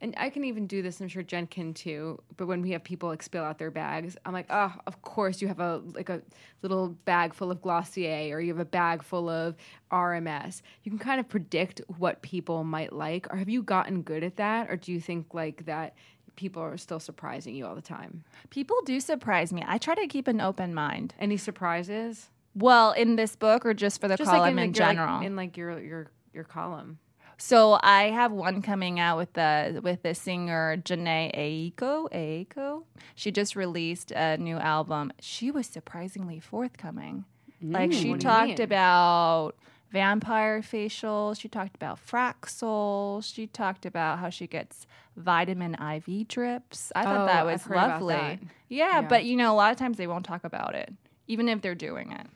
and 0.00 0.14
I 0.16 0.30
can 0.30 0.44
even 0.44 0.66
do 0.66 0.80
this. 0.82 1.00
I'm 1.00 1.08
sure 1.08 1.22
Jen 1.22 1.46
can 1.46 1.74
too. 1.74 2.20
But 2.36 2.46
when 2.46 2.62
we 2.62 2.70
have 2.70 2.82
people 2.82 3.08
like 3.08 3.22
spill 3.22 3.44
out 3.44 3.58
their 3.58 3.70
bags, 3.70 4.16
I'm 4.24 4.32
like, 4.32 4.46
oh, 4.50 4.72
of 4.86 5.02
course 5.02 5.42
you 5.42 5.48
have 5.48 5.60
a 5.60 5.82
like 5.94 6.08
a 6.08 6.22
little 6.62 6.88
bag 7.04 7.34
full 7.34 7.50
of 7.50 7.60
Glossier, 7.60 8.34
or 8.34 8.40
you 8.40 8.48
have 8.52 8.60
a 8.60 8.64
bag 8.64 9.02
full 9.02 9.28
of 9.28 9.56
RMS. 9.92 10.62
You 10.84 10.90
can 10.90 10.98
kind 10.98 11.20
of 11.20 11.28
predict 11.28 11.82
what 11.98 12.22
people 12.22 12.64
might 12.64 12.92
like. 12.92 13.32
Or 13.32 13.36
have 13.36 13.48
you 13.48 13.62
gotten 13.62 14.02
good 14.02 14.24
at 14.24 14.36
that, 14.36 14.70
or 14.70 14.76
do 14.76 14.92
you 14.92 15.00
think 15.00 15.34
like 15.34 15.66
that? 15.66 15.94
People 16.36 16.62
are 16.62 16.78
still 16.78 17.00
surprising 17.00 17.54
you 17.54 17.66
all 17.66 17.74
the 17.74 17.82
time. 17.82 18.24
People 18.48 18.76
do 18.86 18.98
surprise 19.00 19.52
me. 19.52 19.62
I 19.66 19.76
try 19.76 19.94
to 19.94 20.06
keep 20.06 20.26
an 20.26 20.40
open 20.40 20.72
mind. 20.72 21.14
Any 21.18 21.36
surprises? 21.36 22.30
Well, 22.54 22.92
in 22.92 23.16
this 23.16 23.36
book 23.36 23.66
or 23.66 23.74
just 23.74 24.00
for 24.00 24.08
the 24.08 24.16
Just 24.16 24.30
column 24.30 24.40
like 24.40 24.52
in, 24.52 24.58
in, 24.58 24.66
like, 24.68 24.76
your, 24.76 24.86
like, 24.86 24.96
general? 24.96 25.20
in 25.20 25.36
like 25.36 25.56
your 25.56 25.78
your 25.80 26.10
your 26.32 26.44
column. 26.44 26.98
So 27.42 27.78
I 27.82 28.10
have 28.10 28.32
one 28.32 28.60
coming 28.60 29.00
out 29.00 29.16
with 29.16 29.32
the 29.32 29.80
with 29.82 30.02
the 30.02 30.14
singer 30.14 30.76
Jhené 30.84 31.34
Aiko. 31.34 32.10
Aiko. 32.12 32.84
She 33.14 33.30
just 33.32 33.56
released 33.56 34.10
a 34.12 34.36
new 34.36 34.58
album. 34.58 35.10
She 35.20 35.50
was 35.50 35.66
surprisingly 35.66 36.38
forthcoming. 36.38 37.24
like 37.62 37.92
she 37.94 38.10
what 38.10 38.20
do 38.20 38.26
you 38.28 38.32
talked 38.32 38.60
about 38.60 39.52
vampire 39.90 40.60
facials. 40.60 41.40
She 41.40 41.48
talked 41.48 41.74
about 41.74 41.98
Fraxel. 42.06 43.24
She 43.24 43.46
talked 43.46 43.86
about 43.86 44.18
how 44.18 44.28
she 44.28 44.46
gets 44.46 44.86
vitamin 45.16 45.74
IV 45.74 46.28
drips. 46.28 46.92
I 46.94 47.04
thought 47.04 47.22
Oh, 47.22 47.26
that 47.26 47.46
was 47.46 47.66
lovely. 47.68 48.14
that. 48.14 48.38
Yeah, 48.68 49.00
Yeah. 49.00 49.08
but 49.08 49.24
you 49.24 49.36
know, 49.36 49.52
a 49.52 49.56
lot 49.56 49.72
of 49.72 49.78
times 49.78 49.96
they 49.96 50.06
won't 50.06 50.26
talk 50.26 50.44
about 50.44 50.74
it, 50.74 50.92
even 51.26 51.48
if 51.48 51.62
they're 51.62 51.74
doing 51.74 52.12
it. 52.12 52.26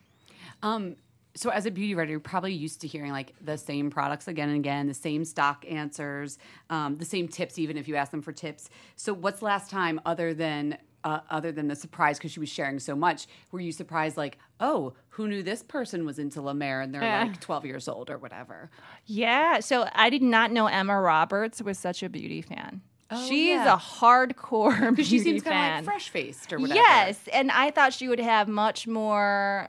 Um, 0.63 0.97
so 1.37 1.51
as 1.51 1.67
a 1.67 1.71
beauty 1.71 1.95
writer, 1.95 2.13
you're 2.13 2.21
probably 2.21 2.53
used 2.53 2.81
to 2.83 2.87
hearing 2.87 3.11
like 3.11 3.35
the 3.41 3.59
same 3.59 3.91
products 3.91 4.29
again 4.29 4.49
and 4.49 4.59
again, 4.59 4.87
the 4.87 4.95
same 4.95 5.25
stock 5.25 5.65
answers, 5.69 6.39
um, 6.71 6.97
the 6.97 7.05
same 7.05 7.27
tips, 7.27 7.59
even 7.59 7.77
if 7.77 7.89
you 7.89 7.97
ask 7.97 8.11
them 8.11 8.23
for 8.23 8.33
tips. 8.33 8.71
So 8.97 9.13
what's 9.13 9.41
the 9.41 9.47
last 9.47 9.71
time 9.71 10.01
other 10.07 10.33
than 10.33 10.79
uh, 11.05 11.21
other 11.31 11.53
than 11.53 11.69
the 11.69 11.77
surprise 11.77 12.19
because 12.19 12.33
she 12.33 12.41
was 12.41 12.49
sharing 12.49 12.79
so 12.79 12.97
much, 12.97 13.27
were 13.53 13.61
you 13.61 13.73
surprised 13.73 14.17
like, 14.17 14.39
oh, 14.59 14.95
who 15.11 15.29
knew 15.29 15.43
this 15.43 15.63
person 15.63 16.07
was 16.07 16.19
into 16.19 16.41
La 16.41 16.55
Mer 16.55 16.81
and 16.81 16.95
they're 16.95 17.03
like 17.03 17.41
12 17.41 17.67
years 17.67 17.89
old 17.89 18.09
or 18.11 18.17
whatever? 18.17 18.71
Yeah, 19.05 19.61
so 19.61 19.87
I 19.93 20.09
did 20.09 20.23
not 20.23 20.51
know 20.51 20.67
Emma 20.67 20.99
Roberts 20.99 21.61
was 21.61 21.79
such 21.79 22.03
a 22.03 22.09
beauty 22.09 22.41
fan. 22.41 22.81
Oh, 23.11 23.29
She's 23.29 23.49
yeah. 23.57 23.75
a 23.75 23.77
hardcore 23.77 24.79
beauty 24.97 25.05
she 25.05 25.19
seems 25.19 25.43
kind 25.43 25.73
of 25.73 25.77
like 25.79 25.85
fresh 25.85 26.09
faced 26.09 26.53
or 26.53 26.59
whatever. 26.59 26.81
Yes, 26.81 27.21
and 27.33 27.51
I 27.51 27.71
thought 27.71 27.93
she 27.93 28.09
would 28.09 28.21
have 28.21 28.49
much 28.49 28.87
more. 28.87 29.69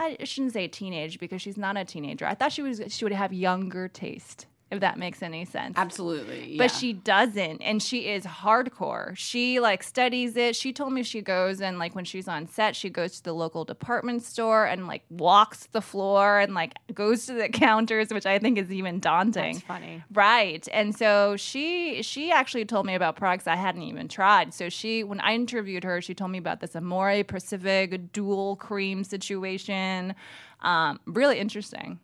I 0.00 0.16
shouldn't 0.24 0.54
say 0.54 0.66
teenage 0.66 1.20
because 1.20 1.42
she's 1.42 1.58
not 1.58 1.76
a 1.76 1.84
teenager. 1.84 2.24
I 2.26 2.34
thought 2.34 2.52
she 2.52 2.62
was 2.62 2.80
she 2.88 3.04
would 3.04 3.12
have 3.12 3.34
younger 3.34 3.86
taste, 3.86 4.46
if 4.70 4.80
that 4.80 4.98
makes 4.98 5.22
any 5.22 5.44
sense. 5.44 5.76
absolutely. 5.76 6.56
But 6.56 6.70
she 6.70 6.92
doesn't, 6.92 7.60
and 7.60 7.82
she 7.82 8.08
is 8.08 8.24
hardcore. 8.24 9.16
She 9.16 9.58
like 9.58 9.82
studies 9.82 10.36
it. 10.36 10.54
She 10.54 10.72
told 10.72 10.92
me 10.92 11.02
she 11.02 11.22
goes 11.22 11.60
and 11.60 11.78
like 11.78 11.94
when 11.94 12.04
she's 12.04 12.28
on 12.28 12.46
set, 12.46 12.76
she 12.76 12.88
goes 12.88 13.16
to 13.18 13.24
the 13.24 13.32
local 13.32 13.64
department 13.64 14.22
store 14.22 14.66
and 14.66 14.86
like 14.86 15.02
walks 15.10 15.66
the 15.66 15.80
floor 15.80 16.38
and 16.38 16.54
like 16.54 16.74
goes 16.94 17.26
to 17.26 17.32
the 17.32 17.48
counters, 17.52 18.12
which 18.12 18.26
I 18.26 18.38
think 18.38 18.58
is 18.58 18.70
even 18.70 19.00
daunting. 19.00 19.54
That's 19.54 19.64
funny. 19.64 20.04
Right. 20.12 20.66
And 20.72 20.96
so 20.96 21.36
she 21.36 22.02
she 22.02 22.30
actually 22.30 22.64
told 22.64 22.86
me 22.86 22.94
about 22.94 23.16
products 23.16 23.46
I 23.46 23.56
hadn't 23.56 23.82
even 23.82 24.08
tried. 24.08 24.54
So 24.54 24.68
she 24.68 25.02
when 25.02 25.20
I 25.20 25.34
interviewed 25.34 25.84
her, 25.84 26.00
she 26.00 26.14
told 26.14 26.30
me 26.30 26.38
about 26.38 26.60
this 26.60 26.76
Amore 26.76 27.24
Pacific 27.24 28.12
dual 28.12 28.56
cream 28.56 29.02
situation. 29.02 30.14
Um, 30.62 31.00
really 31.06 31.38
interesting. 31.38 31.98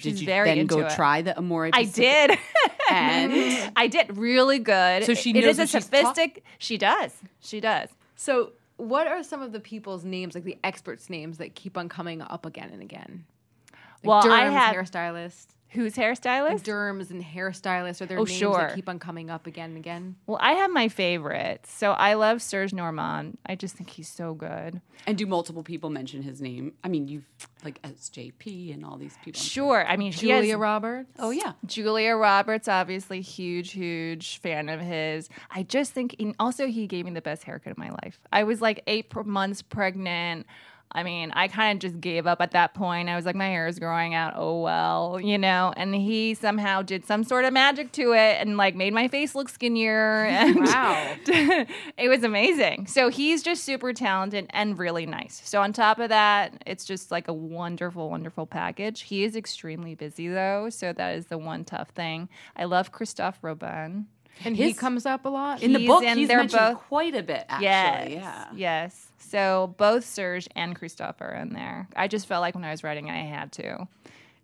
Did 0.00 0.20
you 0.20 0.26
then 0.26 0.66
go 0.66 0.80
it. 0.80 0.92
try 0.92 1.22
the 1.22 1.36
Amore? 1.36 1.70
I 1.72 1.84
did. 1.84 2.38
And? 2.90 3.72
I 3.74 3.86
did 3.86 4.16
really 4.18 4.58
good. 4.58 5.04
So 5.04 5.14
she 5.14 5.30
It 5.30 5.36
knows 5.42 5.58
is 5.58 5.60
a 5.60 5.66
she's 5.66 5.84
sophistic. 5.84 6.44
she 6.58 6.76
does. 6.76 7.14
She 7.40 7.58
does. 7.60 7.88
So, 8.16 8.52
what 8.76 9.06
are 9.06 9.22
some 9.22 9.40
of 9.40 9.52
the 9.52 9.60
people's 9.60 10.04
names, 10.04 10.34
like 10.34 10.44
the 10.44 10.58
experts' 10.62 11.08
names, 11.08 11.38
that 11.38 11.54
keep 11.54 11.78
on 11.78 11.88
coming 11.88 12.20
up 12.20 12.44
again 12.44 12.68
and 12.70 12.82
again? 12.82 13.24
Like 13.72 14.24
Well, 14.24 14.30
I 14.32 14.44
derms, 14.44 14.52
have- 14.52 14.74
hairstylist. 14.76 15.46
Who's 15.72 15.94
hairstylist? 15.96 16.62
derms 16.64 17.10
and 17.10 17.22
hairstylists? 17.24 18.00
Are 18.00 18.06
their 18.06 18.18
Oh, 18.18 18.24
names 18.24 18.38
sure. 18.38 18.58
that 18.58 18.74
keep 18.74 18.88
on 18.88 18.98
coming 18.98 19.30
up 19.30 19.46
again 19.46 19.70
and 19.70 19.78
again? 19.78 20.16
Well, 20.26 20.38
I 20.40 20.52
have 20.52 20.70
my 20.70 20.88
favorites. 20.88 21.72
So 21.72 21.92
I 21.92 22.14
love 22.14 22.42
Serge 22.42 22.72
Normant. 22.72 23.38
I 23.46 23.54
just 23.54 23.74
think 23.76 23.90
he's 23.90 24.08
so 24.08 24.34
good. 24.34 24.80
And 25.06 25.16
do 25.16 25.26
multiple 25.26 25.62
people 25.62 25.88
mention 25.90 26.22
his 26.22 26.40
name? 26.40 26.74
I 26.84 26.88
mean, 26.88 27.08
you've 27.08 27.24
like 27.64 27.80
SJP 27.82 28.74
and 28.74 28.84
all 28.84 28.96
these 28.96 29.16
people. 29.24 29.40
Sure. 29.40 29.84
I 29.86 29.96
mean, 29.96 30.12
Julia 30.12 30.52
has- 30.52 30.56
Roberts. 30.56 31.10
Oh 31.18 31.30
yeah. 31.30 31.52
Julia 31.64 32.14
Roberts, 32.16 32.68
obviously, 32.68 33.20
huge, 33.20 33.72
huge 33.72 34.38
fan 34.40 34.68
of 34.68 34.80
his. 34.80 35.28
I 35.50 35.62
just 35.62 35.92
think, 35.92 36.16
and 36.20 36.34
also, 36.38 36.66
he 36.66 36.86
gave 36.86 37.04
me 37.06 37.12
the 37.12 37.22
best 37.22 37.44
haircut 37.44 37.72
of 37.72 37.78
my 37.78 37.90
life. 38.02 38.20
I 38.32 38.44
was 38.44 38.60
like 38.60 38.82
eight 38.86 39.12
months 39.26 39.62
pregnant. 39.62 40.46
I 40.94 41.02
mean, 41.02 41.30
I 41.32 41.48
kind 41.48 41.76
of 41.76 41.80
just 41.90 42.00
gave 42.00 42.26
up 42.26 42.40
at 42.40 42.50
that 42.52 42.74
point. 42.74 43.08
I 43.08 43.16
was 43.16 43.24
like, 43.24 43.34
my 43.34 43.48
hair 43.48 43.66
is 43.66 43.78
growing 43.78 44.14
out. 44.14 44.34
Oh, 44.36 44.60
well, 44.60 45.18
you 45.22 45.38
know. 45.38 45.72
And 45.76 45.94
he 45.94 46.34
somehow 46.34 46.82
did 46.82 47.06
some 47.06 47.24
sort 47.24 47.44
of 47.44 47.52
magic 47.52 47.92
to 47.92 48.12
it 48.12 48.36
and 48.40 48.56
like 48.56 48.74
made 48.74 48.92
my 48.92 49.08
face 49.08 49.34
look 49.34 49.48
skinnier. 49.48 50.26
And 50.42 50.56
Wow. 50.66 51.14
it 51.26 52.08
was 52.08 52.22
amazing. 52.24 52.86
So 52.86 53.08
he's 53.08 53.42
just 53.42 53.64
super 53.64 53.92
talented 53.92 54.46
and 54.50 54.78
really 54.78 55.06
nice. 55.06 55.40
So 55.44 55.60
on 55.62 55.72
top 55.72 55.98
of 55.98 56.08
that, 56.10 56.62
it's 56.66 56.84
just 56.84 57.10
like 57.10 57.28
a 57.28 57.32
wonderful, 57.32 58.10
wonderful 58.10 58.46
package. 58.46 59.02
He 59.02 59.24
is 59.24 59.36
extremely 59.36 59.94
busy 59.94 60.28
though, 60.28 60.68
so 60.70 60.92
that 60.92 61.14
is 61.16 61.26
the 61.26 61.38
one 61.38 61.64
tough 61.64 61.90
thing. 61.90 62.28
I 62.56 62.64
love 62.64 62.92
Christophe 62.92 63.38
Robin. 63.42 64.06
And 64.44 64.56
he 64.56 64.72
comes 64.74 65.06
up 65.06 65.24
a 65.24 65.28
lot. 65.28 65.62
In 65.62 65.72
the 65.72 65.86
book, 65.86 66.02
in- 66.02 66.18
he's 66.18 66.28
they're 66.28 66.38
mentioned 66.38 66.60
both- 66.60 66.78
quite 66.88 67.14
a 67.14 67.22
bit. 67.22 67.44
Actually, 67.48 67.66
yes, 67.66 68.10
yeah. 68.12 68.46
yes. 68.54 69.08
So 69.18 69.74
both 69.78 70.04
Serge 70.04 70.48
and 70.56 70.74
Christophe 70.76 71.20
are 71.20 71.32
in 71.34 71.52
there. 71.54 71.88
I 71.96 72.08
just 72.08 72.26
felt 72.26 72.40
like 72.40 72.54
when 72.54 72.64
I 72.64 72.70
was 72.70 72.82
writing, 72.82 73.10
I 73.10 73.18
had 73.24 73.52
to. 73.52 73.86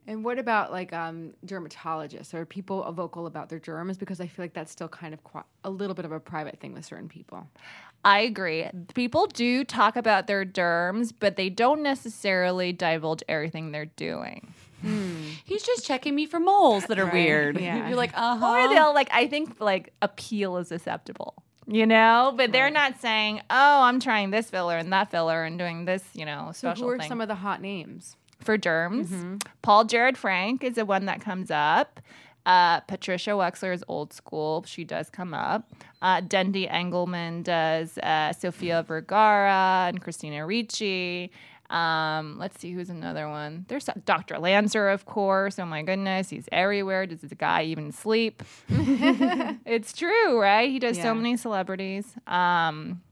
And 0.07 0.25
what 0.25 0.39
about 0.39 0.73
like 0.73 0.95
um, 0.95 1.35
dermatologists? 1.45 2.33
Are 2.33 2.47
people 2.47 2.91
vocal 2.93 3.27
about 3.27 3.51
their 3.51 3.61
derms? 3.61 3.99
Because 3.99 4.21
I 4.21 4.27
feel 4.27 4.43
like 4.45 4.55
that's 4.55 4.73
still 4.73 4.89
kind 4.89 5.13
of 5.13 5.23
qui- 5.23 5.43
a 5.65 5.71
little 5.71 5.95
bit 5.95 6.07
of 6.07 6.13
a 6.13 6.21
private 6.21 6.59
thing 6.61 6.73
with 6.73 6.87
certain 6.87 7.09
people. 7.09 7.47
I 8.05 8.21
agree. 8.21 8.67
People 8.95 9.27
do 9.27 9.65
talk 9.65 9.97
about 9.97 10.27
their 10.27 10.47
derms, 10.47 11.13
but 11.19 11.37
they 11.37 11.51
don't 11.51 11.83
necessarily 11.83 12.73
divulge 12.73 13.23
everything 13.29 13.73
they're 13.73 13.85
doing. 13.87 14.55
He's 14.83 15.63
just 15.63 15.85
checking 15.85 16.15
me 16.15 16.27
for 16.27 16.39
moles 16.41 16.87
that 16.87 16.99
are 16.99 17.07
weird. 17.11 17.61
yeah. 17.61 17.89
You're 17.89 17.97
like, 17.97 18.13
uh 18.17 18.39
Or 18.43 18.69
they'll 18.69 18.95
like 18.95 19.09
I 19.13 19.27
think 19.27 19.61
like 19.61 19.93
appeal 20.03 20.57
is 20.59 20.71
acceptable. 20.73 21.35
You 21.71 21.85
know, 21.87 22.33
but 22.35 22.51
they're 22.53 22.71
not 22.71 22.99
saying, 22.99 23.43
"Oh, 23.51 23.83
I'm 23.83 24.01
trying 24.01 24.31
this 24.31 24.49
filler 24.49 24.79
and 24.79 24.91
that 24.93 25.11
filler 25.11 25.45
and 25.45 25.59
doing 25.59 25.85
this," 25.85 26.03
you 26.15 26.25
know, 26.25 26.51
So 26.55 26.71
who 26.73 26.89
are 26.89 26.99
thing 26.99 27.09
some 27.09 27.21
of 27.21 27.29
the 27.29 27.35
hot 27.35 27.61
names? 27.61 28.17
for 28.41 28.57
derms. 28.57 29.43
Paul 29.63 29.85
Jarrod 29.85 30.17
Frank 30.17 30.65
is 30.65 30.77
the 30.77 30.87
one 30.87 31.05
that 31.07 31.21
comes 31.21 31.51
up. 31.51 32.01
Uh, 32.47 32.81
Patricia 32.81 33.33
Wexler 33.33 33.75
is 33.75 33.85
old 33.89 34.15
school. 34.15 34.65
She 34.67 34.83
does 34.85 35.11
come 35.11 35.35
up. 35.35 35.71
Uh, 36.01 36.23
Dendy 36.23 36.67
Engelman 36.69 37.43
does 37.43 37.99
uh, 37.99 38.33
Sofia 38.33 38.83
Vergara 38.85 39.87
and 39.89 40.01
Christina 40.01 40.47
Ricci. 40.47 41.31
Um, 41.71 42.39
let's 42.39 42.59
see 42.61 42.73
who's 42.73 42.89
another 42.91 43.29
one. 43.29 43.67
There's 43.69 43.89
Dr. 44.05 44.39
Lancer, 44.39 44.89
of 44.89 45.05
course. 45.05 45.59
Oh 45.59 45.67
my 45.67 45.83
goodness, 45.83 46.31
he's 46.31 46.49
everywhere. 46.51 47.07
Does 47.07 47.21
the 47.21 47.35
guy 47.35 47.65
even 47.65 47.93
sleep? 47.93 48.43
it's 48.69 49.93
true, 49.93 50.41
right? 50.41 50.71
He 50.71 50.79
does 50.79 50.97
Yeah. 50.97 51.03
so 51.05 51.15
many 51.15 51.37
celebrities. 51.37 52.07
Um, 52.27 53.03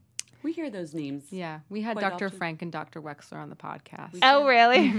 We 0.43 0.53
hear 0.53 0.69
those 0.69 0.93
names. 0.93 1.25
Yeah, 1.31 1.59
we 1.69 1.81
had 1.81 1.99
Dr. 1.99 2.25
often. 2.27 2.37
Frank 2.37 2.61
and 2.61 2.71
Dr. 2.71 3.01
Wexler 3.01 3.37
on 3.37 3.49
the 3.49 3.55
podcast. 3.55 4.19
oh, 4.23 4.47
really? 4.47 4.89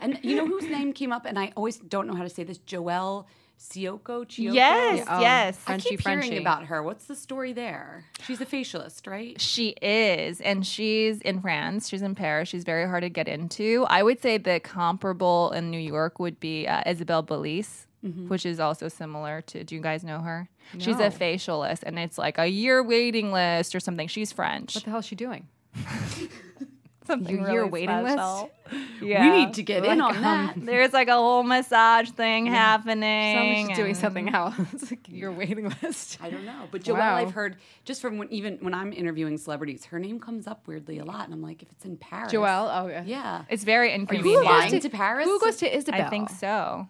And 0.00 0.18
you 0.22 0.36
know 0.36 0.46
whose 0.46 0.64
name 0.64 0.92
came 0.92 1.12
up? 1.12 1.24
And 1.26 1.38
I 1.38 1.52
always 1.56 1.76
don't 1.78 2.06
know 2.06 2.14
how 2.14 2.24
to 2.24 2.30
say 2.30 2.42
this. 2.44 2.58
Joelle 2.58 3.24
Ciocco. 3.60 4.24
Chioco? 4.24 4.54
Yes, 4.54 5.06
Oh, 5.08 5.20
yes. 5.20 5.56
I 5.66 5.72
Frenchy, 5.72 5.88
keep 5.90 6.00
Frenchy. 6.02 6.28
hearing 6.28 6.40
about 6.42 6.64
her. 6.66 6.82
What's 6.82 7.04
the 7.04 7.14
story 7.14 7.52
there? 7.52 8.06
She's 8.26 8.40
a 8.40 8.46
facialist, 8.46 9.06
right? 9.06 9.40
She 9.40 9.70
is, 9.82 10.40
and 10.40 10.66
she's 10.66 11.20
in 11.20 11.40
France. 11.42 11.88
She's 11.88 12.02
in 12.02 12.14
Paris. 12.14 12.48
She's 12.48 12.64
very 12.64 12.88
hard 12.88 13.02
to 13.02 13.10
get 13.10 13.28
into. 13.28 13.84
I 13.88 14.02
would 14.02 14.20
say 14.22 14.38
the 14.38 14.60
comparable 14.60 15.50
in 15.52 15.70
New 15.70 15.78
York 15.78 16.18
would 16.18 16.40
be 16.40 16.66
uh, 16.66 16.82
Isabelle 16.86 17.22
Bellis, 17.22 17.86
which 18.28 18.46
is 18.46 18.58
also 18.60 18.88
similar 18.88 19.42
to. 19.42 19.62
Do 19.62 19.74
you 19.74 19.80
guys 19.82 20.02
know 20.02 20.20
her? 20.20 20.48
No. 20.72 20.80
She's 20.80 20.98
a 20.98 21.10
facialist, 21.10 21.82
and 21.82 21.98
it's 21.98 22.16
like 22.16 22.38
a 22.38 22.46
year 22.46 22.82
waiting 22.82 23.30
list 23.30 23.74
or 23.74 23.80
something. 23.80 24.08
She's 24.08 24.32
French. 24.32 24.74
What 24.74 24.84
the 24.84 24.90
hell 24.90 25.00
is 25.00 25.06
she 25.06 25.16
doing? 25.16 25.48
something 27.10 27.38
Your 27.40 27.50
year 27.50 27.66
waiting 27.66 28.02
list? 28.02 28.46
Yeah. 29.02 29.22
We 29.30 29.30
need 29.44 29.54
to 29.54 29.62
get 29.62 29.84
in 29.84 30.00
on 30.00 30.20
that. 30.22 30.54
There's 30.56 30.92
like 30.92 31.08
a 31.08 31.14
whole 31.14 31.42
massage 31.42 32.10
thing 32.10 32.46
happening. 32.46 33.36
Sounds 33.66 33.68
like 33.68 33.76
doing 33.76 33.94
something 33.94 34.28
else. 34.28 34.54
Like 34.90 35.08
Your 35.08 35.32
waiting 35.32 35.72
list. 35.82 36.18
I 36.22 36.30
don't 36.30 36.44
know, 36.44 36.68
but 36.70 36.82
Joelle, 36.84 36.98
Wow. 36.98 37.16
I've 37.16 37.32
heard 37.32 37.56
just 37.84 38.00
from 38.00 38.18
when, 38.18 38.28
even 38.30 38.58
when 38.60 38.74
I'm 38.74 38.92
interviewing 38.92 39.36
celebrities, 39.38 39.84
her 39.86 39.98
name 39.98 40.20
comes 40.20 40.46
up 40.46 40.66
weirdly 40.68 40.98
a 40.98 41.04
lot, 41.04 41.24
and 41.24 41.34
I'm 41.34 41.42
like, 41.42 41.62
if 41.62 41.70
it's 41.72 41.84
in 41.84 41.96
Paris, 41.96 42.32
Joelle. 42.32 42.70
Oh 42.82 42.86
yeah. 42.86 43.02
yeah. 43.04 43.44
It's 43.48 43.64
very 43.64 43.88
Are 43.88 43.94
you 43.94 44.00
inconvenient. 44.02 44.44
flying 44.44 44.80
to 44.80 44.88
Paris? 44.90 45.26
Who 45.26 45.40
goes 45.40 45.56
to 45.56 45.76
Isabelle? 45.76 46.06
I 46.06 46.08
think 46.08 46.30
so. 46.30 46.86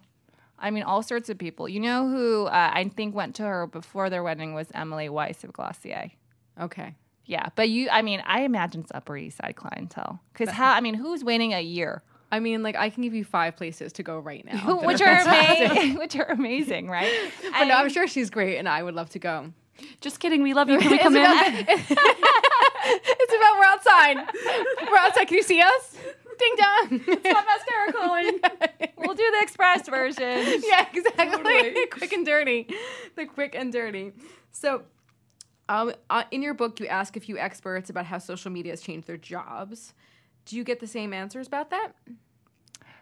I 0.59 0.69
mean, 0.69 0.83
all 0.83 1.01
sorts 1.01 1.29
of 1.29 1.39
people. 1.39 1.67
You 1.67 1.79
know 1.79 2.07
who 2.07 2.45
uh, 2.45 2.71
I 2.73 2.87
think 2.95 3.15
went 3.15 3.35
to 3.37 3.43
her 3.43 3.65
before 3.65 4.11
their 4.11 4.21
wedding 4.21 4.53
was 4.53 4.67
Emily 4.75 5.09
Weiss 5.09 5.43
of 5.43 5.51
Glossier. 5.53 6.11
Okay. 6.59 6.93
Yeah, 7.25 7.49
but 7.55 7.69
you, 7.69 7.89
I 7.89 8.01
mean, 8.01 8.21
I 8.25 8.41
imagine 8.41 8.81
it's 8.81 8.91
Upper 8.93 9.15
East 9.15 9.37
Side 9.37 9.55
clientele. 9.55 10.19
Because 10.33 10.49
how? 10.49 10.73
I 10.73 10.81
mean, 10.81 10.95
who's 10.95 11.23
waiting 11.23 11.53
a 11.53 11.61
year? 11.61 12.03
I 12.31 12.39
mean, 12.39 12.63
like 12.63 12.75
I 12.75 12.89
can 12.89 13.03
give 13.03 13.13
you 13.13 13.25
five 13.25 13.57
places 13.57 13.93
to 13.93 14.03
go 14.03 14.17
right 14.17 14.45
now, 14.45 14.81
which 14.85 15.01
are 15.01 15.21
amazing, 15.21 15.95
which 15.97 16.15
are 16.15 16.25
amazing, 16.25 16.89
right? 16.89 17.11
But 17.51 17.65
no, 17.65 17.75
I'm 17.75 17.89
sure 17.89 18.07
she's 18.07 18.29
great, 18.29 18.57
and 18.57 18.67
I 18.67 18.81
would 18.81 18.95
love 18.95 19.09
to 19.11 19.19
go. 19.19 19.51
Just 19.99 20.19
kidding. 20.19 20.41
We 20.41 20.53
love 20.53 20.69
you. 20.69 20.79
Can 20.79 20.91
we 20.91 20.97
come 20.99 21.15
in? 21.15 21.65
It's 22.93 23.33
about 23.33 23.57
we're 23.57 23.65
outside. 23.65 24.17
we're 24.89 24.97
outside. 24.97 25.25
Can 25.25 25.37
you 25.37 25.43
see 25.43 25.61
us? 25.61 25.97
Ding 26.39 26.55
dong. 26.57 26.99
Stop 27.19 27.45
mascara 27.45 27.93
calling. 27.93 28.39
We'll 28.97 29.15
do 29.15 29.31
the 29.31 29.39
express 29.41 29.87
version. 29.87 30.61
yeah, 30.67 30.87
exactly. 30.93 31.85
quick 31.87 32.11
and 32.13 32.25
dirty. 32.25 32.67
The 33.15 33.25
quick 33.25 33.55
and 33.55 33.71
dirty. 33.71 34.13
So, 34.51 34.83
um, 35.71 35.93
uh, 36.09 36.23
in 36.31 36.41
your 36.41 36.53
book, 36.53 36.79
you 36.79 36.87
ask 36.87 37.15
a 37.15 37.19
few 37.19 37.37
experts 37.37 37.89
about 37.89 38.05
how 38.05 38.17
social 38.17 38.51
media 38.51 38.71
has 38.73 38.81
changed 38.81 39.07
their 39.07 39.17
jobs. 39.17 39.93
Do 40.45 40.55
you 40.57 40.63
get 40.63 40.79
the 40.79 40.87
same 40.87 41.13
answers 41.13 41.47
about 41.47 41.69
that? 41.69 41.93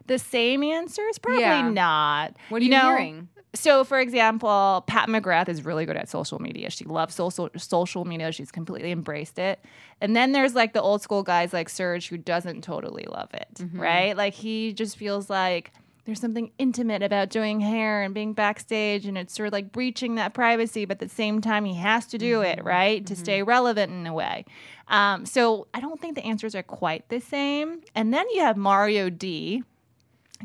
The 0.05 0.20
same 0.20 0.63
answers? 0.63 1.17
Probably 1.20 1.41
Yeah. 1.41 1.70
not. 1.70 2.38
What 2.49 2.61
are 2.61 2.65
you, 2.65 2.72
hearing? 2.72 3.30
So, 3.53 3.84
for 3.84 3.99
example, 3.99 4.84
Pat 4.88 5.07
McGrath 5.09 5.49
is 5.49 5.65
really 5.65 5.86
good 5.86 5.97
at 5.97 6.07
social 6.09 6.39
media. 6.39 6.70
She 6.70 6.84
loves 6.86 7.15
social 7.15 7.49
social 7.57 8.05
media. 8.05 8.32
She's 8.32 8.51
completely 8.51 8.91
embraced 8.91 9.39
it. 9.39 9.59
And 10.01 10.15
then 10.15 10.32
there's 10.32 10.53
like 10.55 10.74
the 10.74 10.82
old 10.82 11.01
school 11.01 11.24
guys 11.24 11.53
like 11.53 11.70
Serge 11.70 12.09
who 12.09 12.17
doesn't 12.17 12.63
totally 12.63 13.05
love 13.05 13.30
it, 13.34 13.47
Mm-hmm. 13.55 13.80
right? 13.80 14.17
Like 14.17 14.34
he 14.36 14.74
just 14.74 14.97
feels 14.97 15.30
like 15.30 15.72
there's 16.06 16.20
something 16.20 16.52
intimate 16.58 17.04
about 17.04 17.30
doing 17.30 17.60
hair 17.60 18.02
and 18.04 18.14
being 18.14 18.34
backstage, 18.34 19.06
and 19.06 19.18
it's 19.18 19.34
sort 19.36 19.47
of 19.47 19.54
like 19.54 19.72
breaching 19.72 20.16
that 20.16 20.34
privacy, 20.34 20.86
but 20.86 20.95
at 21.02 21.08
the 21.08 21.14
same 21.14 21.41
time, 21.41 21.66
he 21.66 21.76
has 21.76 22.06
to 22.08 22.18
do 22.18 22.39
Mm-hmm. 22.39 22.60
it, 22.60 22.66
right? 22.66 23.06
To 23.06 23.16
stay 23.16 23.43
relevant 23.43 23.91
in 23.91 24.08
a 24.08 24.14
way. 24.14 24.45
Um, 24.88 25.26
so 25.26 25.68
I 25.74 25.80
don't 25.80 26.00
think 26.02 26.16
the 26.16 26.26
answers 26.26 26.56
are 26.56 26.64
quite 26.64 27.08
the 27.10 27.20
same. 27.20 27.82
And 27.93 28.14
then 28.14 28.26
you 28.32 28.41
have 28.41 28.58
Mario 28.58 29.10
D. 29.10 29.64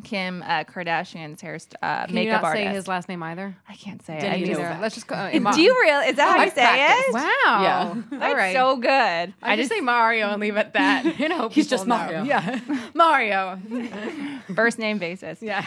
Kim 0.03 0.42
uh, 0.42 0.64
Kardashian's 0.64 1.40
hair 1.40 1.59
st- 1.59 1.76
uh, 1.80 2.07
Can 2.07 2.14
makeup 2.14 2.26
you 2.26 2.32
not 2.32 2.45
artist. 2.45 2.64
say 2.64 2.74
his 2.74 2.88
last 2.88 3.09
name 3.09 3.22
either? 3.22 3.57
I 3.68 3.74
can't 3.74 4.05
say 4.05 4.14
Didn't 4.14 4.30
it. 4.30 4.34
I 4.34 4.36
you 4.36 4.53
Either. 4.53 4.78
Let's 4.80 4.95
just 4.97 5.07
go. 5.07 5.14
uh, 5.14 5.30
do 5.30 5.61
you 5.62 5.72
really? 5.72 6.09
Is 6.09 6.16
that 6.16 6.36
how 6.36 6.42
you 6.45 6.51
say 6.51 6.62
practiced. 6.62 7.09
it? 7.09 7.14
Wow. 7.14 7.62
Yeah. 7.62 8.03
That's 8.11 8.24
All 8.24 8.34
right. 8.34 8.55
so 8.55 8.76
good. 8.76 9.34
I, 9.42 9.57
just 9.57 9.70
say 9.70 9.80
Mario 9.80 10.30
and 10.30 10.40
leave 10.40 10.57
it 10.57 10.61
at 10.66 10.72
that. 10.74 11.18
You 11.24 11.28
know, 11.28 11.49
He's 11.49 11.68
just 11.68 11.84
people 11.84 11.97
know. 11.99 12.05
Mario. 12.12 12.24
Yeah, 12.24 12.61
Mario. 12.92 13.59
first 14.55 14.78
name 14.78 14.99
basis. 14.99 15.40
Yeah. 15.40 15.64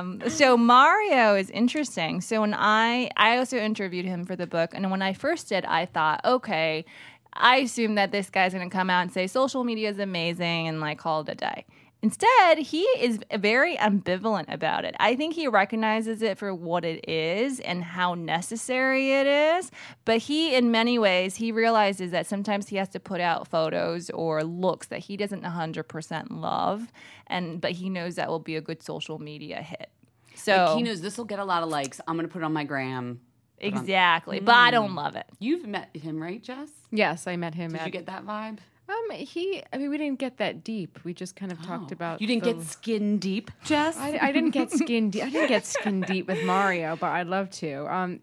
um, 0.00 0.20
so 0.28 0.56
Mario 0.56 1.36
is 1.36 1.48
interesting. 1.50 2.20
So 2.20 2.40
when 2.40 2.54
I 2.54 3.08
I 3.16 3.38
also 3.38 3.56
interviewed 3.56 4.04
him 4.04 4.24
for 4.24 4.36
the 4.36 4.46
book, 4.46 4.70
and 4.74 4.90
when 4.90 5.00
I 5.00 5.12
first 5.12 5.48
did, 5.48 5.64
I 5.64 5.86
thought, 5.86 6.20
okay, 6.24 6.84
I 7.32 7.56
assume 7.58 7.94
that 7.96 8.12
this 8.12 8.30
guy's 8.30 8.52
going 8.52 8.68
to 8.68 8.74
come 8.74 8.90
out 8.90 9.02
and 9.02 9.12
say 9.12 9.26
social 9.26 9.64
media 9.64 9.90
is 9.90 9.98
amazing 9.98 10.68
and 10.68 10.80
like 10.80 10.98
call 10.98 11.20
it 11.22 11.28
a 11.28 11.34
day. 11.34 11.64
Instead, 12.04 12.58
he 12.58 12.82
is 12.82 13.18
very 13.34 13.78
ambivalent 13.78 14.52
about 14.52 14.84
it. 14.84 14.94
I 15.00 15.16
think 15.16 15.34
he 15.34 15.48
recognizes 15.48 16.20
it 16.20 16.36
for 16.36 16.54
what 16.54 16.84
it 16.84 17.08
is 17.08 17.60
and 17.60 17.82
how 17.82 18.12
necessary 18.12 19.12
it 19.12 19.26
is. 19.26 19.70
But 20.04 20.18
he, 20.18 20.54
in 20.54 20.70
many 20.70 20.98
ways, 20.98 21.36
he 21.36 21.50
realizes 21.50 22.10
that 22.10 22.26
sometimes 22.26 22.68
he 22.68 22.76
has 22.76 22.90
to 22.90 23.00
put 23.00 23.22
out 23.22 23.48
photos 23.48 24.10
or 24.10 24.44
looks 24.44 24.88
that 24.88 24.98
he 24.98 25.16
doesn't 25.16 25.44
100% 25.44 26.26
love, 26.28 26.92
and 27.26 27.58
but 27.58 27.72
he 27.72 27.88
knows 27.88 28.16
that 28.16 28.28
will 28.28 28.38
be 28.38 28.56
a 28.56 28.60
good 28.60 28.82
social 28.82 29.18
media 29.18 29.62
hit. 29.62 29.88
So 30.34 30.56
Like, 30.56 30.76
he 30.76 30.82
knows 30.82 31.00
this 31.00 31.16
will 31.16 31.24
get 31.24 31.38
a 31.38 31.44
lot 31.46 31.62
of 31.62 31.70
likes. 31.70 32.02
I'm 32.06 32.16
going 32.16 32.28
to 32.28 32.32
put 32.32 32.42
it 32.42 32.44
on 32.44 32.52
my 32.52 32.64
gram. 32.64 33.22
exactly, 33.58 34.40
but 34.40 34.54
I 34.54 34.70
don't 34.70 34.90
hmm. 34.90 34.98
love 34.98 35.16
it. 35.16 35.24
You've 35.38 35.66
met 35.66 35.88
him, 35.96 36.22
right, 36.22 36.42
Jess? 36.42 36.68
Yes, 36.90 37.26
I 37.26 37.36
met 37.36 37.54
him 37.54 37.70
Did 37.70 37.80
at. 37.80 37.86
you 37.86 37.92
get 37.92 38.04
that 38.06 38.26
vibe? 38.26 38.58
Um, 38.86 39.16
he. 39.16 39.62
I 39.72 39.78
mean, 39.78 39.88
we 39.88 39.96
didn't 39.96 40.18
get 40.18 40.36
that 40.38 40.62
deep. 40.62 40.98
We 41.04 41.14
just 41.14 41.36
kind 41.36 41.50
of 41.50 41.62
talked 41.62 41.90
about. 41.90 42.16
Oh. 42.16 42.18
You 42.20 42.26
didn't 42.26 42.44
the- 42.44 42.52
get 42.54 42.62
skin 42.64 43.18
deep, 43.18 43.50
Jess. 43.64 43.96
I, 43.96 44.18
I 44.20 44.32
didn't 44.32 44.50
get 44.50 44.70
skin 44.70 45.10
deep. 45.10 45.24
I 45.24 45.30
didn't 45.30 45.48
get 45.48 45.64
skin 45.64 46.02
deep 46.02 46.28
with 46.28 46.44
Mario, 46.44 46.94
but 46.96 47.06
I'd 47.10 47.26
love 47.26 47.50
to. 47.52 47.86
Um, 47.92 48.20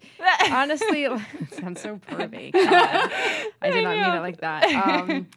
honestly, 0.51 1.07
sounds 1.51 1.81
so 1.81 1.97
pervy. 1.97 2.51
God. 2.53 3.11
I 3.61 3.71
did 3.71 3.83
not 3.83 3.95
mean 3.95 4.13
it 4.13 4.21
like 4.21 4.41
that. 4.41 4.65
Um, 4.71 5.27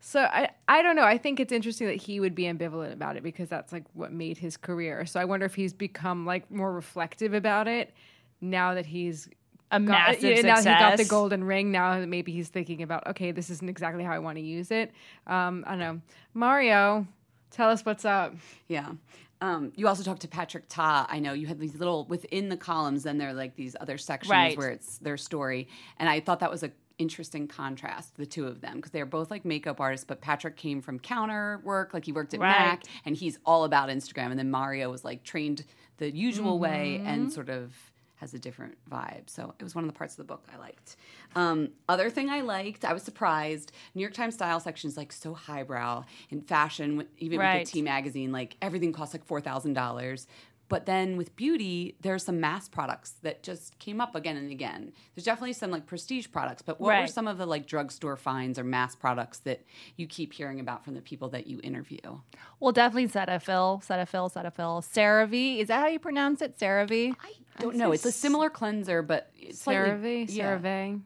so 0.00 0.20
I, 0.20 0.50
I 0.68 0.82
don't 0.82 0.94
know. 0.94 1.04
I 1.04 1.18
think 1.18 1.40
it's 1.40 1.52
interesting 1.52 1.86
that 1.88 1.96
he 1.96 2.20
would 2.20 2.34
be 2.34 2.44
ambivalent 2.44 2.92
about 2.92 3.16
it 3.16 3.22
because 3.22 3.48
that's 3.48 3.72
like 3.72 3.84
what 3.94 4.12
made 4.12 4.36
his 4.38 4.56
career. 4.56 5.04
So 5.06 5.18
I 5.18 5.24
wonder 5.24 5.46
if 5.46 5.54
he's 5.54 5.72
become 5.72 6.26
like 6.26 6.50
more 6.50 6.72
reflective 6.72 7.34
about 7.34 7.66
it 7.66 7.92
now 8.40 8.74
that 8.74 8.86
he's 8.86 9.28
A 9.72 9.80
got, 9.80 9.86
massive 9.88 10.22
yeah, 10.36 10.42
now 10.42 10.58
he 10.58 10.64
got 10.64 10.96
the 10.96 11.04
golden 11.04 11.42
ring. 11.42 11.72
Now 11.72 11.98
that 11.98 12.06
maybe 12.06 12.30
he's 12.32 12.48
thinking 12.48 12.82
about 12.82 13.06
okay, 13.08 13.32
this 13.32 13.50
isn't 13.50 13.68
exactly 13.68 14.04
how 14.04 14.12
I 14.12 14.18
want 14.20 14.36
to 14.38 14.42
use 14.42 14.70
it. 14.70 14.92
Um, 15.26 15.64
I 15.66 15.70
don't 15.70 15.78
know. 15.80 16.00
Mario, 16.34 17.06
tell 17.50 17.70
us 17.70 17.84
what's 17.84 18.04
up. 18.04 18.34
Yeah. 18.68 18.92
Um, 19.40 19.72
you 19.76 19.86
also 19.88 20.02
talked 20.02 20.22
to 20.22 20.28
Patrick 20.28 20.64
Ta. 20.68 21.06
I 21.10 21.18
know 21.18 21.32
you 21.32 21.46
had 21.46 21.58
these 21.58 21.74
little 21.74 22.06
within 22.06 22.48
the 22.48 22.56
columns, 22.56 23.02
then 23.02 23.18
there 23.18 23.30
are 23.30 23.34
like 23.34 23.54
these 23.56 23.74
other 23.80 23.98
sections 23.98 24.30
Right. 24.30 24.56
where 24.56 24.70
it's 24.70 24.98
their 24.98 25.16
story, 25.16 25.68
and 25.98 26.08
I 26.08 26.20
thought 26.20 26.40
that 26.40 26.50
was 26.50 26.62
a 26.62 26.70
interesting 26.98 27.46
contrast 27.46 28.16
the 28.16 28.24
two 28.24 28.46
of 28.46 28.62
them 28.62 28.76
because 28.76 28.90
they're 28.90 29.04
both 29.04 29.30
like 29.30 29.44
makeup 29.44 29.82
artists 29.82 30.06
but 30.08 30.22
patrick 30.22 30.56
came 30.56 30.80
from 30.80 30.98
counter 30.98 31.60
work 31.62 31.92
like 31.92 32.06
he 32.06 32.10
worked 32.10 32.32
at 32.32 32.40
Right. 32.40 32.58
mac 32.58 32.84
and 33.04 33.14
he's 33.14 33.38
all 33.44 33.64
about 33.64 33.90
instagram 33.90 34.30
and 34.30 34.38
then 34.38 34.50
mario 34.50 34.90
was 34.90 35.04
like 35.04 35.22
trained 35.22 35.62
the 35.98 36.10
usual 36.10 36.58
way 36.58 36.96
Mm-hmm. 36.98 37.06
and 37.06 37.30
sort 37.30 37.50
of 37.50 37.74
has 38.16 38.32
a 38.34 38.38
different 38.38 38.76
vibe. 38.90 39.28
So 39.28 39.54
it 39.58 39.62
was 39.62 39.74
one 39.74 39.84
of 39.84 39.90
the 39.92 39.96
parts 39.96 40.14
of 40.14 40.18
the 40.18 40.24
book 40.24 40.44
i 40.52 40.58
liked. 40.58 40.96
Um, 41.34 41.68
other 41.88 42.08
thing 42.10 42.30
i 42.30 42.40
liked 42.40 42.84
i 42.84 42.92
was 42.92 43.02
surprised 43.02 43.72
new 43.94 44.00
york 44.00 44.14
times 44.14 44.34
style 44.34 44.58
section 44.60 44.88
is 44.88 44.96
like 44.96 45.12
so 45.12 45.34
highbrow 45.34 46.04
in 46.30 46.40
fashion 46.40 47.06
even 47.18 47.38
Right. 47.38 47.60
with 47.60 47.68
the 47.68 47.72
t 47.72 47.82
magazine 47.82 48.32
like 48.32 48.56
everything 48.62 48.92
costs 48.92 49.14
like 49.14 49.26
$4000 49.26 50.26
but 50.68 50.86
then 50.86 51.16
with 51.16 51.34
beauty 51.36 51.96
there's 52.00 52.24
some 52.24 52.40
mass 52.40 52.68
products 52.68 53.12
that 53.22 53.42
just 53.42 53.78
came 53.78 54.00
up 54.00 54.14
again 54.14 54.36
and 54.36 54.50
again 54.50 54.92
there's 55.14 55.24
definitely 55.24 55.52
some 55.52 55.70
like 55.70 55.86
prestige 55.86 56.26
products 56.32 56.62
but 56.62 56.80
what 56.80 56.86
were 56.86 56.92
Right. 56.92 57.10
some 57.10 57.28
of 57.28 57.38
the 57.38 57.46
like 57.46 57.66
drugstore 57.66 58.16
finds 58.16 58.58
or 58.58 58.64
mass 58.64 58.94
products 58.94 59.38
that 59.40 59.64
you 59.96 60.06
keep 60.06 60.32
hearing 60.32 60.60
about 60.60 60.84
from 60.84 60.94
the 60.94 61.00
people 61.00 61.28
that 61.30 61.46
you 61.46 61.60
interview 61.62 61.98
Well, 62.60 62.72
definitely 62.72 63.08
Cetaphil, 63.08 63.84
Cetaphil, 63.84 64.32
Cetaphil. 64.32 64.82
CeraVe. 64.84 65.58
Is 65.60 65.68
that 65.68 65.80
how 65.80 65.86
you 65.88 65.98
pronounce 65.98 66.42
it? 66.42 66.58
CeraVe? 66.58 67.14
i 67.58 67.62
don't 67.62 67.76
know 67.76 67.92
it's 67.92 68.04
a 68.04 68.12
similar 68.12 68.50
cleanser 68.50 69.02
but 69.02 69.30
it's 69.38 69.60
slightly- 69.62 70.26
CeraVe, 70.26 70.34
yeah. 70.34 70.58
CeraVe. 70.58 71.00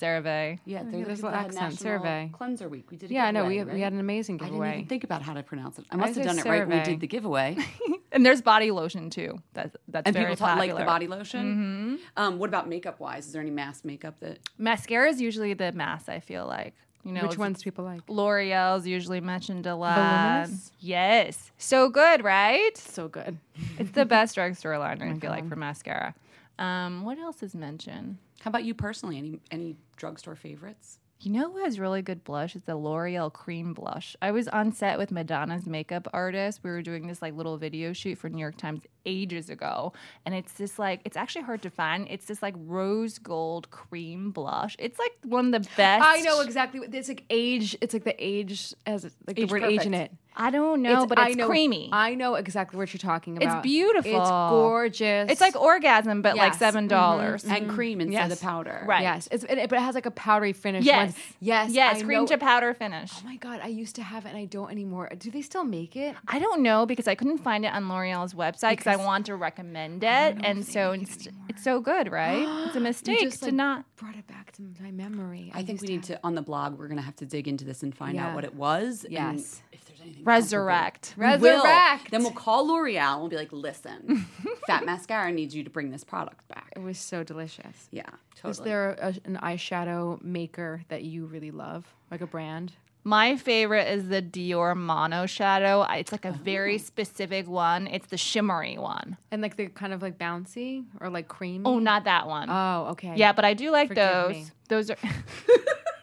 CeraVe. 0.00 0.58
yeah, 0.64 0.82
they're 0.84 1.04
there's 1.04 1.20
the 1.20 1.28
a 1.28 1.30
little 1.30 1.46
accent, 1.46 1.78
survey. 1.78 2.30
Cleanser 2.32 2.68
Week. 2.68 2.90
We 2.90 2.96
did. 2.96 3.10
A 3.10 3.14
Yeah, 3.14 3.26
I 3.26 3.30
know. 3.30 3.44
We, 3.46 3.60
right? 3.60 3.74
we 3.74 3.80
had 3.80 3.92
an 3.92 4.00
amazing 4.00 4.36
giveaway. 4.38 4.66
I 4.66 4.70
didn't 4.70 4.78
even 4.80 4.88
think 4.88 5.04
about 5.04 5.22
how 5.22 5.34
to 5.34 5.42
pronounce 5.42 5.78
it. 5.78 5.86
I 5.90 5.96
must 5.96 6.14
say 6.14 6.20
have 6.22 6.28
done 6.28 6.38
it 6.38 6.44
right 6.44 6.66
when 6.66 6.78
we 6.78 6.84
did 6.84 7.00
the 7.00 7.06
giveaway. 7.06 7.56
And 8.14 8.24
there's 8.24 8.40
body 8.40 8.70
lotion 8.70 9.10
too. 9.10 9.42
That's 9.54 9.76
that's 9.88 10.06
and 10.06 10.14
very 10.14 10.26
people 10.26 10.46
talk, 10.46 10.56
like 10.56 10.70
popular. 10.70 10.80
the 10.82 10.86
body 10.86 11.08
lotion. 11.08 11.98
Um, 12.16 12.38
what 12.38 12.48
about 12.48 12.68
makeup 12.68 13.00
wise? 13.00 13.26
Is 13.26 13.32
there 13.32 13.42
any 13.42 13.50
mass 13.50 13.84
makeup 13.84 14.20
that? 14.20 14.38
Mascara 14.56 15.08
is 15.08 15.20
usually 15.20 15.52
the 15.52 15.72
mass. 15.72 16.08
I 16.08 16.20
feel 16.20 16.46
like 16.46 16.74
you 17.04 17.12
know 17.12 17.26
Which 17.26 17.38
ones 17.38 17.62
people 17.62 17.84
like? 17.84 18.00
L'Oreal's 18.08 18.86
usually 18.86 19.20
mentioned 19.20 19.66
a 19.66 19.74
lot. 19.74 19.96
Voluminous? 19.96 20.72
Yes, 20.80 21.52
so 21.58 21.88
good, 21.88 22.24
right? 22.24 22.76
So 22.76 23.08
good. 23.08 23.38
It's 23.78 23.90
the 23.90 24.04
best 24.04 24.34
drugstore 24.34 24.78
liner. 24.78 25.06
I 25.06 25.18
feel 25.18 25.30
like 25.30 25.48
for 25.48 25.56
mascara. 25.56 26.14
Um, 26.58 27.04
what 27.04 27.18
else 27.18 27.42
is 27.42 27.54
mentioned? 27.54 28.18
How 28.40 28.48
about 28.48 28.64
you 28.64 28.74
personally? 28.74 29.18
Any 29.18 29.40
any 29.50 29.76
drugstore 29.96 30.36
favorites? 30.36 30.98
You 31.20 31.32
know 31.32 31.50
who 31.52 31.64
has 31.64 31.80
really 31.80 32.02
good 32.02 32.22
blush? 32.22 32.54
It's 32.54 32.66
the 32.66 32.76
L'Oreal 32.76 33.32
cream 33.32 33.72
blush. 33.72 34.14
I 34.20 34.30
was 34.30 34.46
on 34.48 34.72
set 34.72 34.98
with 34.98 35.10
Madonna's 35.10 35.66
makeup 35.66 36.06
artist. 36.12 36.60
We 36.62 36.70
were 36.70 36.82
doing 36.82 37.06
this 37.06 37.22
like 37.22 37.34
little 37.34 37.56
video 37.56 37.92
shoot 37.94 38.18
for 38.18 38.28
New 38.28 38.40
York 38.40 38.56
Times 38.58 38.82
ages 39.06 39.50
ago. 39.50 39.92
And 40.24 40.34
it's 40.34 40.52
this 40.52 40.78
like 40.78 41.00
it's 41.04 41.16
actually 41.16 41.42
hard 41.42 41.62
to 41.62 41.70
find. 41.70 42.06
It's 42.10 42.26
this 42.26 42.42
like 42.42 42.54
rose 42.56 43.18
gold 43.18 43.70
cream 43.70 44.30
blush. 44.30 44.76
It's 44.78 44.98
like 44.98 45.12
one 45.22 45.46
of 45.46 45.62
the 45.62 45.68
best 45.76 46.04
I 46.04 46.20
know 46.20 46.40
exactly. 46.40 46.80
what 46.80 46.94
It's 46.94 47.08
like 47.08 47.24
age. 47.30 47.76
It's 47.80 47.94
like 47.94 48.04
the 48.04 48.16
age 48.18 48.74
as 48.86 49.04
like 49.26 49.38
Age 49.38 49.48
the 49.48 49.52
word 49.52 49.64
age 49.64 49.86
in 49.86 49.94
it. 49.94 50.12
I 50.36 50.50
don't 50.50 50.82
know, 50.82 51.06
but 51.06 51.18
I 51.18 51.28
it's 51.28 51.36
know, 51.36 51.46
creamy. 51.46 51.90
I 51.92 52.14
know 52.14 52.34
exactly 52.34 52.76
what 52.76 52.92
you're 52.92 52.98
talking 52.98 53.36
about. 53.36 53.58
It's 53.58 53.62
beautiful. 53.62 54.20
It's 54.20 54.30
gorgeous. 54.30 55.30
it's 55.30 55.40
like 55.40 55.54
orgasm, 55.54 56.22
but 56.22 56.36
like 56.36 56.54
seven 56.54 56.84
mm-hmm. 56.84 56.88
dollars. 56.88 57.44
And 57.44 57.66
mm-hmm. 57.66 57.74
cream 57.74 58.00
instead 58.00 58.30
Yes. 58.30 58.32
of 58.32 58.40
powder. 58.40 58.84
Right. 58.86 59.02
yes. 59.02 59.28
It's 59.30 59.44
it, 59.44 59.68
but 59.68 59.78
it 59.78 59.82
has 59.82 59.94
like 59.94 60.06
a 60.06 60.10
powdery 60.10 60.52
finish. 60.52 60.84
Yes. 60.84 61.12
Once. 61.12 61.18
Yes. 61.40 61.70
Yes, 61.70 61.98
I 61.98 62.02
cream 62.02 62.20
know- 62.20 62.26
to 62.26 62.38
powder 62.38 62.74
finish. 62.74 63.12
Oh 63.14 63.24
my 63.24 63.36
god! 63.36 63.60
I 63.62 63.68
used 63.68 63.94
to 63.96 64.02
have 64.02 64.26
it 64.26 64.30
and 64.30 64.38
I 64.38 64.46
don't 64.46 64.70
anymore. 64.70 65.08
Do 65.16 65.30
they 65.30 65.42
still 65.42 65.64
make 65.64 65.94
it? 65.94 66.16
I 66.26 66.38
don't 66.38 66.62
know 66.62 66.84
because 66.86 67.06
I 67.06 67.14
couldn't 67.14 67.38
find 67.38 67.64
it 67.64 67.72
on 67.72 67.88
L'Oreal's 67.88 68.34
website 68.34 68.70
because 68.70 68.88
I 68.88 68.93
want 68.96 69.26
to 69.26 69.36
recommend 69.36 70.02
it, 70.04 70.36
and 70.42 70.64
so 70.66 70.92
it's, 70.92 71.28
it's 71.48 71.62
so 71.64 71.80
good, 71.80 72.10
right? 72.10 72.46
It's 72.66 72.76
a 72.76 72.80
mistake 72.80 73.20
just, 73.20 73.40
to 73.40 73.46
like, 73.46 73.54
not. 73.54 73.96
Brought 73.96 74.16
it 74.16 74.26
back 74.26 74.52
to 74.52 74.62
my 74.82 74.90
memory. 74.90 75.50
I 75.54 75.58
think 75.62 75.80
used 75.80 75.82
we 75.82 75.88
need 75.88 76.02
to 76.04 76.18
on 76.24 76.34
the 76.34 76.42
blog. 76.42 76.78
We're 76.78 76.88
gonna 76.88 77.02
have 77.02 77.16
to 77.16 77.26
dig 77.26 77.46
into 77.48 77.64
this 77.64 77.82
and 77.82 77.94
find 77.94 78.18
out 78.18 78.34
what 78.34 78.44
it 78.44 78.54
was. 78.54 79.04
and 79.04 79.12
Yes. 79.12 79.62
if 79.72 79.84
there's 79.86 80.00
anything 80.00 80.24
Resurrect. 80.24 81.14
comparable. 81.14 81.42
We 81.42 81.50
will. 81.50 81.62
Resurrect. 81.64 82.10
Then 82.10 82.22
we'll 82.22 82.32
call 82.32 82.66
L'Oreal 82.66 83.12
and 83.12 83.20
we'll 83.20 83.28
be 83.30 83.36
like, 83.36 83.52
"Listen, 83.52 84.26
Fat 84.66 84.84
Mascara 84.84 85.30
needs 85.32 85.54
you 85.54 85.62
to 85.64 85.70
bring 85.70 85.90
this 85.90 86.04
product 86.04 86.46
back." 86.48 86.72
It 86.76 86.82
was 86.82 86.98
so 86.98 87.22
delicious. 87.22 87.88
Yeah, 87.90 88.02
totally. 88.36 88.50
Is 88.52 88.58
there 88.60 88.90
a, 89.00 89.14
an 89.24 89.38
eyeshadow 89.42 90.22
maker 90.22 90.82
that 90.88 91.04
you 91.04 91.26
really 91.26 91.50
love, 91.50 91.86
like 92.10 92.20
a 92.20 92.26
brand? 92.26 92.72
My 93.06 93.36
favorite 93.36 93.86
is 93.88 94.08
the 94.08 94.22
Dior 94.22 94.74
Mono 94.74 95.26
Shadow. 95.26 95.82
It's 95.82 96.10
like 96.10 96.24
a 96.24 96.32
very 96.32 96.78
specific 96.78 97.46
one. 97.46 97.86
It's 97.86 98.06
the 98.06 98.16
shimmery 98.16 98.78
one. 98.78 99.18
And 99.30 99.42
like 99.42 99.56
the 99.56 99.66
kind 99.66 99.92
of 99.92 100.00
like 100.00 100.16
bouncy 100.18 100.84
or 101.00 101.10
like 101.10 101.28
creamy. 101.28 101.64
Oh, 101.66 101.78
not 101.78 102.04
that 102.04 102.26
one. 102.26 102.48
Oh, 102.50 102.88
okay. 102.92 103.12
yeah, 103.16 103.32
but 103.34 103.44
I 103.44 103.52
do 103.52 103.70
like 103.70 103.88
Forgive 103.88 104.10
those. 104.12 104.32
me. 104.32 104.46
Those 104.68 104.90
are. 104.90 104.96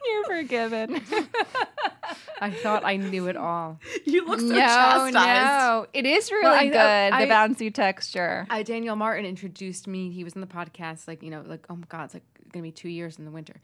You're 0.05 0.25
forgiven. 0.25 1.01
I 2.41 2.49
thought 2.51 2.83
I 2.83 2.97
knew 2.97 3.27
it 3.27 3.37
all. 3.37 3.79
you 4.05 4.25
look 4.27 4.39
so 4.39 4.47
no, 4.47 4.55
chastised. 4.55 5.13
no, 5.15 5.87
it 5.93 6.05
is 6.05 6.31
really 6.31 6.43
Well, 6.43 6.53
I- 6.53 6.67
good. 6.67 7.13
I- 7.13 7.25
the 7.25 7.31
bouncy 7.31 7.73
texture. 7.73 8.45
Uh, 8.49 8.61
Daniel 8.63 8.95
Martin 8.95 9.25
introduced 9.25 9.87
me. 9.87 10.11
He 10.11 10.23
was 10.23 10.33
in 10.33 10.41
the 10.41 10.47
podcast, 10.47 11.07
like 11.07 11.23
you 11.23 11.29
know, 11.31 11.43
like 11.47 11.65
oh 11.69 11.75
my 11.75 11.85
god, 11.89 12.05
it's 12.05 12.13
like 12.15 12.23
gonna 12.51 12.63
be 12.63 12.71
two 12.71 12.89
years 12.89 13.17
in 13.17 13.25
the 13.25 13.31
winter. 13.31 13.55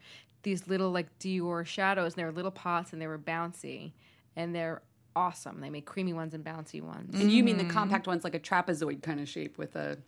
These 0.48 0.66
little 0.66 0.90
like 0.90 1.18
Dior 1.18 1.66
shadows, 1.66 2.14
and 2.14 2.20
they 2.20 2.24
were 2.24 2.32
little 2.32 2.50
pots, 2.50 2.94
and 2.94 3.02
they 3.02 3.06
were 3.06 3.18
bouncy, 3.18 3.92
and 4.34 4.54
they're 4.54 4.80
awesome. 5.14 5.60
They 5.60 5.68
make 5.68 5.84
creamy 5.84 6.14
ones 6.14 6.32
and 6.32 6.42
bouncy 6.42 6.80
ones. 6.80 7.20
And 7.20 7.30
you 7.30 7.44
mean 7.44 7.58
the 7.58 7.64
mm-hmm. 7.64 7.72
compact 7.72 8.06
one's 8.06 8.24
like 8.24 8.34
a 8.34 8.40
trapezoid 8.40 9.02
kind 9.02 9.20
of 9.20 9.28
shape 9.28 9.58
with 9.58 9.76
a 9.76 9.98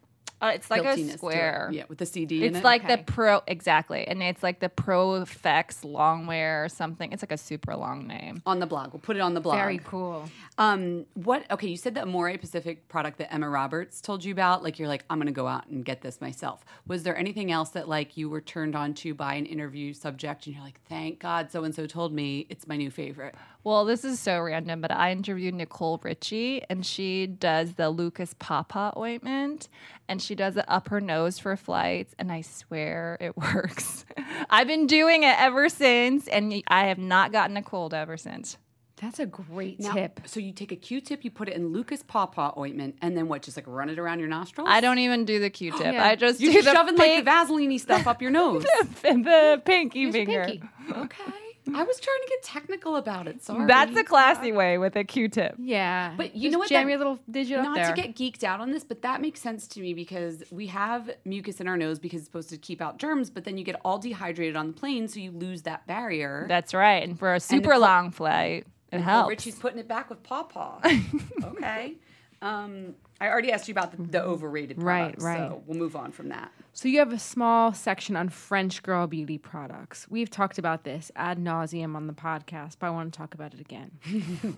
Uh, 0.42 0.52
it's 0.54 0.70
like 0.70 0.84
a 0.84 0.96
square. 1.10 1.68
Yeah, 1.72 1.84
with 1.88 1.98
the 1.98 2.06
CD 2.06 2.38
in 2.44 2.50
It's 2.54 2.58
it. 2.58 2.64
like 2.64 2.84
Okay. 2.84 2.96
the 2.96 3.02
Pro 3.02 3.42
exactly, 3.46 4.06
and 4.08 4.22
it's 4.22 4.42
like 4.42 4.60
the 4.60 4.68
Pro 4.70 5.16
Effects 5.16 5.82
Longwear 5.82 6.64
or 6.64 6.68
something. 6.68 7.12
It's 7.12 7.22
like 7.22 7.32
a 7.32 7.36
super 7.38 7.76
long 7.76 8.06
name. 8.06 8.42
on 8.46 8.58
the 8.58 8.66
blog. 8.66 8.92
We'll 8.92 9.00
put 9.00 9.16
it 9.16 9.20
on 9.20 9.34
the 9.34 9.40
blog. 9.40 9.56
Very 9.56 9.78
cool. 9.78 10.28
Um, 10.58 11.04
what? 11.14 11.50
Okay, 11.50 11.68
you 11.68 11.76
said 11.76 11.94
the 11.94 12.02
Amore 12.02 12.36
Pacific 12.38 12.88
product 12.88 13.18
that 13.18 13.32
Emma 13.32 13.48
Roberts 13.50 14.00
told 14.00 14.24
you 14.24 14.32
about. 14.32 14.62
Like, 14.62 14.78
you're 14.78 14.88
like, 14.88 15.04
I'm 15.10 15.18
gonna 15.18 15.30
go 15.32 15.46
out 15.46 15.66
and 15.68 15.84
get 15.84 16.00
this 16.00 16.20
myself. 16.20 16.64
Was 16.86 17.02
there 17.02 17.16
anything 17.16 17.52
else 17.52 17.70
that 17.70 17.88
like 17.88 18.16
you 18.16 18.28
were 18.30 18.40
turned 18.40 18.74
on 18.74 18.94
to 18.94 19.14
by 19.14 19.34
an 19.34 19.46
interview 19.46 19.92
subject, 19.92 20.46
and 20.46 20.54
you're 20.54 20.64
like, 20.64 20.80
thank 20.88 21.18
God, 21.18 21.50
so 21.50 21.64
and 21.64 21.74
so 21.74 21.86
told 21.86 22.12
me 22.12 22.46
it's 22.48 22.66
my 22.66 22.76
new 22.76 22.90
favorite. 22.90 23.34
Well, 23.62 23.84
this 23.84 24.04
is 24.06 24.18
so 24.18 24.40
random, 24.40 24.80
but 24.80 24.90
I 24.90 25.12
interviewed 25.12 25.52
Nicole 25.54 26.00
Richie, 26.02 26.62
and 26.70 26.84
she 26.86 27.26
does 27.26 27.74
the 27.74 27.90
Lucas 27.90 28.34
Papaw 28.38 28.94
ointment, 28.98 29.68
and 30.08 30.22
she 30.22 30.29
does 30.34 30.56
it 30.56 30.64
up 30.68 30.88
her 30.88 31.00
nose 31.00 31.38
for 31.38 31.56
flights, 31.56 32.14
and 32.18 32.30
I 32.32 32.40
swear 32.42 33.16
it 33.20 33.36
works. 33.54 34.04
I've 34.48 34.66
been 34.66 34.86
doing 34.86 35.22
it 35.22 35.34
ever 35.38 35.68
since, 35.68 36.26
and 36.28 36.62
I 36.68 36.86
have 36.86 36.98
not 36.98 37.32
gotten 37.32 37.56
a 37.56 37.62
cold 37.62 37.94
ever 37.94 38.16
since. 38.16 38.56
That's 39.00 39.18
a 39.18 39.24
great 39.24 39.80
Now, 39.80 39.92
tip. 39.94 40.20
So 40.26 40.40
you 40.40 40.52
take 40.52 40.72
a 40.72 40.76
Q-tip, 40.76 41.24
you 41.24 41.30
put 41.30 41.48
it 41.48 41.54
in 41.56 41.68
Lucas 41.72 42.02
Papaw 42.02 42.52
ointment, 42.58 42.96
and 43.00 43.16
then 43.16 43.28
what? 43.28 43.40
Just 43.40 43.56
like 43.56 43.64
run 43.66 43.88
it 43.88 43.98
around 43.98 44.18
your 44.18 44.28
nostrils. 44.28 44.68
I 44.70 44.82
don't 44.82 44.98
even 44.98 45.24
do 45.24 45.38
the 45.40 45.48
Q-tip. 45.48 45.80
Yeah. 45.94 46.04
I 46.04 46.16
just 46.16 46.38
You're 46.38 46.52
do 46.52 46.58
just 46.62 46.66
the 46.66 46.74
shoving 46.74 46.96
like 46.96 47.06
pink, 47.08 47.24
the 47.24 47.30
Vaseline 47.30 47.78
stuff 47.78 48.06
up 48.06 48.20
your 48.20 48.30
nose. 48.40 48.62
the 49.02 49.62
pinky 49.64 50.00
Use 50.00 50.12
finger. 50.14 50.44
pinky. 50.44 50.68
okay. 50.92 51.32
I 51.74 51.82
was 51.82 52.00
trying 52.00 52.18
to 52.22 52.28
get 52.28 52.42
technical 52.42 52.96
about 52.96 53.28
it. 53.28 53.44
Sorry. 53.44 53.66
That's 53.66 53.96
a 53.96 54.02
classy 54.04 54.50
way 54.52 54.78
with 54.78 54.96
a 54.96 55.04
Q-tip. 55.04 55.56
Yeah, 55.58 56.14
But 56.16 56.34
you 56.34 56.44
Just 56.44 56.52
know 56.54 56.58
what? 56.60 56.68
Jam 56.68 56.84
That- 56.84 56.90
your 56.90 56.98
little 56.98 57.18
digit 57.30 57.58
Not 57.62 57.78
up 57.78 57.84
there. 57.86 57.94
to 57.94 58.02
get 58.02 58.16
geeked 58.16 58.44
out 58.44 58.60
on 58.60 58.70
this, 58.70 58.82
but 58.84 59.02
that 59.02 59.20
makes 59.20 59.40
sense 59.40 59.66
to 59.68 59.80
me 59.80 59.92
because 59.94 60.42
we 60.50 60.66
have 60.68 61.10
mucus 61.24 61.60
in 61.60 61.68
our 61.68 61.76
nose 61.76 61.98
because 61.98 62.20
it's 62.20 62.26
supposed 62.26 62.50
to 62.50 62.56
keep 62.58 62.80
out 62.80 62.98
germs, 62.98 63.30
but 63.30 63.44
then 63.44 63.56
you 63.58 63.64
get 63.64 63.76
all 63.84 63.98
dehydrated 63.98 64.56
on 64.56 64.68
the 64.68 64.72
plane, 64.72 65.06
so 65.08 65.20
you 65.20 65.30
lose 65.30 65.62
that 65.62 65.86
barrier. 65.86 66.46
That's 66.48 66.72
right. 66.74 67.02
And 67.02 67.18
for 67.18 67.34
a 67.34 67.40
super 67.40 67.68
Nicole- 67.68 67.80
long 67.80 68.10
flight, 68.10 68.66
it 68.90 68.96
Well, 68.96 69.02
helps. 69.04 69.28
Richie's 69.28 69.54
putting 69.56 69.78
it 69.78 69.86
back 69.88 70.08
with 70.10 70.22
Papaw. 70.22 70.80
okay. 71.44 71.94
Um, 72.42 72.94
I 73.20 73.28
already 73.28 73.52
asked 73.52 73.68
you 73.68 73.72
about 73.72 73.92
the, 73.92 74.02
the 74.02 74.22
overrated 74.22 74.82
Right, 74.82 75.00
products, 75.02 75.24
right. 75.24 75.50
So 75.50 75.62
we'll 75.66 75.78
move 75.78 75.94
on 75.94 76.10
from 76.10 76.30
that. 76.30 76.50
So 76.72 76.88
you 76.88 76.98
have 77.00 77.12
a 77.12 77.18
small 77.18 77.74
section 77.74 78.16
on 78.16 78.30
French 78.30 78.82
girl 78.82 79.06
beauty 79.06 79.36
products. 79.36 80.06
We've 80.08 80.30
talked 80.30 80.56
about 80.58 80.84
this 80.84 81.10
ad 81.16 81.38
nauseum 81.38 81.96
on 81.96 82.06
the 82.06 82.12
podcast, 82.14 82.76
but 82.78 82.86
I 82.86 82.90
want 82.90 83.12
to 83.12 83.16
talk 83.16 83.34
about 83.34 83.52
it 83.52 83.60
again. 83.60 83.90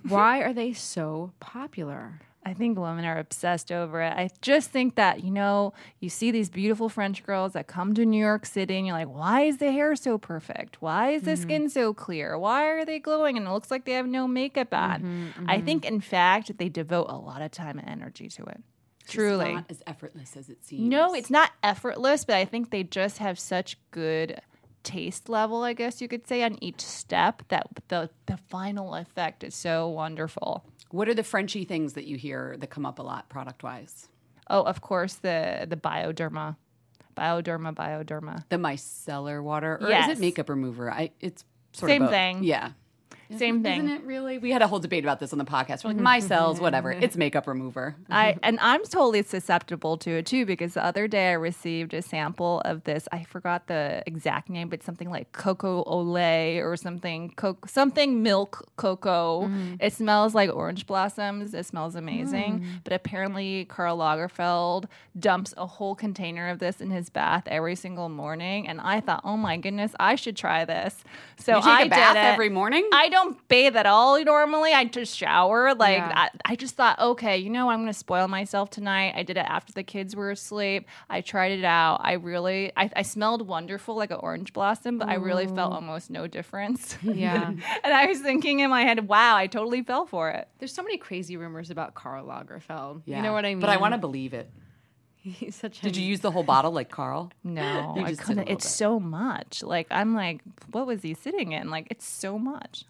Why 0.09 0.43
are 0.43 0.53
they 0.53 0.73
so 0.73 1.33
popular? 1.41 2.21
I 2.45 2.55
think 2.55 2.77
women 2.77 3.05
are 3.05 3.19
obsessed 3.19 3.71
over 3.71 4.03
it. 4.03 4.13
I 4.13 4.29
just 4.41 4.71
think 4.71 4.97
that, 4.97 5.23
you 5.23 5.31
know, 5.31 5.75
you 6.01 6.09
see 6.09 6.33
these 6.33 6.51
beautiful 6.51 6.89
French 6.89 7.25
girls 7.25 7.53
that 7.53 7.69
come 7.69 7.95
to 7.95 8.05
New 8.05 8.21
York 8.21 8.47
City 8.47 8.77
and 8.77 8.87
you're 8.87 8.97
like, 8.97 9.09
why 9.09 9.43
is 9.43 9.59
the 9.59 9.71
hair 9.71 9.95
so 9.95 10.19
perfect? 10.19 10.83
Why 10.83 11.11
is 11.11 11.23
the 11.23 11.33
mm-hmm. 11.33 11.43
skin 11.43 11.71
so 11.71 11.95
clear? 11.95 12.37
Why 12.37 12.65
are 12.65 12.85
they 12.85 12.99
glowing 12.99 13.37
and 13.37 13.47
it 13.47 13.51
looks 13.51 13.71
like 13.71 13.85
they 13.85 13.93
have 13.93 14.09
no 14.09 14.27
makeup 14.27 14.71
mm-hmm, 14.71 14.93
on? 14.93 15.03
Mm-hmm. 15.03 15.51
I 15.51 15.61
think, 15.61 15.85
in 15.85 16.01
fact, 16.01 16.59
they 16.59 16.69
devote 16.69 17.07
a 17.09 17.17
lot 17.17 17.43
of 17.43 17.53
time 17.53 17.79
and 17.79 17.89
energy 17.89 18.29
to 18.31 18.43
it. 18.45 18.61
Truly. 19.07 19.47
It's 19.47 19.55
not 19.55 19.71
as 19.71 19.83
effortless 19.87 20.37
as 20.37 20.49
it 20.49 20.65
seems. 20.65 20.89
No, 20.89 21.15
it's 21.15 21.31
not 21.31 21.53
effortless, 21.63 22.25
but 22.25 22.37
I 22.37 22.45
think 22.45 22.71
they 22.71 22.83
just 22.83 23.19
have 23.19 23.39
such 23.39 23.77
good 23.93 24.41
taste 24.83 25.29
level, 25.29 25.63
I 25.63 25.73
guess 25.73 26.01
you 26.01 26.09
could 26.09 26.27
say, 26.27 26.43
on 26.43 26.63
each 26.63 26.81
step 26.81 27.43
that 27.49 27.69
the 27.89 28.11
the 28.27 28.37
final 28.37 28.95
effect 28.95 29.45
is 29.45 29.55
so 29.55 29.89
wonderful. 29.89 30.65
What 30.93 31.09
are 31.09 31.15
the 31.15 31.25
Frenchy 31.25 31.65
things 31.65 31.95
that 31.95 32.05
you 32.05 32.17
hear 32.17 32.57
that 32.59 32.69
come 32.71 32.87
up 32.87 32.99
a 32.99 33.03
lot 33.03 33.29
product 33.29 33.63
wise? 33.63 34.09
Oh, 34.49 34.63
of 34.63 34.81
course, 34.81 35.15
the 35.15 35.67
the 35.69 35.77
bioderma, 35.77 36.57
bioderma, 37.17 37.75
bioderma. 37.75 38.45
The 38.51 38.57
micellar 38.57 39.43
water, 39.43 39.79
or 39.81 39.91
is 39.91 40.09
it 40.09 40.19
makeup 40.21 40.49
remover? 40.49 40.91
I 40.91 41.11
it's 41.21 41.45
sort 41.73 41.91
Same 41.91 42.03
of 42.03 42.07
both. 42.09 42.13
thing. 42.15 42.45
Yeah. 42.45 42.73
Same 43.39 43.63
thing. 43.63 43.85
Isn't 43.85 43.97
it 43.97 44.03
really? 44.05 44.39
We 44.39 44.51
had 44.51 44.63
a 44.63 44.69
whole 44.69 44.79
debate 44.79 45.05
about 45.05 45.21
this 45.21 45.33
on 45.33 45.39
the 45.39 45.45
podcast. 45.45 45.85
We're 45.85 45.91
like, 45.91 45.97
mm-hmm. 45.97 46.03
my 46.03 46.19
cells, 46.21 46.57
mm-hmm. 46.57 46.65
whatever. 46.65 46.93
Mm-hmm. 46.93 47.03
It's 47.03 47.17
makeup 47.17 47.47
remover. 47.47 47.97
I 48.11 48.37
and 48.43 48.59
I'm 48.61 48.83
totally 48.85 49.23
susceptible 49.23 49.97
to 49.99 50.11
it 50.19 50.27
too 50.27 50.47
because 50.47 50.75
the 50.75 50.85
other 50.85 51.09
day 51.09 51.31
I 51.31 51.35
received 51.35 51.95
a 51.95 52.03
sample 52.03 52.61
of 52.65 52.85
this. 52.85 53.09
I 53.13 53.25
forgot 53.25 53.67
the 53.67 54.03
exact 54.07 54.49
name, 54.49 54.69
but 54.69 54.83
something 54.83 55.11
like 55.11 55.33
cocoa 55.33 55.83
ole 55.85 56.13
or 56.17 56.77
something 56.77 57.33
co- 57.37 57.59
something 57.67 58.23
milk 58.23 58.69
cocoa. 58.77 59.51
It 59.81 59.93
smells 59.93 60.35
like 60.35 60.51
orange 60.55 60.87
blossoms. 60.87 61.55
It 61.55 61.67
smells 61.67 61.95
amazing. 61.95 62.61
Mm. 62.61 62.67
But 62.85 62.93
apparently 62.93 63.65
Karl 63.67 63.99
Lagerfeld 63.99 64.87
dumps 65.19 65.55
a 65.57 65.67
whole 65.67 65.95
container 65.95 66.49
of 66.49 66.59
this 66.59 66.81
in 66.81 66.91
his 66.91 67.11
bath 67.11 67.45
every 67.47 67.77
single 67.77 68.09
morning, 68.09 68.69
and 68.69 68.81
I 68.81 69.01
thought, 69.01 69.23
oh 69.25 69.37
my 69.37 69.57
goodness, 69.57 69.93
I 69.99 70.15
should 70.15 70.37
try 70.37 70.65
this. 70.65 71.05
So 71.39 71.57
You 71.57 71.63
take 71.63 71.71
a 71.71 71.71
I 71.71 71.89
bath 71.89 72.15
did 72.15 72.21
it. 72.21 72.25
every 72.25 72.49
morning? 72.49 72.89
I 72.93 73.09
don't 73.09 73.22
bathe 73.49 73.77
at 73.77 73.87
all 73.87 74.23
normally. 74.25 74.73
I 74.73 74.85
just 74.85 75.17
shower. 75.17 75.75
Like 75.75 75.99
Yeah. 75.99 76.13
I, 76.15 76.53
I 76.53 76.57
just 76.57 76.77
thought, 76.77 76.99
okay, 76.99 77.37
you 77.39 77.51
know, 77.51 77.71
I'm 77.71 77.81
gonna 77.81 77.93
spoil 77.93 78.29
myself 78.29 78.71
tonight. 78.71 79.15
I 79.17 79.23
did 79.23 79.37
it 79.37 79.47
after 79.49 79.73
the 79.73 79.83
kids 79.83 80.15
were 80.15 80.31
asleep. 80.31 80.87
I 81.09 81.21
tried 81.21 81.53
it 81.53 81.65
out. 81.65 82.01
I 82.03 82.15
really, 82.15 82.73
I, 82.77 82.91
I 82.97 83.03
smelled 83.03 83.47
wonderful, 83.47 83.95
like 83.97 84.11
an 84.11 84.19
orange 84.21 84.53
blossom, 84.53 84.99
but 84.99 85.09
I 85.09 85.15
really 85.15 85.47
felt 85.47 85.73
mm. 85.73 85.77
almost 85.77 86.11
no 86.11 86.27
difference. 86.27 86.97
Yeah. 87.13 87.49
and 87.85 87.93
I 87.93 88.07
was 88.07 88.21
thinking 88.21 88.61
in 88.61 88.71
my 88.71 88.83
head, 88.83 89.07
wow, 89.07 89.37
I 89.37 89.47
totally 89.47 89.83
fell 89.83 90.07
for 90.07 90.31
it. 90.31 90.49
There's 90.59 90.73
so 90.73 90.83
many 90.83 90.97
crazy 90.97 91.37
rumors 91.37 91.71
about 91.71 91.95
Karl 91.95 92.27
Lagerfeld. 92.27 93.03
Yeah. 93.05 93.19
You 93.19 93.23
know 93.23 93.33
what 93.33 93.45
I 93.45 93.51
mean? 93.51 93.61
But 93.61 93.69
I 93.69 93.77
want 93.77 93.93
to 93.93 93.99
believe 93.99 94.33
it. 94.33 94.51
He's 95.23 95.55
such 95.55 95.79
a 95.79 95.83
Did 95.83 95.97
you 95.97 96.05
use 96.05 96.21
the 96.21 96.31
whole 96.31 96.43
bottle 96.43 96.73
like 96.73 96.91
Karl? 96.91 97.31
No, 97.45 97.95
I 97.97 98.11
just 98.11 98.21
did 98.21 98.21
a 98.21 98.25
couldn't. 98.25 98.49
It's 98.49 98.65
bit. 98.65 98.71
so 98.71 98.99
much. 98.99 99.63
Like 99.63 99.87
I'm 99.91 100.15
like, 100.15 100.41
what 100.73 100.87
was 100.87 101.03
he 101.03 101.15
sitting 101.15 101.53
in? 101.53 101.71
Like 101.71 101.87
it's 101.91 102.05
so 102.07 102.39
much. 102.39 102.85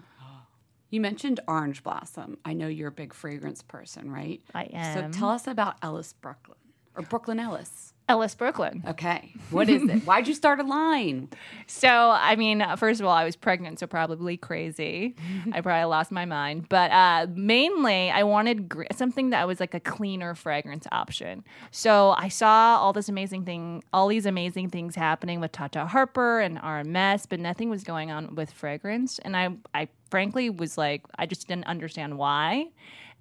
You 0.93 1.01
mentioned 1.01 1.41
Orange 1.49 1.83
Blossom. 1.83 2.37
I 2.45 2.53
know 2.53 2.69
you're 2.69 2.89
a 2.89 2.93
big 2.93 3.15
fragrance 3.15 3.63
person, 3.63 4.11
right? 4.11 4.43
I 4.55 4.65
am. 4.75 5.13
So 5.13 5.19
tell 5.19 5.31
us 5.31 5.47
about 5.47 5.77
Ellis 5.83 6.13
Brooklyn 6.13 6.59
or 6.95 7.03
Brooklyn 7.03 7.41
Ellis. 7.41 7.95
Ellis 8.11 8.35
Brooklyn. 8.35 8.85
Okay. 8.87 9.33
What 9.51 9.71
is 9.71 9.89
it? 9.89 10.03
Why'd 10.05 10.29
you 10.29 10.35
start 10.35 10.61
a 10.61 10.65
line? 10.65 11.29
So, 11.67 11.89
I 11.89 12.37
mean, 12.37 12.63
first 12.77 13.01
of 13.01 13.07
all, 13.07 13.15
I 13.15 13.25
was 13.25 13.35
pregnant, 13.35 13.79
so 13.79 13.87
probably 13.87 14.37
crazy. 14.37 15.15
I 15.53 15.63
probably 15.63 15.85
lost 15.87 16.13
my 16.13 16.27
mind. 16.27 16.69
But 16.69 16.91
uh, 16.91 17.27
mainly, 17.35 18.11
I 18.11 18.25
wanted 18.25 18.69
gr- 18.69 18.83
something 18.95 19.31
that 19.31 19.47
was 19.49 19.59
like 19.59 19.73
a 19.73 19.81
cleaner 19.81 20.35
fragrance 20.35 20.87
option. 20.93 21.45
So 21.71 22.15
I 22.19 22.29
saw 22.29 22.77
all 22.79 22.93
this 22.93 23.09
amazing 23.09 23.47
thing, 23.47 23.83
all 23.95 24.07
these 24.09 24.27
amazing 24.27 24.69
things 24.69 24.95
happening 24.95 25.41
with 25.41 25.53
Tata 25.53 25.87
Harper 25.87 26.41
and 26.41 26.59
RMS, 26.59 27.25
but 27.27 27.41
nothing 27.41 27.71
was 27.71 27.85
going 27.85 28.11
on 28.11 28.35
with 28.35 28.53
fragrance. 28.53 29.19
And 29.21 29.35
I, 29.35 29.57
I 29.73 29.89
frankly 30.13 30.51
was 30.51 30.77
like, 30.77 31.01
I 31.19 31.25
just 31.25 31.49
didn't 31.49 31.65
understand 31.65 32.19
why. 32.19 32.69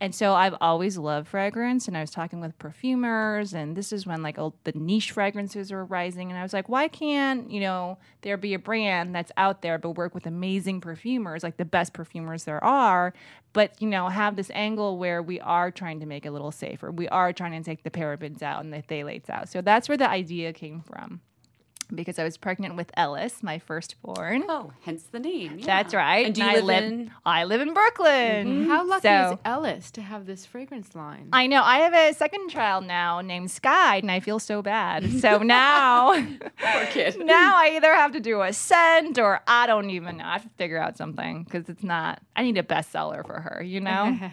And 0.01 0.13
so 0.13 0.33
I've 0.33 0.55
always 0.59 0.97
loved 0.97 1.27
fragrance, 1.27 1.87
and 1.87 1.95
I 1.95 2.01
was 2.01 2.09
talking 2.09 2.41
with 2.41 2.57
perfumers, 2.57 3.53
and 3.53 3.77
this 3.77 3.93
is 3.93 4.05
when 4.05 4.23
like 4.23 4.37
all 4.39 4.55
the 4.63 4.73
niche 4.73 5.11
fragrances 5.11 5.71
were 5.71 5.85
rising, 5.85 6.31
and 6.31 6.39
I 6.39 6.43
was 6.43 6.53
like, 6.53 6.67
why 6.67 6.87
can't 6.87 7.49
you 7.49 7.61
know 7.61 7.97
there 8.23 8.35
be 8.35 8.55
a 8.55 8.59
brand 8.59 9.15
that's 9.15 9.31
out 9.37 9.61
there 9.61 9.77
but 9.77 9.91
work 9.91 10.15
with 10.15 10.25
amazing 10.25 10.81
perfumers, 10.81 11.43
like 11.43 11.57
the 11.57 11.65
best 11.65 11.93
perfumers 11.93 12.43
there 12.45 12.63
are, 12.63 13.13
but 13.53 13.79
you 13.79 13.87
know 13.87 14.09
have 14.09 14.35
this 14.35 14.49
angle 14.53 14.97
where 14.97 15.21
we 15.21 15.39
are 15.39 15.69
trying 15.71 15.99
to 15.99 16.07
make 16.07 16.25
it 16.25 16.29
a 16.29 16.31
little 16.31 16.51
safer, 16.51 16.91
we 16.91 17.07
are 17.09 17.31
trying 17.31 17.53
to 17.53 17.63
take 17.63 17.83
the 17.83 17.91
parabens 17.91 18.41
out 18.41 18.63
and 18.63 18.73
the 18.73 18.81
phthalates 18.81 19.29
out. 19.29 19.49
So 19.49 19.61
that's 19.61 19.87
where 19.87 19.99
the 19.99 20.09
idea 20.09 20.51
came 20.51 20.81
from, 20.81 21.21
because 21.93 22.17
I 22.19 22.23
was 22.23 22.37
pregnant 22.37 22.75
with 22.75 22.89
Ellis, 22.95 23.43
my 23.43 23.59
firstborn. 23.59 24.43
Oh, 24.47 24.71
hence 24.81 25.03
the 25.11 25.19
name. 25.19 25.59
yeah. 25.59 25.65
That's 25.65 25.93
right. 25.93 26.25
And 26.25 26.35
do 26.35 26.41
you 26.43 26.49
I 26.49 26.53
live 26.55 26.63
live 26.65 26.83
in? 26.83 27.11
I 27.25 27.43
live 27.43 27.61
in 27.61 27.73
Brooklyn. 27.73 28.47
Mm-hmm. 28.47 28.69
How 28.69 28.85
lucky 28.87 29.07
So- 29.07 29.33
is 29.33 29.39
Ellis 29.45 29.91
to 29.91 30.01
have 30.01 30.25
this 30.25 30.45
fragrance 30.45 30.95
line? 30.95 31.29
I 31.33 31.47
know. 31.47 31.61
I 31.63 31.77
have 31.79 31.93
a 31.93 32.13
second 32.13 32.49
child 32.49 32.85
now 32.85 33.21
named 33.21 33.51
Sky, 33.51 33.97
and 33.97 34.09
I 34.11 34.19
feel 34.19 34.39
so 34.39 34.61
bad. 34.61 35.19
So 35.19 35.37
now, 35.43 36.13
Poor 36.13 36.85
kid. 36.91 37.17
now 37.25 37.55
I 37.57 37.73
either 37.75 37.93
have 37.95 38.11
to 38.13 38.19
do 38.19 38.41
a 38.41 38.53
scent 38.53 39.17
or 39.19 39.41
I 39.47 39.67
don't 39.67 39.89
even 39.89 40.17
know. 40.17 40.25
I 40.25 40.33
have 40.33 40.43
to 40.43 40.49
figure 40.57 40.77
out 40.77 40.97
something 40.97 41.43
because 41.43 41.67
it's 41.69 41.83
not. 41.83 42.21
I 42.35 42.43
need 42.43 42.57
a 42.57 42.63
bestseller 42.63 43.25
for 43.25 43.39
her, 43.41 43.61
you 43.63 43.81
know. 43.81 44.17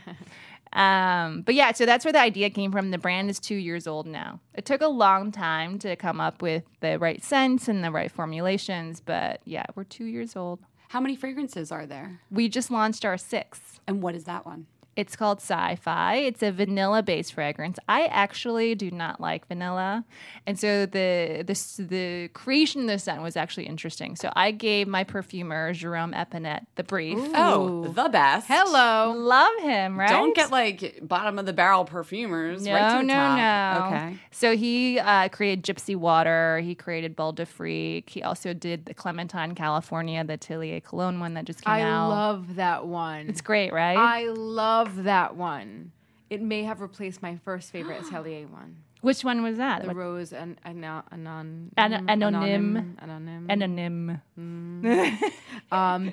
um, 0.73 1.43
but 1.43 1.55
yeah, 1.55 1.73
so 1.73 1.87
that's 1.87 2.05
where 2.05 2.12
the 2.12 2.21
idea 2.21 2.51
came 2.51 2.73
from. 2.73 2.91
The 2.91 2.99
brand 2.99 3.31
is 3.31 3.41
two 3.41 3.55
years 3.55 3.87
old 3.87 4.07
now. 4.07 4.41
It 4.55 4.64
took 4.64 4.81
a 4.81 4.89
long 4.89 5.33
time 5.33 5.79
to 5.81 5.97
come 5.97 6.21
up 6.21 6.43
with 6.43 6.64
the 6.81 6.99
right 6.99 7.23
scents 7.23 7.69
and 7.69 7.83
the 7.83 7.91
right 7.91 8.11
formulations, 8.11 9.01
but 9.01 9.41
yeah, 9.45 9.64
we're 9.75 9.85
two 9.85 10.05
years 10.05 10.37
old. 10.37 10.61
How 10.89 11.01
many 11.01 11.16
fragrances 11.16 11.71
are 11.71 11.87
there? 11.87 12.21
We 12.31 12.49
just 12.49 12.71
launched 12.71 13.05
our 13.05 13.19
sixth. 13.19 13.81
And 13.87 14.03
what 14.03 14.14
is 14.14 14.25
that 14.25 14.47
one? 14.47 14.66
It's 14.99 15.14
called 15.14 15.38
Sci 15.38 15.76
Fi. 15.76 16.16
It's 16.16 16.42
a 16.42 16.51
vanilla 16.51 17.05
based 17.05 17.32
fragrance. 17.32 17.78
I 17.88 18.07
actually 18.07 18.74
do 18.74 18.90
not 18.90 19.20
like 19.20 19.46
vanilla. 19.46 20.05
And 20.44 20.59
so 20.59 20.86
the, 20.86 21.44
the, 21.46 21.82
the 21.84 22.30
creation 22.34 22.80
of 22.80 22.88
the 22.88 22.99
scent 22.99 23.22
was 23.22 23.36
actually 23.36 23.66
interesting. 23.66 24.16
So 24.16 24.32
I 24.34 24.51
gave 24.51 24.88
my 24.88 25.05
perfumer, 25.05 25.72
Jerome 25.72 26.14
Epinette, 26.14 26.66
the 26.74 26.82
brief. 26.82 27.16
Oh, 27.16 27.92
the 27.94 28.09
best. 28.09 28.49
Hello. 28.49 29.12
Love 29.16 29.61
him, 29.61 30.01
right? 30.01 30.09
Don't 30.09 30.34
get 30.34 30.51
like 30.51 30.99
bottom 31.01 31.38
of 31.38 31.46
the 31.46 31.53
barrel 31.53 31.84
perfumers. 31.84 32.64
no, 32.64 32.72
right 32.72 33.01
no, 33.05 33.14
top. 33.14 33.38
no. 33.38 33.86
Okay. 33.86 34.16
So 34.32 34.57
he 34.57 34.99
uh, 34.99 35.28
created 35.28 35.62
Gypsy 35.62 35.94
Water. 35.94 36.59
He 36.59 36.74
created 36.74 37.14
Bal 37.14 37.30
d'Afrique. 37.30 38.11
He 38.11 38.24
also 38.24 38.53
did 38.53 38.86
the 38.86 38.94
Clementine, 38.94 39.55
California, 39.55 40.24
the 40.24 40.32
Atelier 40.32 40.80
Cologne 40.80 41.20
one 41.20 41.34
that 41.34 41.44
just 41.44 41.64
came 41.64 41.72
I 41.72 41.82
out. 41.82 42.07
I 42.07 42.09
love 42.09 42.57
that 42.57 42.84
one. 42.84 43.28
it's 43.28 43.42
great, 43.42 43.72
right? 43.72 43.96
I 43.96 44.24
love 44.24 44.88
that 44.97 45.36
one. 45.36 45.93
It 46.30 46.43
may 46.43 46.64
have 46.64 46.80
replaced 46.80 47.22
my 47.22 47.36
first 47.36 47.70
favorite 47.70 48.03
Atelier 48.03 48.47
one. 48.47 48.76
Which 49.01 49.22
one 49.24 49.42
was 49.42 49.59
that? 49.59 49.82
The 49.82 49.88
What- 49.88 49.96
rose 49.96 50.32
and 50.32 50.57
anon 50.64 51.03
anon 51.12 51.70
An- 51.76 52.07
anonym. 52.07 52.96
anonym. 52.96 54.20
Anonym. 54.36 55.20
Um, 55.70 56.12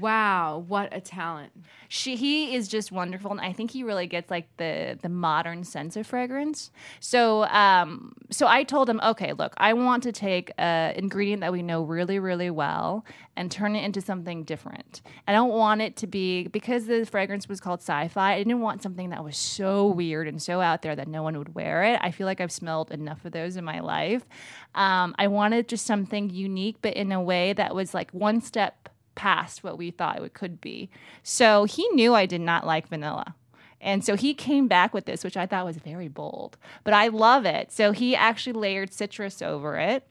wow, 0.00 0.64
what 0.66 0.88
a 0.92 1.00
talent! 1.00 1.52
she 1.88 2.16
he 2.16 2.52
is 2.56 2.66
just 2.66 2.90
wonderful 2.90 3.30
and 3.30 3.40
i 3.40 3.52
think 3.52 3.70
he 3.70 3.84
really 3.84 4.08
gets 4.08 4.28
like 4.28 4.48
the 4.56 4.98
the 5.02 5.08
modern 5.08 5.62
sense 5.62 5.94
of 5.96 6.04
fragrance 6.04 6.72
so 6.98 7.44
um 7.44 8.12
so 8.28 8.48
i 8.48 8.64
told 8.64 8.90
him 8.90 9.00
okay 9.04 9.32
look 9.32 9.54
i 9.58 9.72
want 9.72 10.02
to 10.02 10.10
take 10.10 10.50
a 10.58 10.92
ingredient 10.96 11.42
that 11.42 11.52
we 11.52 11.62
know 11.62 11.84
really 11.84 12.18
really 12.18 12.50
well 12.50 13.04
and 13.36 13.52
turn 13.52 13.76
it 13.76 13.84
into 13.84 14.00
something 14.00 14.42
different 14.42 15.00
i 15.28 15.32
don't 15.32 15.50
want 15.50 15.80
it 15.80 15.94
to 15.94 16.08
be 16.08 16.48
because 16.48 16.86
the 16.86 17.04
fragrance 17.06 17.48
was 17.48 17.60
called 17.60 17.78
sci-fi 17.78 18.32
i 18.34 18.38
didn't 18.38 18.60
want 18.60 18.82
something 18.82 19.10
that 19.10 19.22
was 19.22 19.36
so 19.36 19.86
weird 19.86 20.26
and 20.26 20.42
so 20.42 20.60
out 20.60 20.82
there 20.82 20.96
that 20.96 21.06
no 21.06 21.22
one 21.22 21.38
would 21.38 21.54
wear 21.54 21.84
it 21.84 22.00
i 22.02 22.10
feel 22.10 22.25
like 22.26 22.40
i've 22.40 22.52
smelled 22.52 22.90
enough 22.90 23.24
of 23.24 23.32
those 23.32 23.56
in 23.56 23.64
my 23.64 23.80
life 23.80 24.24
um, 24.74 25.14
i 25.18 25.26
wanted 25.26 25.66
just 25.68 25.86
something 25.86 26.28
unique 26.28 26.76
but 26.82 26.92
in 26.94 27.10
a 27.12 27.22
way 27.22 27.52
that 27.54 27.74
was 27.74 27.94
like 27.94 28.10
one 28.10 28.40
step 28.40 28.90
past 29.16 29.64
what 29.64 29.76
we 29.76 29.90
thought 29.90 30.22
it 30.22 30.34
could 30.34 30.60
be. 30.60 30.88
So 31.24 31.64
he 31.64 31.88
knew 31.88 32.14
I 32.14 32.26
did 32.26 32.42
not 32.42 32.64
like 32.64 32.86
vanilla. 32.86 33.34
And 33.80 34.04
so 34.04 34.16
he 34.16 34.32
came 34.32 34.68
back 34.68 34.94
with 34.94 35.04
this, 35.04 35.22
which 35.22 35.36
I 35.36 35.44
thought 35.46 35.66
was 35.66 35.76
very 35.76 36.08
bold, 36.08 36.56
but 36.82 36.94
I 36.94 37.08
love 37.08 37.44
it. 37.44 37.72
So 37.72 37.92
he 37.92 38.16
actually 38.16 38.54
layered 38.54 38.92
citrus 38.92 39.42
over 39.42 39.76
it. 39.76 40.06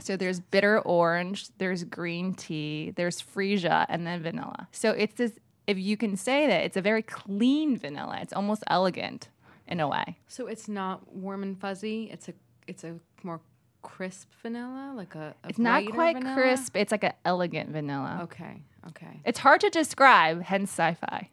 So 0.00 0.16
there's 0.16 0.38
bitter 0.38 0.78
orange, 0.80 1.48
there's 1.58 1.82
green 1.84 2.34
tea, 2.34 2.92
there's 2.94 3.20
freesia, 3.20 3.86
and 3.88 4.06
then 4.06 4.22
vanilla. 4.22 4.68
So 4.70 4.92
it's 4.92 5.14
this, 5.14 5.32
if 5.66 5.78
you 5.78 5.96
can 5.96 6.16
say 6.16 6.46
that, 6.46 6.64
it's 6.64 6.76
a 6.76 6.80
very 6.80 7.02
clean 7.02 7.76
vanilla. 7.76 8.18
It's 8.22 8.32
almost 8.32 8.62
elegant. 8.68 9.28
In 9.66 9.80
a 9.80 9.88
way. 9.88 10.18
So 10.28 10.46
it's 10.46 10.68
not 10.68 11.14
warm 11.14 11.42
and 11.42 11.58
fuzzy. 11.60 12.08
It's 12.12 12.28
a 12.28 12.34
it's 12.66 12.84
a 12.84 12.96
more 13.22 13.40
crisp 13.82 14.28
vanilla, 14.42 14.92
like 14.96 15.14
a. 15.14 15.34
a 15.44 15.48
It's 15.48 15.58
not 15.58 15.84
quite 15.90 16.16
vanilla? 16.16 16.34
crisp. 16.34 16.76
It's 16.76 16.92
like 16.92 17.04
an 17.04 17.12
elegant 17.24 17.70
vanilla. 17.70 18.20
Okay. 18.24 18.62
Okay. 18.88 19.20
It's 19.24 19.38
hard 19.40 19.60
to 19.62 19.70
describe, 19.70 20.42
hence 20.42 20.70
sci-fi. 20.70 21.30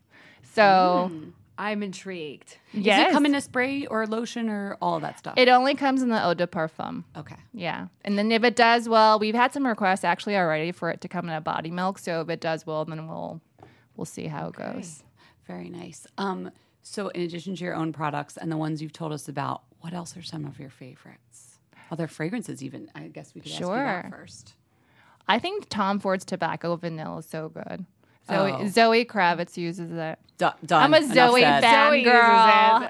So 0.54 1.12
I'm 1.58 1.84
intrigued. 1.84 2.58
yes, 2.74 3.00
Does 3.06 3.10
it 3.10 3.14
come 3.14 3.26
in 3.26 3.36
a 3.36 3.42
spray 3.42 3.86
or 3.86 4.06
lotion 4.08 4.50
or 4.50 4.78
all 4.82 5.00
that 5.02 5.20
stuff? 5.20 5.34
it 5.38 5.48
only 5.50 5.76
comes 5.76 6.02
in 6.02 6.10
the 6.10 6.24
eau 6.26 6.34
de 6.34 6.48
parfum. 6.48 7.04
okay. 7.18 7.36
Yeah. 7.54 7.88
And 8.06 8.18
then 8.18 8.32
if 8.32 8.44
it 8.44 8.56
does 8.56 8.88
well, 8.90 9.20
we've 9.20 9.36
had 9.36 9.54
some 9.54 9.66
requests 9.66 10.04
actually 10.04 10.38
already 10.38 10.72
for 10.72 10.90
it 10.90 11.02
to 11.02 11.08
come 11.08 11.28
in 11.28 11.36
a 11.36 11.42
body 11.42 11.70
milk. 11.72 12.00
So 12.00 12.22
if 12.22 12.30
it 12.30 12.40
does 12.42 12.66
well, 12.66 12.86
then 12.86 13.08
we'll 13.08 13.42
we'll 13.96 14.06
see 14.06 14.28
how 14.28 14.48
it 14.48 14.56
goes. 14.56 15.04
Very 15.48 15.70
nice. 15.70 16.06
Um, 16.18 16.52
so, 16.82 17.10
in 17.10 17.22
addition 17.22 17.56
to 17.56 17.64
your 17.64 17.76
own 17.76 17.94
products 17.94 18.38
and 18.38 18.52
the 18.52 18.58
ones 18.58 18.82
you've 18.82 18.94
told 18.94 19.12
us 19.12 19.28
about, 19.28 19.64
what 19.82 19.94
else 19.94 20.16
are 20.18 20.22
some 20.24 20.46
of 20.46 20.60
your 20.60 20.70
favorites? 20.70 21.60
Other 21.92 22.08
fragrances, 22.08 22.64
even. 22.64 22.90
I 22.96 23.02
guess 23.08 23.34
we 23.36 23.42
could 23.42 23.52
ask 23.52 23.60
you 23.62 23.68
that 23.68 24.10
first. 24.12 24.54
I 25.28 25.40
think 25.40 25.68
Tom 25.70 26.00
Ford's 26.00 26.26
tobacco 26.26 26.76
vanilla 26.76 27.18
is 27.20 27.26
so 27.26 27.50
good. 27.50 27.86
Zoe, 28.28 28.52
Oh. 28.52 28.68
Zoe 28.68 29.06
Kravitz 29.06 29.58
uses 29.58 29.92
it. 29.92 30.20
D- 30.38 30.48
done. 30.66 30.84
I'm 30.84 30.94
a 30.94 31.02
Zoe 31.06 31.42
fan 31.42 32.04
girl. 32.04 32.90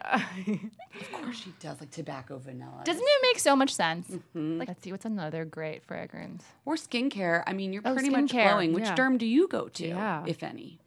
Of 1.01 1.11
course, 1.21 1.37
she 1.37 1.53
does 1.61 1.79
like 1.79 1.91
tobacco 1.91 2.39
vanilla. 2.39 2.81
Doesn't 2.83 3.01
it 3.05 3.19
make 3.21 3.39
so 3.39 3.55
much 3.55 3.73
sense? 3.73 4.09
Mm-hmm. 4.09 4.57
Like, 4.59 4.67
let's 4.67 4.83
see 4.83 4.91
what's 4.91 5.05
another 5.05 5.45
great 5.45 5.83
fragrance. 5.83 6.43
or 6.65 6.75
skincare. 6.75 7.43
I 7.47 7.53
mean, 7.53 7.71
you're 7.71 7.83
Oh, 7.85 7.93
pretty 7.93 8.09
much 8.09 8.25
skincare, 8.31 8.49
glowing. 8.49 8.73
Which 8.73 8.83
yeah. 8.85 8.95
derm 8.95 9.17
do 9.17 9.25
you 9.25 9.47
go 9.47 9.69
to, 9.69 9.87
Yeah. 9.87 10.23
if 10.27 10.43
any? 10.43 10.79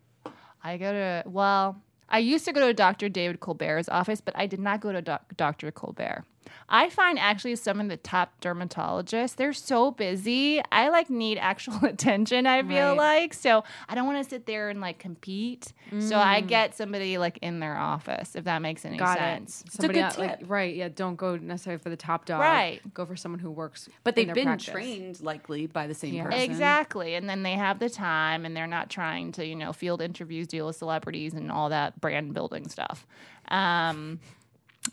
I 0.62 0.76
go 0.76 0.92
to 0.92 1.22
well, 1.30 1.80
I 2.12 2.18
used 2.18 2.44
to 2.44 2.52
go 2.52 2.66
to 2.66 2.74
Dr. 2.74 3.08
David 3.08 3.40
Colbert's 3.40 3.88
office, 3.88 4.20
but 4.20 4.36
I 4.36 4.46
did 4.46 4.60
not 4.60 4.82
go 4.82 4.92
to 4.92 5.20
Dr. 5.34 5.72
Colbert. 5.72 6.24
I 6.68 6.88
find 6.90 7.18
actually 7.18 7.56
some 7.56 7.80
of 7.80 7.88
the 7.88 7.96
top 7.96 8.40
dermatologists, 8.40 9.36
they're 9.36 9.52
so 9.52 9.90
busy. 9.90 10.60
I 10.72 10.88
like 10.88 11.10
need 11.10 11.38
actual 11.38 11.78
attention, 11.84 12.46
I 12.46 12.62
feel 12.62 12.96
Right. 12.96 13.20
like. 13.20 13.34
So 13.34 13.64
I 13.88 13.94
don't 13.94 14.06
want 14.06 14.22
to 14.24 14.28
sit 14.28 14.46
there 14.46 14.70
and 14.70 14.80
like 14.80 14.98
compete. 14.98 15.72
So 16.00 16.16
I 16.16 16.40
get 16.40 16.74
somebody 16.74 17.18
like 17.18 17.38
in 17.42 17.60
their 17.60 17.76
office, 17.76 18.34
if 18.34 18.44
that 18.44 18.62
makes 18.62 18.84
any 18.86 18.96
Got 18.96 19.18
sense. 19.18 19.62
it. 19.66 19.72
Somebody 19.72 19.98
good 19.98 20.04
out- 20.04 20.18
like, 20.18 20.38
tip. 20.40 20.50
right? 20.50 20.74
Yeah. 20.74 20.88
Don't 20.94 21.16
go 21.16 21.36
necessarily 21.36 21.82
for 21.82 21.90
the 21.90 21.96
top 21.96 22.24
dog. 22.24 22.40
Right. 22.40 22.80
Go 22.94 23.04
for 23.04 23.14
someone 23.16 23.40
who 23.40 23.50
works. 23.50 23.88
But 24.02 24.14
they've 24.16 24.26
their 24.26 24.34
been 24.34 24.46
practice. 24.46 24.72
trained 24.72 25.20
likely 25.20 25.66
by 25.66 25.86
the 25.86 25.94
same 25.94 26.14
Yeah. 26.14 26.24
person. 26.24 26.40
Exactly. 26.40 27.14
And 27.14 27.28
then 27.28 27.42
they 27.42 27.52
have 27.52 27.78
the 27.78 27.90
time 27.90 28.46
and 28.46 28.56
they're 28.56 28.66
not 28.66 28.88
trying 28.88 29.32
to, 29.32 29.44
you 29.46 29.54
know, 29.54 29.74
field 29.74 30.00
interviews, 30.00 30.46
deal 30.46 30.66
with 30.66 30.76
celebrities 30.76 31.34
and 31.34 31.52
all 31.52 31.68
that 31.68 32.00
brand 32.00 32.32
building 32.32 32.68
stuff. 32.68 33.06
Um, 33.48 34.18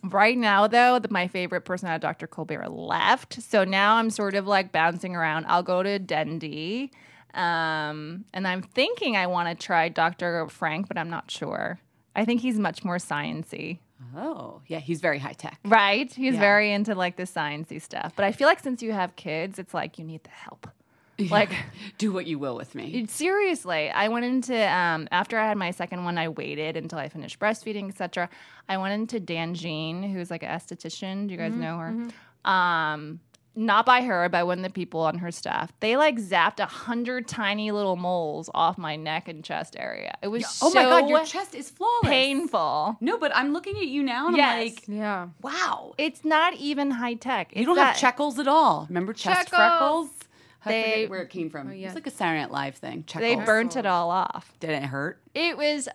right 0.04 0.38
now, 0.38 0.68
though, 0.68 1.00
the, 1.00 1.10
my 1.10 1.28
favorite 1.28 1.62
person 1.62 1.88
at 1.90 2.02
Dr. 2.02 2.28
Colbert 2.28 2.70
left. 2.70 3.42
So 3.42 3.64
now 3.64 3.96
I'm 3.96 4.10
sort 4.10 4.36
of 4.36 4.48
like 4.48 4.72
bouncing 4.72 5.16
around. 5.16 5.46
I'll 5.48 5.64
go 5.64 5.84
to 5.84 6.00
Dendy. 6.00 6.92
Um, 7.34 8.26
and 8.34 8.48
I'm 8.48 8.62
thinking 8.62 9.16
I 9.16 9.28
want 9.28 9.50
to 9.50 9.56
try 9.66 9.90
Dr. 9.90 10.48
Frank, 10.50 10.88
but 10.88 10.98
I'm 10.98 11.10
not 11.10 11.30
sure. 11.30 11.80
I 12.16 12.26
think 12.26 12.42
he's 12.42 12.58
much 12.60 12.84
more 12.84 12.98
sciency. 12.98 13.80
Oh, 14.16 14.62
yeah, 14.68 14.80
he's 14.80 15.02
very 15.02 15.20
high 15.20 15.34
tech. 15.34 15.60
Right? 15.66 16.12
He's 16.12 16.34
Yeah. 16.36 16.40
very 16.40 16.72
into 16.72 16.96
like 16.96 17.18
the 17.18 17.24
sciencey 17.24 17.82
stuff. 17.82 18.14
But 18.16 18.26
I 18.26 18.32
feel 18.32 18.48
like 18.48 18.60
since 18.60 18.82
you 18.82 18.94
have 18.94 19.16
kids, 19.16 19.60
it's 19.60 19.74
like 19.74 20.00
you 20.00 20.06
need 20.06 20.24
the 20.24 20.30
help. 20.32 20.68
Like 21.30 21.52
Do 21.98 22.12
what 22.14 22.26
you 22.28 22.40
will 22.40 22.56
with 22.56 22.76
me. 22.76 23.06
Seriously, 23.08 23.90
I 23.90 24.08
went 24.08 24.26
into 24.26 24.56
um, 24.72 25.08
after 25.12 25.38
I 25.38 25.48
had 25.48 25.58
my 25.58 25.72
second 25.72 26.04
one. 26.06 26.18
I 26.18 26.30
waited 26.30 26.78
until 26.78 26.98
I 27.00 27.10
finished 27.10 27.40
breastfeeding, 27.40 27.90
etc. 27.90 28.30
I 28.68 28.78
went 28.78 28.94
into 28.94 29.20
Dangene, 29.20 30.12
who's 30.14 30.32
like 30.32 30.44
an 30.44 30.50
esthetician. 30.50 31.28
Do 31.28 31.34
you 31.34 31.38
guys 31.38 31.54
know 31.54 31.78
her? 31.78 32.50
Um, 32.50 33.20
not 33.56 33.86
by 33.86 34.02
her, 34.04 34.30
by 34.30 34.44
one 34.44 34.60
of 34.60 34.64
the 34.64 34.70
people 34.70 35.02
on 35.02 35.18
her 35.18 35.32
staff. 35.32 35.74
They 35.82 35.98
like 35.98 36.16
zapped 36.18 36.60
a 36.60 36.66
hundred 36.66 37.28
tiny 37.28 37.72
little 37.72 37.98
moles 37.98 38.50
off 38.54 38.78
my 38.78 38.96
neck 38.96 39.28
and 39.28 39.44
chest 39.44 39.76
area. 39.78 40.16
It 40.22 40.30
was 40.30 40.60
Oh 40.62 40.72
my 40.74 40.84
god, 40.84 41.10
your 41.10 41.26
chest 41.26 41.54
is 41.56 41.70
flawless. 41.70 42.06
painful. 42.06 42.96
No, 43.02 43.18
but 43.18 43.36
I'm 43.36 43.52
looking 43.52 43.76
at 43.78 43.88
you 43.88 44.02
now 44.04 44.28
and 44.28 44.38
Yes. 44.38 44.54
I'm 44.54 44.60
like, 44.64 44.84
Yeah. 44.88 45.28
wow. 45.42 45.94
It's 45.98 46.24
not 46.24 46.54
even 46.56 46.92
high 46.92 47.16
tech. 47.16 47.54
You 47.56 47.66
don't 47.66 47.76
have 47.78 47.98
checkles 47.98 48.40
at 48.40 48.48
all. 48.48 48.86
Remember 48.88 49.12
chest 49.12 49.50
Checkles. 49.50 49.50
freckles? 49.50 50.10
I 50.66 50.70
They- 50.70 50.92
forget 50.94 51.10
where 51.10 51.22
it 51.22 51.30
came 51.30 51.50
from. 51.50 51.70
Oh, 51.70 51.72
yeah. 51.72 51.88
was 51.88 51.96
like 51.96 52.08
a 52.08 52.12
Saturday 52.12 52.42
Night 52.42 52.52
Live 52.52 52.76
thing. 52.76 53.06
They 53.16 53.36
burnt 53.36 53.76
it 53.76 53.86
all 53.86 54.10
off. 54.12 54.54
Did 54.60 54.72
it 54.72 54.84
hurt? 54.84 55.22
It 55.34 55.58
was 55.58 55.88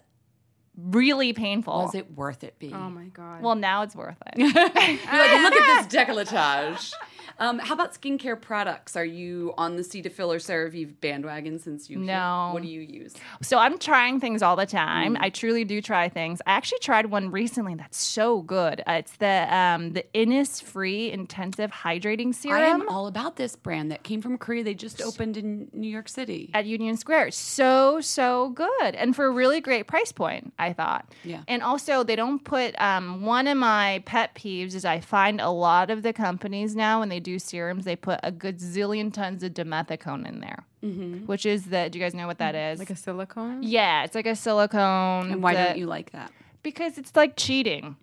really 0.77 1.33
painful. 1.33 1.75
Was 1.85 1.95
it 1.95 2.13
worth 2.13 2.45
it, 2.45 2.59
Bee? 2.59 2.73
Oh 2.75 2.91
my 2.91 3.05
god. 3.05 3.43
Well, 3.43 3.55
now 3.55 3.83
it's 3.83 3.95
worth 3.95 4.17
it. 4.27 4.39
You're 4.39 4.49
like, 4.53 4.73
look 4.75 5.55
at 5.55 5.89
this 5.91 5.95
decolletage. 6.03 6.93
Um, 7.39 7.59
how 7.59 7.75
about 7.75 7.95
skincare 8.01 8.41
products? 8.41 8.95
Are 8.97 9.05
you 9.05 9.55
on 9.59 9.75
the 9.75 9.83
Cetaphil 9.83 10.33
or 10.33 10.39
CeraVe 10.39 11.01
bandwagon 11.01 11.59
since 11.59 11.91
you? 11.91 11.99
No. 11.99 12.51
What 12.53 12.63
do 12.63 12.69
you 12.69 12.81
use? 12.81 13.13
So 13.43 13.59
I'm 13.59 13.79
trying 13.79 14.21
things 14.21 14.41
all 14.41 14.55
the 14.55 14.67
time. 14.67 15.17
Mm. 15.17 15.21
I 15.21 15.31
truly 15.31 15.65
do 15.65 15.83
try 15.83 16.09
things. 16.09 16.41
I 16.47 16.53
actually 16.53 16.79
tried 16.79 17.07
one 17.07 17.33
recently 17.33 17.75
that's 17.75 17.99
so 17.99 18.43
good. 18.43 18.83
Uh, 18.87 18.93
it's 18.93 19.17
the 19.17 19.53
um, 19.53 19.95
the 19.95 20.05
Innisfree 20.15 21.11
Intensive 21.13 21.73
Hydrating 21.73 22.33
Serum 22.35 22.63
I 22.63 22.67
am 22.67 22.89
all 22.89 23.09
about 23.09 23.35
this 23.37 23.57
brand 23.57 23.91
that 23.91 24.05
came 24.05 24.23
from 24.23 24.39
Korea. 24.39 24.63
They 24.63 24.75
just 24.75 25.03
opened 25.03 25.37
in 25.37 25.69
New 25.73 25.89
York 25.89 26.09
City. 26.09 26.51
at 26.55 26.67
Union 26.67 26.97
Square. 26.97 27.33
So 27.33 28.01
so 28.01 28.51
good, 28.51 28.95
and 28.95 29.17
for 29.17 29.27
a 29.27 29.31
really 29.31 29.61
great 29.61 29.89
price 29.89 30.13
point. 30.13 30.53
I 30.59 30.64
thought. 30.73 31.13
Yeah. 31.25 31.43
And 31.49 31.63
also, 31.63 32.03
they 32.03 32.17
don't 32.17 32.43
put. 32.43 32.81
Um, 32.81 33.25
one 33.25 33.47
of 33.47 33.57
my 33.57 34.03
pet 34.07 34.35
peeves 34.35 34.75
is 34.75 34.85
I 34.85 35.01
find 35.01 35.41
a 35.41 35.51
lot 35.51 35.91
of 35.91 36.03
the 36.03 36.13
companies 36.13 36.75
now 36.75 37.01
when 37.01 37.09
they 37.09 37.21
do 37.21 37.39
serums, 37.39 37.85
they 37.85 37.97
put 37.97 38.21
a 38.23 38.33
good 38.33 38.59
zillion 38.59 39.13
tons 39.13 39.43
of 39.43 39.53
dimethicone 39.53 40.27
in 40.27 40.41
there, 40.41 40.65
mm-hmm. 40.83 41.27
which 41.27 41.47
is 41.47 41.67
the. 41.67 41.89
Do 41.91 41.99
you 41.99 42.05
guys 42.05 42.15
know 42.15 42.27
what 42.27 42.39
that 42.39 42.55
is? 42.55 42.79
like 42.79 42.91
a 42.91 42.97
silicone. 42.97 43.63
yeah, 43.63 44.05
it's 44.05 44.15
like 44.15 44.27
a 44.27 44.37
silicone. 44.37 45.31
and 45.31 45.43
why 45.43 45.55
that- 45.55 45.69
don't 45.69 45.79
you 45.79 45.87
like 45.87 46.13
that? 46.13 46.33
Because 46.63 46.97
it's 46.97 47.15
like 47.15 47.37
cheating. 47.37 47.97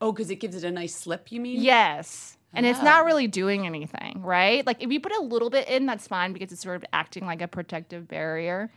Oh, 0.00 0.12
because 0.12 0.30
it 0.30 0.36
gives 0.36 0.54
it 0.54 0.64
a 0.64 0.70
nice 0.70 0.94
slip. 0.94 1.32
You 1.32 1.40
mean? 1.40 1.60
Yes. 1.62 2.36
And 2.52 2.64
it's 2.64 2.82
not 2.82 3.04
really 3.04 3.26
doing 3.26 3.66
anything, 3.66 4.22
right? 4.22 4.66
Like 4.66 4.82
if 4.82 4.90
you 4.90 4.98
put 4.98 5.12
a 5.12 5.20
little 5.20 5.50
bit 5.50 5.68
in, 5.68 5.84
that's 5.84 6.08
fine 6.08 6.32
because 6.32 6.52
it's 6.52 6.62
sort 6.62 6.76
of 6.76 6.84
acting 6.92 7.26
like 7.26 7.42
a 7.42 7.48
protective 7.48 8.08
barrier. 8.08 8.70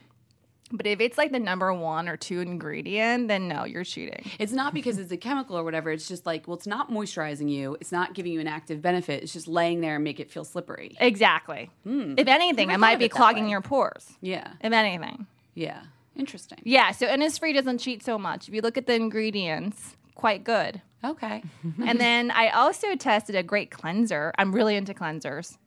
But 0.72 0.86
if 0.86 0.99
it's 0.99 1.17
like 1.17 1.32
the 1.32 1.39
number 1.39 1.74
one 1.74 2.07
or 2.07 2.15
two 2.15 2.41
ingredient, 2.41 3.28
then 3.28 3.47
no, 3.47 3.65
you're 3.65 3.84
cheating. 3.84 4.30
It's 4.39 4.51
not 4.51 4.74
because 4.74 4.97
it's 4.99 5.11
a 5.11 5.17
chemical 5.17 5.57
or 5.57 5.63
whatever. 5.63 5.91
It's 5.91 6.07
just 6.07 6.26
like, 6.26 6.47
well, 6.47 6.57
it's 6.57 6.67
not 6.67 6.91
moisturizing 6.91 7.49
you. 7.49 7.76
It's 7.82 7.91
not 7.91 8.13
giving 8.13 8.32
you 8.32 8.39
an 8.39 8.47
active 8.47 8.82
benefit. 8.82 9.24
It's 9.24 9.34
just 9.34 9.47
laying 9.47 9.82
there 9.82 9.95
and 9.95 10.03
make 10.03 10.20
it 10.20 10.30
feel 10.30 10.43
slippery. 10.43 10.95
Exactly. 10.99 11.72
Hmm. 11.84 12.13
If 12.17 12.28
anything, 12.28 12.70
it 12.70 12.80
might 12.80 12.99
be 12.99 13.09
clogging 13.09 13.49
your 13.49 13.61
pores. 13.61 14.07
Yeah. 14.22 14.53
If 14.61 14.72
anything. 14.72 15.26
Yeah. 15.55 15.82
Interesting. 16.15 16.59
Yeah, 16.63 16.91
so 16.91 17.07
Innisfree 17.07 17.53
doesn't 17.53 17.78
cheat 17.78 18.03
so 18.03 18.17
much. 18.17 18.47
If 18.47 18.53
you 18.53 18.61
look 18.61 18.78
at 18.78 18.88
the 18.88 18.93
ingredients, 18.93 19.95
quite 20.15 20.43
good. 20.43 20.82
Okay. 21.03 21.43
and 21.86 21.99
then 21.99 22.30
I 22.30 22.49
also 22.49 22.95
tested 22.95 23.36
a 23.36 23.43
great 23.43 23.72
cleanser. 23.72 24.34
I'm 24.38 24.53
really 24.53 24.76
into 24.76 24.93
cleansers. 24.93 25.57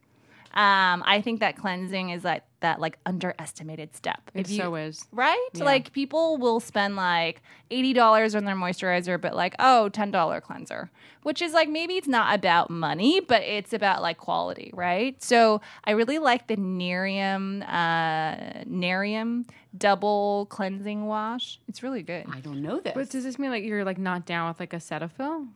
Um, 0.55 1.03
I 1.07 1.21
think 1.23 1.41
that 1.41 1.57
cleansing 1.57 2.11
is 2.11 2.25
like 2.25 2.45
that 2.61 2.81
like 2.81 2.99
underestimated 3.07 3.95
step. 3.97 4.31
It 4.35 4.49
you- 4.49 4.59
so 4.59 4.75
is. 4.77 5.07
right? 5.13 5.49
Like 5.55 5.93
people 5.93 6.37
will 6.37 6.61
spend 6.61 6.97
like 6.97 7.43
eighty 7.71 7.93
dollars 7.93 8.35
on 8.35 8.45
their 8.45 8.55
moisturizer, 8.55 9.21
but 9.21 9.35
like 9.35 9.55
oh, 9.59 9.89
ten 9.89 10.11
dollar 10.11 10.41
cleanser, 10.41 10.91
which 11.23 11.41
is 11.43 11.53
like 11.53 11.69
maybe 11.69 11.95
it's 11.97 12.09
not 12.09 12.35
about 12.35 12.71
money, 12.71 13.21
but 13.21 13.43
it's 13.43 13.73
about 13.73 14.03
like 14.03 14.19
quality, 14.19 14.71
right? 14.75 15.21
So 15.23 15.61
I 15.85 15.93
really 15.93 16.19
like 16.19 16.47
the 16.47 16.57
Nerium 16.57 17.63
uh, 17.69 18.65
Nerium 18.65 19.47
double 19.77 20.47
cleansing 20.51 21.07
wash. 21.07 21.61
It's 21.69 21.83
really 21.83 22.03
good. 22.03 22.27
I 22.31 22.41
don't 22.41 22.63
know 22.63 22.81
this. 22.81 22.93
But 22.95 23.11
does 23.11 23.25
this 23.25 23.39
mean 23.39 23.51
like 23.51 23.65
you're 23.65 23.85
like 23.85 23.99
not 23.99 24.27
down 24.27 24.49
with 24.49 24.61
like 24.61 24.73
a 24.73 24.77
Cetaphil? 24.77 25.49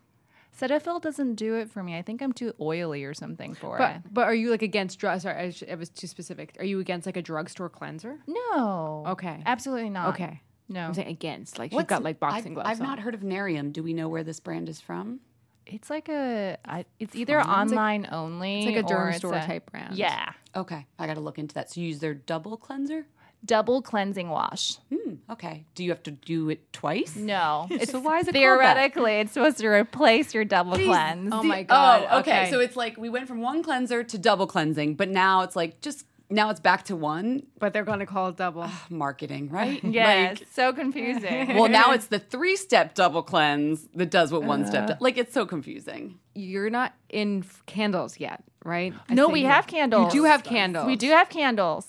Cetaphil 0.61 1.01
doesn't 1.03 1.35
do 1.35 1.55
it 1.57 1.71
for 1.71 1.83
me. 1.83 1.97
I 1.97 2.03
think 2.03 2.23
I'm 2.23 2.33
too 2.33 2.53
oily 2.61 3.05
or 3.05 3.13
something 3.15 3.55
for 3.55 3.77
But 3.79 3.97
it. 3.97 4.03
but 4.11 4.23
are 4.25 4.35
you 4.35 4.51
like 4.51 4.63
against 4.63 4.99
drug? 4.99 5.21
Sorry, 5.21 5.37
I, 5.37 5.51
sh- 5.51 5.65
I 5.71 5.75
was 5.75 5.89
too 5.91 6.07
specific. 6.07 6.57
Are 6.59 6.65
you 6.65 6.81
against 6.81 7.05
like 7.07 7.17
a 7.17 7.23
drugstore 7.23 7.69
cleanser? 7.69 8.19
No. 8.27 9.05
Okay. 9.09 9.43
Absolutely 9.45 9.91
not. 9.91 10.11
Okay. 10.15 10.41
No. 10.69 10.81
I'm 10.87 10.95
saying 10.95 11.09
against. 11.09 11.59
Like 11.59 11.73
What's- 11.73 11.83
you've 11.83 11.89
got 11.89 12.03
like 12.03 12.19
boxing 12.19 12.53
I've, 12.53 12.55
gloves. 12.55 12.69
I've 12.71 12.81
on. 12.81 12.87
not 12.87 12.99
heard 13.01 13.15
of 13.15 13.23
Narium. 13.23 13.71
Do 13.73 13.83
we 13.83 13.93
know 13.93 14.09
where 14.09 14.25
this 14.25 14.41
brand 14.41 14.69
is 14.69 14.81
from? 14.81 15.21
It's 15.67 15.91
like 15.91 16.09
a. 16.09 16.57
I, 16.65 16.85
it's 17.01 17.15
either 17.17 17.41
online 17.41 18.09
only. 18.13 18.59
it's 18.67 18.67
like 18.77 18.85
a 18.91 18.95
or 18.95 19.11
derm 19.11 19.15
store 19.17 19.35
a- 19.35 19.45
type 19.45 19.71
brand. 19.71 19.97
Yeah. 19.97 20.33
Okay, 20.55 20.87
I 20.99 21.07
got 21.07 21.15
to 21.15 21.21
look 21.21 21.39
into 21.39 21.55
that. 21.57 21.71
So 21.71 21.81
you 21.83 21.89
use 21.89 21.99
their 21.99 22.15
double 22.15 22.57
cleanser. 22.57 23.05
Double 23.47 23.81
cleansing 23.81 24.29
wash. 24.29 24.77
Hmm. 24.93 25.15
Okay. 25.31 25.65
Do 25.75 25.85
you 25.85 25.91
have 25.91 26.03
to 26.05 26.11
do 26.11 26.51
it 26.51 26.73
twice? 26.73 27.17
No. 27.17 27.67
It's 27.71 27.93
So 27.93 28.01
why 28.01 28.19
is 28.19 28.29
it 28.29 28.33
called 28.33 28.35
that? 28.35 28.39
theoretically 28.41 29.13
it's 29.21 29.33
supposed 29.33 29.59
to 29.59 29.69
replace 29.69 30.35
your 30.35 30.45
double 30.45 30.75
cleanse. 30.77 31.33
Oh 31.33 31.43
my 31.43 31.63
god. 31.63 32.07
Oh, 32.11 32.19
okay. 32.21 32.51
So 32.51 32.61
it's 32.61 32.77
like 32.77 32.97
we 32.99 33.09
went 33.09 33.29
from 33.29 33.41
one 33.41 33.63
cleanser 33.63 34.03
to 34.05 34.19
double 34.19 34.47
cleansing, 34.47 34.97
but 34.97 35.09
now 35.09 35.43
it's 35.43 35.55
like 35.57 35.81
just 35.81 36.05
now 36.29 36.51
it's 36.51 36.59
back 36.61 36.85
to 36.87 36.97
one. 36.97 37.47
But 37.61 37.73
they're 37.73 37.85
going 37.85 38.01
to 38.01 38.07
call 38.07 38.29
it 38.31 38.37
double. 38.37 38.69
Marketing, 38.91 39.49
right? 39.49 39.83
Yes, 39.85 40.41
Like, 40.41 40.49
so 40.53 40.73
confusing. 40.73 41.55
well, 41.57 41.69
now 41.69 41.93
it's 41.93 42.07
the 42.09 42.19
three 42.19 42.57
step 42.57 42.95
double 42.95 43.23
cleanse 43.23 43.87
that 43.95 44.11
does 44.11 44.33
what 44.33 44.43
one 44.43 44.67
step 44.67 44.89
does. 44.89 45.01
Like, 45.01 45.19
it's 45.19 45.33
so 45.33 45.47
confusing. 45.47 46.19
You're 46.35 46.71
not 46.71 46.95
in 47.09 47.45
f- 47.45 47.63
candles 47.67 48.19
yet, 48.19 48.43
right? 48.65 48.93
I 49.09 49.15
no, 49.15 49.29
we 49.29 49.45
have 49.45 49.67
candles. 49.69 50.13
You 50.13 50.21
do 50.23 50.25
have 50.27 50.43
candles. 50.43 50.87
We 50.87 50.97
do 50.97 51.11
have 51.11 51.29
candles. 51.29 51.87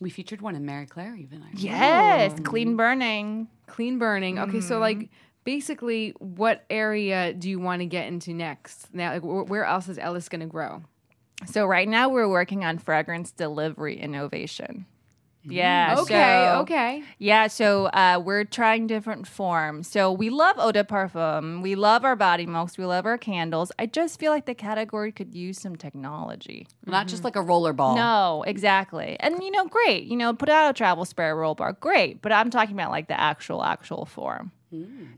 We 0.00 0.10
featured 0.10 0.40
one 0.40 0.54
in 0.54 0.64
Marie 0.64 0.86
Claire, 0.86 1.16
even. 1.16 1.38
I 1.42 1.46
remember. 1.46 1.60
Yes, 1.60 2.32
clean 2.44 2.76
burning. 2.76 3.48
clean 3.66 3.98
burning. 3.98 4.38
Okay, 4.38 4.60
so 4.60 4.74
Mm-hmm. 4.74 4.80
like 4.82 5.10
basically, 5.44 6.10
what 6.18 6.64
area 6.70 7.32
do 7.32 7.48
you 7.50 7.58
want 7.58 7.80
to 7.80 7.86
get 7.86 8.06
into 8.06 8.32
next? 8.32 8.92
Now, 8.94 9.12
like, 9.12 9.22
wh- 9.22 9.50
where 9.50 9.64
else 9.64 9.88
is 9.88 9.98
Ellis 9.98 10.28
going 10.28 10.40
to 10.40 10.46
grow? 10.46 10.82
So 11.46 11.66
right 11.66 11.88
now 11.88 12.08
we're 12.08 12.28
working 12.28 12.64
on 12.64 12.78
fragrance 12.78 13.30
delivery 13.32 13.98
innovation. 13.98 14.86
Yeah. 15.50 15.94
Mm. 15.96 15.98
Okay, 16.02 16.50
so- 16.54 16.60
okay. 16.62 17.02
Yeah, 17.18 17.46
so 17.48 17.86
uh, 17.86 18.20
we're 18.24 18.44
trying 18.44 18.86
different 18.86 19.26
forms. 19.26 19.88
So 19.88 20.12
we 20.12 20.30
love 20.30 20.56
eau 20.58 20.72
de 20.72 20.84
parfum. 20.84 21.62
We 21.62 21.74
love 21.74 22.04
our 22.04 22.16
body 22.16 22.46
milks. 22.46 22.76
We 22.78 22.84
love 22.84 23.06
our 23.06 23.18
candles. 23.18 23.72
I 23.78 23.86
just 23.86 24.18
feel 24.20 24.32
like 24.32 24.46
the 24.46 24.54
category 24.54 25.12
could 25.12 25.34
use 25.34 25.58
some 25.60 25.76
technology. 25.76 26.66
Not 26.86 27.08
just 27.08 27.24
like 27.24 27.36
a 27.36 27.42
roller 27.42 27.72
ball. 27.72 27.96
No, 27.96 28.44
exactly. 28.46 29.16
And 29.20 29.42
you 29.42 29.50
know, 29.50 29.66
great. 29.66 30.04
You 30.04 30.16
know, 30.16 30.32
put 30.34 30.48
out 30.48 30.70
a 30.70 30.72
travel 30.72 31.04
spray 31.04 31.30
roll 31.30 31.54
bar. 31.54 31.72
Great. 31.72 32.22
But 32.22 32.32
I'm 32.32 32.50
talking 32.50 32.74
about 32.74 32.90
like 32.90 33.08
the 33.08 33.18
actual, 33.20 33.62
actual 33.64 34.04
form. 34.04 34.52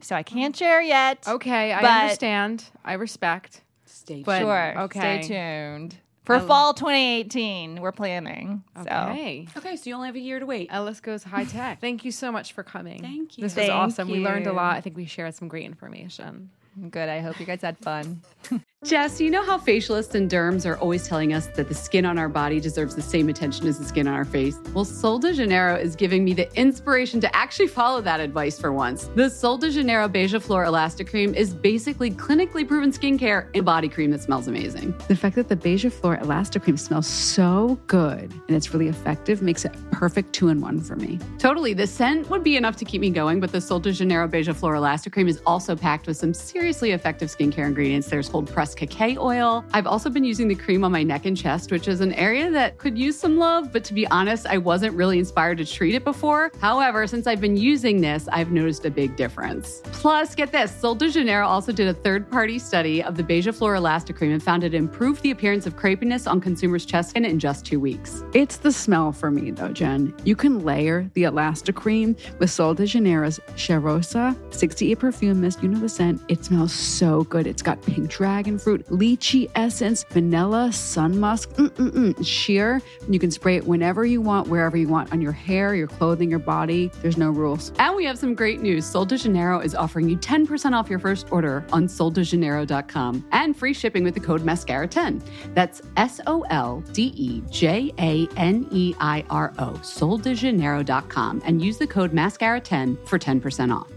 So 0.00 0.14
I 0.14 0.22
can't 0.22 0.54
share 0.56 0.80
yet. 0.80 1.24
Okay, 1.26 1.72
I 1.72 1.80
But- 1.82 1.90
understand. 2.02 2.64
I 2.84 2.92
respect. 2.94 3.62
Stay 3.84 4.22
But- 4.22 4.40
Sure. 4.42 4.78
okay. 4.82 5.22
Stay 5.22 5.34
tuned. 5.34 5.96
For 6.30 6.36
oh. 6.36 6.46
fall 6.46 6.74
2018, 6.74 7.80
we're 7.80 7.90
planning. 7.90 8.62
So 8.76 8.82
Okay. 8.82 9.48
Okay, 9.56 9.74
so 9.74 9.90
you 9.90 9.96
only 9.96 10.06
have 10.06 10.14
a 10.14 10.20
year 10.20 10.38
to 10.38 10.46
wait. 10.46 10.68
Ellis 10.70 11.00
goes 11.00 11.24
high 11.24 11.42
tech. 11.44 11.80
Thank 11.80 12.04
you 12.04 12.12
so 12.12 12.30
much 12.30 12.52
for 12.52 12.62
coming. 12.62 13.00
Thank 13.00 13.36
you. 13.36 13.42
This 13.42 13.56
was 13.56 13.66
Thank 13.66 13.72
awesome. 13.72 14.08
We 14.08 14.20
learned 14.20 14.46
a 14.46 14.52
lot. 14.52 14.76
I 14.76 14.80
think 14.80 14.96
we 14.96 15.06
shared 15.06 15.34
some 15.34 15.48
great 15.48 15.64
information. 15.64 16.50
good. 16.90 17.08
I 17.08 17.18
hope 17.18 17.40
you 17.40 17.46
guys 17.46 17.62
had 17.62 17.78
fun. 17.78 18.22
Jess, 18.82 19.20
you 19.20 19.30
know 19.30 19.44
how 19.44 19.58
facialists 19.58 20.14
and 20.14 20.30
derms 20.30 20.64
are 20.64 20.78
always 20.78 21.06
telling 21.06 21.34
us 21.34 21.48
that 21.48 21.68
the 21.68 21.74
skin 21.74 22.06
on 22.06 22.16
our 22.16 22.30
body 22.30 22.58
deserves 22.58 22.96
the 22.96 23.02
same 23.02 23.28
attention 23.28 23.66
as 23.66 23.78
the 23.78 23.84
skin 23.84 24.08
on 24.08 24.14
our 24.14 24.24
face? 24.24 24.58
Well, 24.72 24.86
Sol 24.86 25.18
de 25.18 25.34
Janeiro 25.34 25.76
is 25.76 25.94
giving 25.94 26.24
me 26.24 26.32
the 26.32 26.50
inspiration 26.58 27.20
to 27.20 27.36
actually 27.36 27.66
follow 27.66 28.00
that 28.00 28.20
advice 28.20 28.58
for 28.58 28.72
once. 28.72 29.10
The 29.14 29.28
Sol 29.28 29.58
de 29.58 29.70
Janeiro 29.70 30.08
Beija 30.08 30.40
Flor 30.40 30.64
Elastic 30.64 31.10
Cream 31.10 31.34
is 31.34 31.52
basically 31.52 32.10
clinically 32.10 32.66
proven 32.66 32.90
skincare 32.90 33.50
and 33.54 33.66
body 33.66 33.86
cream 33.86 34.12
that 34.12 34.22
smells 34.22 34.48
amazing. 34.48 34.94
The 35.08 35.16
fact 35.16 35.36
that 35.36 35.48
the 35.48 35.56
Beija 35.56 35.92
Flor 35.92 36.16
Elastic 36.16 36.62
Cream 36.62 36.78
smells 36.78 37.06
so 37.06 37.78
good 37.86 38.32
and 38.32 38.56
it's 38.56 38.72
really 38.72 38.88
effective 38.88 39.42
makes 39.42 39.66
it 39.66 39.76
perfect 39.90 40.32
two 40.32 40.48
in 40.48 40.62
one 40.62 40.80
for 40.80 40.96
me. 40.96 41.18
Totally. 41.38 41.74
The 41.74 41.86
scent 41.86 42.30
would 42.30 42.42
be 42.42 42.56
enough 42.56 42.76
to 42.76 42.86
keep 42.86 43.02
me 43.02 43.10
going, 43.10 43.40
but 43.40 43.52
the 43.52 43.60
Sol 43.60 43.78
de 43.78 43.92
Janeiro 43.92 44.26
Beija 44.26 44.56
Flor 44.56 44.74
Elastic 44.76 45.12
Cream 45.12 45.28
is 45.28 45.42
also 45.44 45.76
packed 45.76 46.06
with 46.06 46.16
some 46.16 46.32
seriously 46.32 46.92
effective 46.92 47.28
skincare 47.28 47.66
ingredients. 47.66 48.08
There's 48.08 48.30
cold 48.30 48.48
pressed 48.74 48.90
cacao 48.90 49.20
oil. 49.20 49.64
I've 49.72 49.86
also 49.86 50.10
been 50.10 50.24
using 50.24 50.48
the 50.48 50.54
cream 50.54 50.84
on 50.84 50.92
my 50.92 51.02
neck 51.02 51.26
and 51.26 51.36
chest, 51.36 51.70
which 51.70 51.88
is 51.88 52.00
an 52.00 52.12
area 52.14 52.50
that 52.50 52.78
could 52.78 52.98
use 52.98 53.18
some 53.18 53.38
love, 53.38 53.72
but 53.72 53.84
to 53.84 53.94
be 53.94 54.06
honest, 54.08 54.46
I 54.46 54.58
wasn't 54.58 54.94
really 54.94 55.18
inspired 55.18 55.58
to 55.58 55.64
treat 55.64 55.94
it 55.94 56.04
before. 56.04 56.52
However, 56.60 57.06
since 57.06 57.26
I've 57.26 57.40
been 57.40 57.56
using 57.56 58.00
this, 58.00 58.28
I've 58.28 58.52
noticed 58.52 58.84
a 58.84 58.90
big 58.90 59.16
difference. 59.16 59.80
Plus, 59.84 60.34
get 60.34 60.52
this 60.52 60.74
Sol 60.74 60.94
de 60.94 61.10
Janeiro 61.10 61.46
also 61.46 61.72
did 61.72 61.88
a 61.88 61.94
third 61.94 62.30
party 62.30 62.58
study 62.58 63.02
of 63.02 63.16
the 63.16 63.22
Beija 63.22 63.54
Flor 63.54 63.74
Elastic 63.74 64.16
Cream 64.16 64.32
and 64.32 64.42
found 64.42 64.64
it 64.64 64.74
improved 64.74 65.22
the 65.22 65.30
appearance 65.30 65.66
of 65.66 65.76
crepiness 65.76 66.30
on 66.30 66.40
consumers' 66.40 66.84
chest 66.84 67.10
skin 67.10 67.24
in 67.24 67.38
just 67.38 67.64
two 67.64 67.80
weeks. 67.80 68.22
It's 68.34 68.56
the 68.58 68.72
smell 68.72 69.12
for 69.12 69.30
me 69.30 69.50
though, 69.50 69.72
Jen. 69.72 70.14
You 70.24 70.36
can 70.36 70.64
layer 70.64 71.10
the 71.14 71.24
Elastic 71.24 71.76
Cream 71.76 72.16
with 72.38 72.50
Sol 72.50 72.74
de 72.74 72.86
Janeiro's 72.86 73.40
Cheirosa 73.56 74.36
68 74.54 74.98
perfume 74.98 75.40
mist. 75.40 75.62
You 75.62 75.68
know 75.68 75.78
the 75.78 75.88
scent. 75.88 76.22
It 76.28 76.44
smells 76.44 76.72
so 76.72 77.24
good. 77.24 77.46
It's 77.46 77.62
got 77.62 77.82
pink 77.82 78.10
dragon 78.10 78.59
fruit, 78.60 78.86
lychee 78.88 79.50
essence, 79.54 80.04
vanilla, 80.04 80.72
sun 80.72 81.18
musk, 81.18 81.50
mm-mm-mm, 81.50 82.18
It's 82.18 82.28
sheer. 82.28 82.82
You 83.08 83.18
can 83.18 83.30
spray 83.30 83.56
it 83.56 83.66
whenever 83.66 84.04
you 84.04 84.20
want, 84.20 84.48
wherever 84.48 84.76
you 84.76 84.88
want, 84.88 85.12
on 85.12 85.20
your 85.20 85.32
hair, 85.32 85.74
your 85.74 85.86
clothing, 85.86 86.30
your 86.30 86.38
body. 86.38 86.90
There's 87.02 87.16
no 87.16 87.30
rules. 87.30 87.72
And 87.78 87.96
we 87.96 88.04
have 88.04 88.18
some 88.18 88.34
great 88.34 88.60
news. 88.60 88.86
Sol 88.86 89.04
de 89.04 89.16
Janeiro 89.16 89.60
is 89.60 89.74
offering 89.74 90.08
you 90.08 90.16
10% 90.16 90.72
off 90.72 90.90
your 90.90 90.98
first 90.98 91.30
order 91.32 91.64
on 91.72 91.86
soldejaneiro.com 91.86 93.26
and 93.32 93.56
free 93.56 93.74
shipping 93.74 94.04
with 94.04 94.14
the 94.14 94.20
code 94.20 94.42
MASCARA10. 94.42 95.22
That's 95.54 95.82
S 95.96 96.20
O 96.26 96.42
L 96.50 96.82
D 96.92 97.12
E 97.16 97.42
J 97.50 97.92
A 97.98 98.28
N 98.36 98.66
E 98.70 98.94
I 99.00 99.24
R 99.30 99.52
O, 99.58 99.72
soldejaneiro.com, 99.82 101.42
and 101.44 101.62
use 101.62 101.78
the 101.78 101.86
code 101.86 102.12
MASCARA10 102.12 103.06
for 103.06 103.18
10% 103.18 103.74
off. 103.74 103.90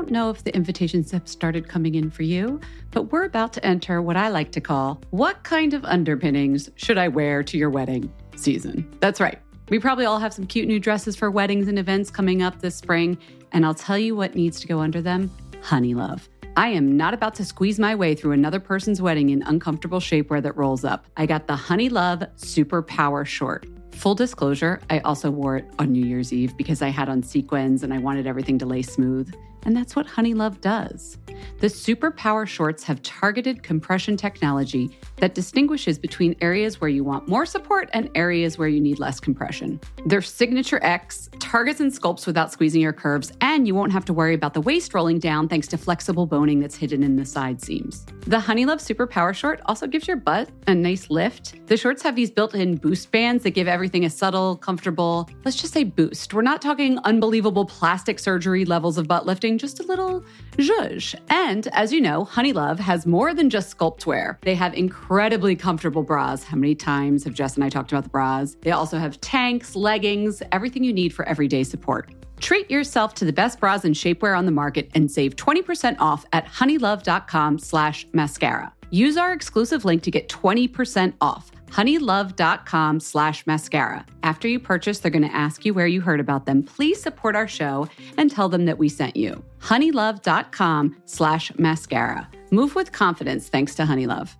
Don't 0.00 0.10
know 0.10 0.30
if 0.30 0.44
the 0.44 0.56
invitations 0.56 1.10
have 1.10 1.28
started 1.28 1.68
coming 1.68 1.94
in 1.94 2.10
for 2.10 2.22
you, 2.22 2.58
but 2.90 3.12
we're 3.12 3.24
about 3.24 3.52
to 3.52 3.62
enter 3.66 4.00
what 4.00 4.16
I 4.16 4.30
like 4.30 4.50
to 4.52 4.60
call 4.60 4.98
what 5.10 5.42
kind 5.42 5.74
of 5.74 5.84
underpinnings 5.84 6.70
should 6.76 6.96
I 6.96 7.08
wear 7.08 7.42
to 7.42 7.58
your 7.58 7.68
wedding 7.68 8.10
season? 8.34 8.90
That's 9.00 9.20
right. 9.20 9.38
We 9.68 9.78
probably 9.78 10.06
all 10.06 10.18
have 10.18 10.32
some 10.32 10.46
cute 10.46 10.66
new 10.66 10.80
dresses 10.80 11.16
for 11.16 11.30
weddings 11.30 11.68
and 11.68 11.78
events 11.78 12.10
coming 12.10 12.40
up 12.40 12.62
this 12.62 12.76
spring, 12.76 13.18
and 13.52 13.66
I'll 13.66 13.74
tell 13.74 13.98
you 13.98 14.16
what 14.16 14.34
needs 14.34 14.58
to 14.60 14.66
go 14.66 14.78
under 14.78 15.02
them 15.02 15.30
honey 15.60 15.92
love. 15.92 16.30
I 16.56 16.68
am 16.68 16.96
not 16.96 17.12
about 17.12 17.34
to 17.34 17.44
squeeze 17.44 17.78
my 17.78 17.94
way 17.94 18.14
through 18.14 18.32
another 18.32 18.58
person's 18.58 19.02
wedding 19.02 19.28
in 19.28 19.42
uncomfortable 19.42 20.00
shapewear 20.00 20.42
that 20.42 20.56
rolls 20.56 20.82
up. 20.82 21.04
I 21.18 21.26
got 21.26 21.46
the 21.46 21.56
Honey 21.56 21.90
Love 21.90 22.24
Super 22.36 22.80
Power 22.80 23.26
Short. 23.26 23.66
Full 23.92 24.14
disclosure, 24.14 24.80
I 24.88 25.00
also 25.00 25.30
wore 25.30 25.58
it 25.58 25.66
on 25.78 25.92
New 25.92 26.06
Year's 26.06 26.32
Eve 26.32 26.56
because 26.56 26.80
I 26.80 26.88
had 26.88 27.10
on 27.10 27.22
sequins 27.22 27.82
and 27.82 27.92
I 27.92 27.98
wanted 27.98 28.26
everything 28.26 28.58
to 28.60 28.66
lay 28.66 28.80
smooth. 28.80 29.30
And 29.64 29.76
that's 29.76 29.94
what 29.94 30.06
Honey 30.06 30.34
Love 30.34 30.60
does. 30.60 31.18
The 31.60 31.68
Super 31.68 32.10
Power 32.10 32.46
Shorts 32.46 32.82
have 32.84 33.02
targeted 33.02 33.62
compression 33.62 34.16
technology 34.16 34.90
that 35.16 35.34
distinguishes 35.34 35.98
between 35.98 36.34
areas 36.40 36.80
where 36.80 36.88
you 36.88 37.04
want 37.04 37.28
more 37.28 37.44
support 37.44 37.90
and 37.92 38.10
areas 38.14 38.56
where 38.56 38.68
you 38.68 38.80
need 38.80 38.98
less 38.98 39.20
compression. 39.20 39.78
Their 40.06 40.22
Signature 40.22 40.80
X 40.82 41.28
targets 41.38 41.80
and 41.80 41.92
sculpts 41.92 42.26
without 42.26 42.52
squeezing 42.52 42.80
your 42.80 42.92
curves, 42.92 43.32
and 43.40 43.66
you 43.66 43.74
won't 43.74 43.92
have 43.92 44.04
to 44.06 44.12
worry 44.12 44.34
about 44.34 44.54
the 44.54 44.60
waist 44.60 44.94
rolling 44.94 45.18
down 45.18 45.48
thanks 45.48 45.66
to 45.68 45.78
flexible 45.78 46.26
boning 46.26 46.60
that's 46.60 46.76
hidden 46.76 47.02
in 47.02 47.16
the 47.16 47.26
side 47.26 47.60
seams. 47.60 48.06
The 48.26 48.40
Honey 48.40 48.64
Love 48.64 48.80
Super 48.80 49.06
Power 49.06 49.34
Short 49.34 49.60
also 49.66 49.86
gives 49.86 50.08
your 50.08 50.16
butt 50.16 50.48
a 50.66 50.74
nice 50.74 51.10
lift. 51.10 51.66
The 51.66 51.76
shorts 51.76 52.02
have 52.02 52.16
these 52.16 52.30
built 52.30 52.54
in 52.54 52.76
boost 52.76 53.10
bands 53.10 53.44
that 53.44 53.50
give 53.50 53.68
everything 53.68 54.04
a 54.04 54.10
subtle, 54.10 54.56
comfortable, 54.56 55.28
let's 55.44 55.56
just 55.56 55.74
say 55.74 55.84
boost. 55.84 56.32
We're 56.32 56.42
not 56.42 56.62
talking 56.62 56.98
unbelievable 57.04 57.66
plastic 57.66 58.18
surgery 58.18 58.64
levels 58.64 58.96
of 58.96 59.08
butt 59.08 59.26
lifting, 59.26 59.49
just 59.58 59.80
a 59.80 59.82
little 59.82 60.24
zhuzh. 60.56 61.14
And 61.28 61.66
as 61.68 61.92
you 61.92 62.00
know, 62.00 62.24
Honey 62.24 62.52
Love 62.52 62.78
has 62.78 63.06
more 63.06 63.34
than 63.34 63.50
just 63.50 63.76
sculpt 63.76 64.06
wear. 64.06 64.38
They 64.42 64.54
have 64.54 64.74
incredibly 64.74 65.56
comfortable 65.56 66.02
bras. 66.02 66.44
How 66.44 66.56
many 66.56 66.74
times 66.74 67.24
have 67.24 67.34
Jess 67.34 67.54
and 67.54 67.64
I 67.64 67.68
talked 67.68 67.92
about 67.92 68.04
the 68.04 68.10
bras? 68.10 68.56
They 68.62 68.70
also 68.70 68.98
have 68.98 69.20
tanks, 69.20 69.76
leggings, 69.76 70.42
everything 70.52 70.84
you 70.84 70.92
need 70.92 71.14
for 71.14 71.24
everyday 71.26 71.64
support. 71.64 72.10
Treat 72.40 72.70
yourself 72.70 73.14
to 73.14 73.24
the 73.24 73.32
best 73.32 73.60
bras 73.60 73.84
and 73.84 73.94
shapewear 73.94 74.36
on 74.36 74.46
the 74.46 74.52
market 74.52 74.90
and 74.94 75.10
save 75.10 75.36
20% 75.36 75.96
off 75.98 76.24
at 76.32 76.46
honeylove.com 76.46 77.58
slash 77.58 78.06
mascara. 78.12 78.72
Use 78.90 79.16
our 79.16 79.32
exclusive 79.32 79.84
link 79.84 80.02
to 80.02 80.10
get 80.10 80.28
20% 80.28 81.14
off 81.20 81.52
honeylove.com 81.70 83.00
slash 83.00 83.46
mascara. 83.46 84.04
After 84.22 84.48
you 84.48 84.60
purchase, 84.60 84.98
they're 84.98 85.10
going 85.10 85.28
to 85.28 85.34
ask 85.34 85.64
you 85.64 85.72
where 85.72 85.86
you 85.86 86.00
heard 86.00 86.20
about 86.20 86.46
them. 86.46 86.62
Please 86.62 87.00
support 87.00 87.36
our 87.36 87.48
show 87.48 87.88
and 88.16 88.30
tell 88.30 88.48
them 88.48 88.64
that 88.66 88.78
we 88.78 88.88
sent 88.88 89.16
you. 89.16 89.42
honeylove.com 89.60 90.96
slash 91.04 91.52
mascara. 91.58 92.28
Move 92.50 92.74
with 92.74 92.92
confidence 92.92 93.48
thanks 93.48 93.74
to 93.76 93.84
Honeylove. 93.84 94.34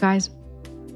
Guys, 0.00 0.30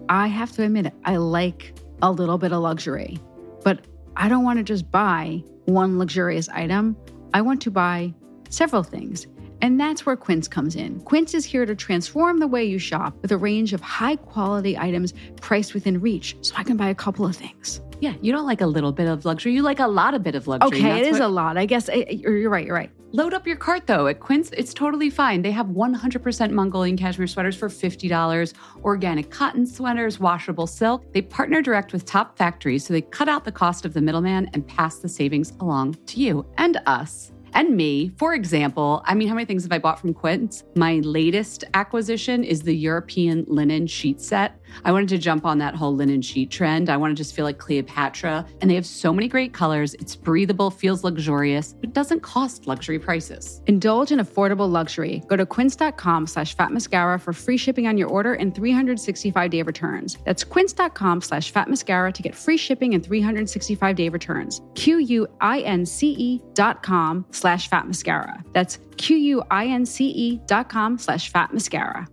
I 0.09 0.27
have 0.29 0.53
to 0.53 0.63
admit 0.63 0.87
it, 0.87 0.95
I 1.05 1.17
like 1.17 1.75
a 2.03 2.13
little 2.13 2.39
bit 2.39 2.53
of 2.53 2.63
luxury, 2.63 3.19
but 3.65 3.87
I 4.17 4.29
don't 4.29 4.45
want 4.45 4.59
to 4.59 4.63
just 4.63 4.91
buy 4.91 5.43
one 5.65 5.99
luxurious 5.99 6.49
item. 6.51 6.97
I 7.33 7.41
want 7.41 7.63
to 7.63 7.71
buy 7.71 8.13
several 8.51 8.83
things. 8.83 9.27
And 9.63 9.79
that's 9.79 10.07
where 10.07 10.17
Quince 10.17 10.49
comes 10.49 10.75
in. 10.77 11.01
Quince 11.01 11.35
is 11.35 11.45
here 11.45 11.67
to 11.67 11.75
transform 11.75 12.39
the 12.39 12.47
way 12.47 12.65
you 12.65 12.79
shop 12.79 13.15
with 13.21 13.31
a 13.33 13.37
range 13.37 13.73
of 13.73 13.81
high 13.81 14.17
quality 14.17 14.77
items 14.79 15.13
priced 15.41 15.75
within 15.75 16.01
reach 16.01 16.37
so 16.41 16.55
I 16.57 16.63
can 16.65 16.77
buy 16.77 16.89
a 16.89 16.95
couple 16.95 17.27
of 17.27 17.37
things. 17.37 17.81
Yeah, 18.01 18.15
you 18.23 18.33
don't 18.33 18.47
like 18.47 18.63
a 18.63 18.67
little 18.67 18.93
bit 18.93 19.07
of 19.07 19.27
luxury. 19.27 19.53
You 19.53 19.63
like 19.63 19.79
a 19.79 19.87
lot 19.87 20.15
of 20.15 20.23
bit 20.23 20.35
of 20.35 20.47
luxury. 20.47 20.79
Okay, 20.81 21.01
it 21.01 21.07
is 21.07 21.19
what- 21.19 21.23
a 21.23 21.29
lot. 21.29 21.59
I 21.59 21.67
guess 21.67 21.91
I, 21.91 22.07
you're 22.09 22.37
you're 22.39 22.51
right. 22.51 22.65
You're 22.65 22.75
right. 22.75 22.91
Load 23.13 23.35
up 23.35 23.47
your 23.47 23.57
cart 23.57 23.87
though. 23.87 24.07
At 24.07 24.21
Quince, 24.21 24.51
it's 24.57 24.73
totally 24.73 25.11
fine. 25.11 25.43
They 25.43 25.51
have 25.51 25.67
100% 25.67 26.51
Mongolian 26.53 26.97
cashmere 26.97 27.27
sweaters 27.27 27.57
for 27.57 27.69
$50, 27.69 28.55
organic 28.85 29.31
cotton 29.31 29.67
sweaters, 29.67 30.21
washable 30.21 30.69
silk. 30.69 31.13
They 31.13 31.21
partner 31.21 31.61
direct 31.61 31.93
with 31.93 32.05
top 32.07 32.39
factories 32.39 32.87
so 32.87 32.95
they 32.95 33.03
cut 33.03 33.29
out 33.29 33.45
the 33.45 33.53
cost 33.53 33.85
of 33.85 33.95
the 33.95 34.01
middleman 34.01 34.49
and 34.55 34.67
pass 34.67 35.01
the 35.01 35.09
savings 35.09 35.53
along 35.61 35.95
to 36.07 36.21
you 36.21 36.47
and 36.57 36.81
us. 36.87 37.33
And 37.55 37.77
me, 37.77 38.13
for 38.17 38.35
example, 38.35 39.03
I 39.05 39.15
mean, 39.15 39.29
how 39.29 39.35
many 39.35 39.45
things 39.45 39.63
have 39.65 39.73
I 39.73 39.79
bought 39.79 40.01
from 40.01 40.15
Quince? 40.15 40.65
My 40.77 40.95
latest 41.01 41.65
acquisition 41.75 42.45
is 42.45 42.63
the 42.63 42.75
European 42.75 43.45
linen 43.49 43.87
sheet 43.87 44.21
set. 44.21 44.61
I 44.85 44.93
wanted 44.93 45.09
to 45.11 45.19
jump 45.19 45.45
on 45.45 45.59
that 45.59 45.75
whole 45.75 45.95
linen 45.95 46.23
sheet 46.23 46.51
trend. 46.51 46.89
I 46.89 46.97
want 46.97 47.11
to 47.11 47.21
just 47.21 47.35
feel 47.35 47.45
like 47.45 47.59
Cleopatra. 47.59 48.47
And 48.61 48.71
they 48.71 48.75
have 48.75 48.87
so 48.87 49.13
many 49.13 49.29
great 49.29 49.53
colors. 49.53 49.95
It's 49.95 50.17
breathable, 50.17 50.71
feels 50.71 51.05
luxurious, 51.05 51.75
but 51.75 51.93
doesn't 51.93 52.21
cost 52.21 52.67
luxury 52.67 52.99
prices. 52.99 53.61
Indulge 53.67 54.13
in 54.13 54.21
affordable 54.21 54.71
luxury. 54.71 55.23
Go 55.27 55.37
to 55.37 55.47
quince.com 55.47 56.27
slash 56.27 56.55
fat 56.57 56.73
mascara 56.73 57.19
for 57.19 57.33
free 57.33 57.57
shipping 57.57 57.87
on 57.87 57.97
your 57.97 58.09
order 58.09 58.35
and 58.35 58.55
365 58.55 59.51
day 59.51 59.63
returns. 59.63 60.19
That's 60.25 60.45
quince.com 60.45 61.21
slash 61.21 61.51
fat 61.51 61.69
mascara 61.69 62.13
to 62.13 62.23
get 62.23 62.35
free 62.35 62.57
shipping 62.57 62.95
and 62.95 63.05
365 63.05 63.97
day 63.97 64.09
returns. 64.09 64.61
Q-U-I-N-C-E 64.75 66.41
dot 66.55 66.83
com 66.83 67.25
slash 67.41 67.69
fat 67.69 67.87
mascara. 67.87 68.45
That's 68.53 68.79
Q 68.99 69.17
U 69.17 69.43
I 69.51 69.67
N 69.67 69.87
C 69.87 70.09
E 70.09 70.41
dot 70.47 70.69
com 70.69 70.99
slash 70.99 71.31
fat 71.31 71.53
mascara. 71.53 72.07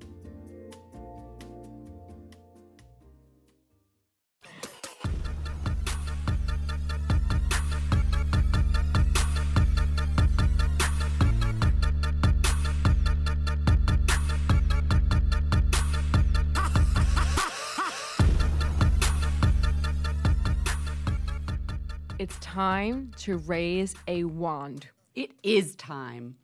It's 22.20 22.40
time 22.40 23.12
to 23.18 23.38
raise 23.38 23.94
a 24.08 24.24
wand. 24.24 24.88
It 25.18 25.32
is 25.42 25.76
time. 25.76 26.36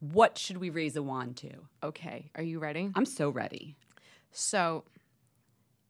What 0.00 0.38
should 0.38 0.56
we 0.56 0.70
raise 0.70 0.96
a 0.96 1.02
wand 1.04 1.36
to? 1.36 1.50
Okay, 1.84 2.32
are 2.34 2.42
you 2.42 2.58
ready? 2.58 2.90
I'm 2.96 3.04
so 3.04 3.30
ready. 3.30 3.76
So, 4.32 4.82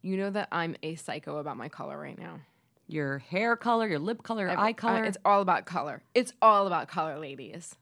you 0.02 0.18
know 0.18 0.28
that 0.28 0.48
I'm 0.52 0.76
a 0.82 0.96
psycho 0.96 1.38
about 1.38 1.56
my 1.56 1.70
color 1.70 1.98
right 1.98 2.18
now. 2.18 2.40
Your 2.86 3.16
hair 3.16 3.56
color, 3.56 3.88
your 3.88 3.98
lip 3.98 4.22
color, 4.22 4.42
your 4.42 4.58
I- 4.58 4.66
eye 4.66 4.70
uh, 4.72 4.74
color. 4.74 5.04
it's 5.04 5.16
all 5.24 5.40
about 5.40 5.64
color. 5.64 6.02
It's 6.14 6.34
all 6.42 6.66
about 6.66 6.86
color, 6.88 7.18
ladies. 7.18 7.74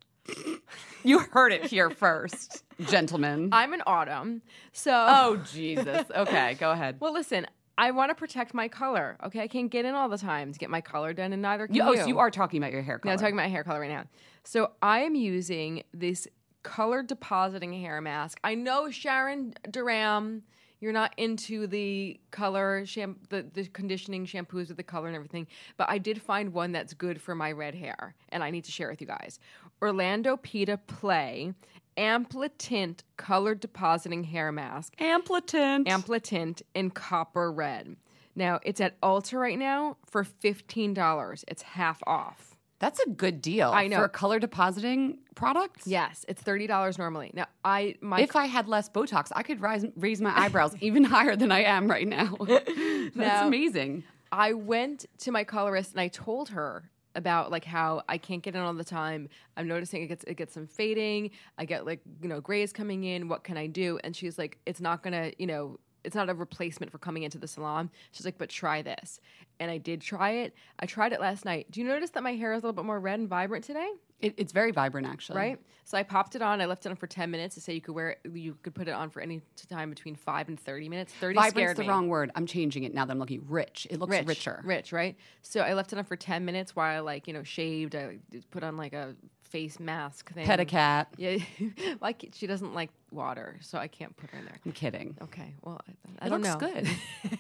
you 1.03 1.19
heard 1.19 1.53
it 1.53 1.65
here 1.65 1.91
first, 1.91 2.63
gentlemen. 2.87 3.49
I'm 3.51 3.73
an 3.73 3.83
autumn. 3.85 4.43
So, 4.73 4.93
oh, 4.93 5.45
Jesus. 5.53 6.07
Okay, 6.17 6.55
go 6.55 6.71
ahead. 6.71 6.97
well, 7.01 7.13
listen, 7.13 7.49
I 7.79 7.91
want 7.91 8.11
to 8.11 8.15
protect 8.15 8.55
my 8.55 8.69
color. 8.69 9.17
Okay, 9.25 9.41
I 9.41 9.49
can't 9.49 9.71
get 9.71 9.85
in 9.85 9.95
all 9.95 10.09
the 10.09 10.19
time 10.19 10.53
to 10.53 10.59
get 10.59 10.71
my 10.71 10.81
color 10.81 11.13
done, 11.13 11.33
and 11.33 11.43
neither 11.43 11.67
can 11.67 11.77
You, 11.77 11.85
you. 11.85 11.89
oh, 11.91 11.95
so 11.97 12.07
you 12.07 12.19
are 12.19 12.31
talking 12.31 12.59
about 12.59 12.73
your 12.73 12.83
hair 12.83 12.99
color. 12.99 13.11
No. 13.11 13.13
I'm 13.15 13.19
talking 13.19 13.35
about 13.39 13.51
hair 13.51 13.65
color 13.65 13.81
right 13.81 13.91
now. 13.91 14.05
So 14.45 14.73
I 14.83 15.01
am 15.01 15.15
using 15.15 15.83
this 15.93 16.27
color 16.63 17.03
depositing 17.03 17.73
hair 17.75 18.01
mask. 18.01 18.41
I 18.43 18.55
know 18.55 18.91
Sharon 18.91 19.55
Duram, 19.69 20.43
you're 20.81 20.93
not 20.93 21.13
into 21.17 21.67
the 21.67 22.19
color 22.31 22.85
sham- 22.87 23.19
the, 23.29 23.47
the 23.53 23.67
conditioning 23.67 24.27
shampoos 24.27 24.69
with 24.69 24.77
the 24.77 24.83
color 24.83 25.07
and 25.09 25.17
everything, 25.17 25.47
but 25.77 25.89
I 25.89 25.99
did 25.99 26.21
find 26.21 26.53
one 26.53 26.73
that's 26.73 26.95
good 26.95 27.21
for 27.21 27.35
my 27.35 27.53
red 27.53 27.75
hair, 27.75 28.15
and 28.31 28.43
I 28.43 28.51
need 28.51 28.65
to 28.65 28.73
share 28.73 28.89
with 28.91 29.01
you 29.01 29.07
guys. 29.07 29.39
Orlando 29.83 30.39
Pita 30.39 30.79
Play 30.79 31.53
Amplitint 31.97 33.03
color 33.17 33.55
depositing 33.55 34.25
hair 34.25 34.53
mask. 34.53 34.95
Amplitint. 35.01 35.87
Amplitint 35.89 36.63
in 36.75 36.91
copper 36.91 37.51
red. 37.51 37.97
Now 38.35 38.61
it's 38.63 38.81
at 38.81 39.01
Ulta 39.01 39.39
right 39.39 39.59
now 39.59 39.97
for 40.05 40.25
fifteen 40.25 40.93
dollars. 40.95 41.45
It's 41.49 41.63
half 41.63 42.01
off. 42.07 42.57
That's 42.79 43.01
a 43.01 43.09
good 43.09 43.41
deal. 43.41 43.71
I 43.71 43.87
know. 43.87 43.97
For 43.97 44.05
a 44.05 44.09
color 44.11 44.39
depositing 44.39 45.19
product? 45.35 45.87
Yes, 45.87 46.27
it's 46.29 46.43
thirty 46.43 46.67
dollars 46.67 46.99
normally. 46.99 47.31
Now 47.33 47.47
I 47.65 47.95
my 48.03 48.21
If 48.21 48.37
I 48.37 48.45
had 48.47 48.69
less 48.69 48.91
Botox, 48.91 49.33
I 49.35 49.43
could 49.43 49.63
rise, 49.63 49.87
raise 49.97 50.21
my 50.21 50.39
eyebrows 50.39 50.75
even 50.81 51.05
higher 51.05 51.37
than 51.37 51.51
I 51.51 51.63
am 51.63 51.89
right 51.89 52.07
now. 52.07 52.37
That's 52.41 53.15
Now- 53.17 53.47
amazing. 53.47 54.05
I 54.33 54.53
went 54.53 55.07
to 55.21 55.31
my 55.31 55.45
colorist 55.45 55.93
and 55.93 56.01
I 56.01 56.09
told 56.09 56.51
her 56.51 56.91
about 57.17 57.51
like 57.51 57.65
how 57.65 58.03
I 58.09 58.19
can't 58.19 58.43
get 58.43 58.55
in 58.55 58.61
all 58.61 58.73
the 58.75 58.85
time. 58.85 59.29
I'm 59.57 59.67
noticing 59.67 60.03
it 60.03 60.07
gets 60.07 60.23
it 60.25 60.37
gets 60.37 60.55
some 60.55 60.67
fading. 60.67 61.31
I 61.59 61.65
get 61.65 61.85
like 61.85 62.01
you 62.23 62.29
know 62.29 62.41
grays 62.41 62.73
coming 62.73 63.05
in. 63.05 63.29
What 63.29 63.43
can 63.43 63.57
I 63.57 63.67
do? 63.67 63.99
And 64.05 64.15
she's 64.15 64.39
like, 64.39 64.59
it's 64.67 64.81
not 64.81 65.03
gonna 65.03 65.33
you 65.39 65.47
know 65.47 65.81
it's 66.05 66.15
not 66.15 66.31
a 66.31 66.35
replacement 66.35 66.93
for 66.93 66.99
coming 66.99 67.25
into 67.25 67.39
the 67.39 67.49
salon. 67.49 67.91
She's 68.13 68.25
like, 68.25 68.39
but 68.39 68.49
try 68.49 68.81
this. 68.81 69.21
And 69.59 69.73
I 69.73 69.79
did 69.79 70.01
try 70.01 70.31
it. 70.31 70.55
I 70.79 70.87
tried 70.87 71.13
it 71.13 71.21
last 71.21 71.45
night. 71.45 71.69
Do 71.71 71.81
you 71.81 71.87
notice 71.89 72.11
that 72.11 72.23
my 72.23 72.35
hair 72.35 72.53
is 72.53 72.63
a 72.63 72.67
little 72.67 72.81
bit 72.81 72.85
more 72.85 73.01
red 73.01 73.19
and 73.19 73.29
vibrant 73.29 73.65
today? 73.65 73.91
It, 74.21 74.35
it's 74.39 74.53
very 74.53 74.73
vibrant, 74.73 75.07
actually. 75.07 75.37
Right. 75.39 75.61
So 75.85 75.97
I 75.97 76.03
popped 76.03 76.35
it 76.35 76.43
on. 76.43 76.61
I 76.61 76.67
left 76.67 76.85
it 76.87 76.89
on 76.89 76.97
for 76.97 77.07
ten 77.07 77.31
minutes 77.31 77.55
to 77.55 77.61
say 77.61 77.73
you 77.75 77.81
could 77.81 77.95
wear 77.95 78.11
it. 78.11 78.21
You 78.33 78.57
could 78.63 78.75
put 78.75 78.89
it 78.89 78.93
on 78.93 79.11
for 79.11 79.21
any 79.21 79.41
time 79.69 79.91
between 79.91 80.17
five 80.17 80.49
and 80.49 80.59
thirty 80.59 80.89
minutes. 80.89 81.13
Thirty 81.21 81.37
Vibrant's 81.39 81.75
the 81.77 81.83
me. 81.83 81.89
wrong 81.89 82.09
word. 82.09 82.31
I'm 82.35 82.47
changing 82.47 82.85
it 82.85 82.93
now 82.95 83.05
that 83.05 83.13
I'm 83.13 83.19
looking 83.19 83.45
rich. 83.47 83.87
It 83.91 84.01
looks 84.01 84.11
rich, 84.11 84.27
richer. 84.27 84.61
Rich, 84.65 84.93
right? 84.93 85.17
So 85.43 85.61
I 85.61 85.75
left 85.75 85.93
it 85.93 85.99
on 85.99 86.05
for 86.05 86.17
ten 86.17 86.45
minutes 86.45 86.75
while 86.75 86.97
I 86.97 87.01
like 87.01 87.29
you 87.29 87.35
know 87.35 87.43
shaved. 87.45 87.95
I 87.95 88.19
put 88.51 88.65
on 88.65 88.77
like 88.77 88.95
a 88.95 89.15
face 89.43 89.79
mask 89.79 90.33
thing. 90.33 90.45
Pet 90.47 90.59
a 90.59 90.65
cat. 90.65 91.09
Yeah, 91.19 91.37
like 92.01 92.31
she 92.35 92.49
doesn't 92.49 92.75
like 92.75 92.91
water, 93.13 93.59
so 93.61 93.79
I 93.79 93.87
can't 93.87 94.17
put 94.17 94.31
her 94.31 94.39
in 94.39 94.45
there. 94.47 94.59
I'm 94.67 94.73
kidding. 94.73 95.17
Okay, 95.23 95.55
well 95.63 95.81
I, 95.87 96.25
I 96.25 96.27
It 96.27 96.31
don't 96.31 96.43
looks 96.43 96.61
know. 96.61 96.69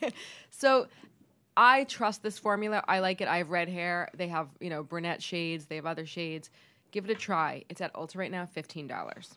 good. 0.00 0.12
so 0.50 0.86
I 1.56 1.84
trust 1.84 2.22
this 2.22 2.38
formula. 2.38 2.84
I 2.86 2.98
like 2.98 3.20
it. 3.20 3.28
I 3.28 3.38
have 3.38 3.50
red 3.50 3.68
hair. 3.68 4.08
They 4.14 4.28
have 4.28 4.48
you 4.60 4.70
know 4.70 4.82
brunette 4.82 5.22
shades. 5.22 5.66
They 5.66 5.76
have 5.76 5.86
other 5.86 6.06
shades. 6.06 6.50
Give 6.90 7.04
it 7.04 7.10
a 7.10 7.14
try. 7.14 7.64
It's 7.68 7.80
at 7.80 7.92
Ulta 7.94 8.16
right 8.16 8.30
now, 8.30 8.46
fifteen 8.46 8.86
dollars. 8.86 9.34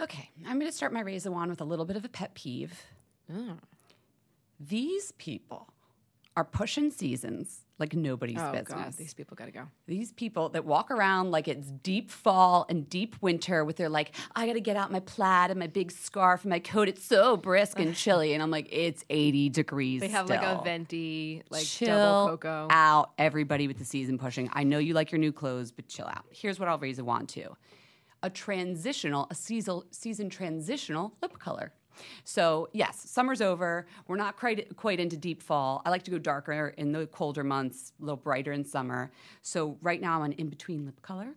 Okay, 0.00 0.30
I'm 0.46 0.58
going 0.58 0.70
to 0.70 0.76
start 0.76 0.92
my 0.92 1.00
raise 1.00 1.28
wand 1.28 1.50
with 1.50 1.60
a 1.60 1.64
little 1.64 1.84
bit 1.84 1.96
of 1.96 2.04
a 2.04 2.08
pet 2.08 2.34
peeve. 2.34 2.82
Mm. 3.32 3.58
These 4.58 5.12
people 5.12 5.68
are 6.36 6.44
pushing 6.44 6.90
seasons 6.90 7.60
like 7.78 7.94
nobody's 7.94 8.38
Oh 8.40 8.52
business. 8.52 8.68
god, 8.68 8.92
these 8.94 9.14
people 9.14 9.36
got 9.36 9.46
to 9.46 9.50
go. 9.50 9.66
These 9.86 10.12
people 10.12 10.48
that 10.50 10.64
walk 10.64 10.90
around 10.90 11.30
like 11.30 11.48
it's 11.48 11.70
deep 11.70 12.10
fall 12.10 12.66
and 12.68 12.88
deep 12.88 13.16
winter 13.20 13.64
with 13.64 13.76
their 13.76 13.88
like, 13.88 14.14
I 14.34 14.46
gotta 14.46 14.60
get 14.60 14.76
out 14.76 14.90
my 14.92 15.00
plaid 15.00 15.50
and 15.50 15.58
my 15.58 15.66
big 15.66 15.90
scarf 15.92 16.42
and 16.42 16.50
my 16.50 16.58
coat. 16.60 16.88
It's 16.88 17.04
so 17.04 17.36
brisk 17.36 17.78
and 17.78 17.94
chilly. 18.02 18.32
And 18.32 18.42
I'm 18.42 18.50
like, 18.50 18.68
it's 18.70 19.04
80 19.10 19.48
degrees. 19.50 20.00
They 20.00 20.08
have 20.08 20.28
like 20.28 20.42
a 20.42 20.60
venti, 20.64 21.42
like 21.50 21.64
chill 21.64 21.88
double 21.96 22.38
cocoa. 22.38 22.68
out, 22.70 23.12
everybody 23.18 23.66
with 23.68 23.78
the 23.78 23.84
season 23.84 24.18
pushing. 24.18 24.48
I 24.52 24.62
know 24.64 24.78
you 24.78 24.94
like 24.94 25.10
your 25.12 25.18
new 25.20 25.32
clothes, 25.32 25.72
but 25.72 25.88
chill 25.88 26.06
out. 26.06 26.24
Here's 26.30 26.58
what 26.60 26.68
I'll 26.68 26.78
raise 26.78 26.98
a 26.98 27.04
wand 27.04 27.28
to: 27.30 27.56
a 28.22 28.30
transitional, 28.30 29.26
a 29.30 29.34
season 29.34 29.82
season 29.90 30.30
transitional 30.30 31.14
lip 31.22 31.38
color. 31.38 31.72
So 32.24 32.68
yes, 32.72 33.08
summer's 33.08 33.40
over. 33.40 33.86
We're 34.08 34.16
not 34.16 34.36
quite 34.36 34.76
quite 34.76 35.00
into 35.00 35.16
deep 35.16 35.42
fall. 35.42 35.82
I 35.84 35.90
like 35.90 36.02
to 36.04 36.10
go 36.10 36.18
darker 36.18 36.74
in 36.76 36.92
the 36.92 37.06
colder 37.06 37.44
months, 37.44 37.92
a 38.00 38.04
little 38.04 38.16
brighter 38.16 38.52
in 38.52 38.64
summer. 38.64 39.10
So 39.42 39.78
right 39.82 40.00
now 40.00 40.22
I'm 40.22 40.32
in 40.32 40.48
between 40.48 40.86
lip 40.86 41.02
color. 41.02 41.34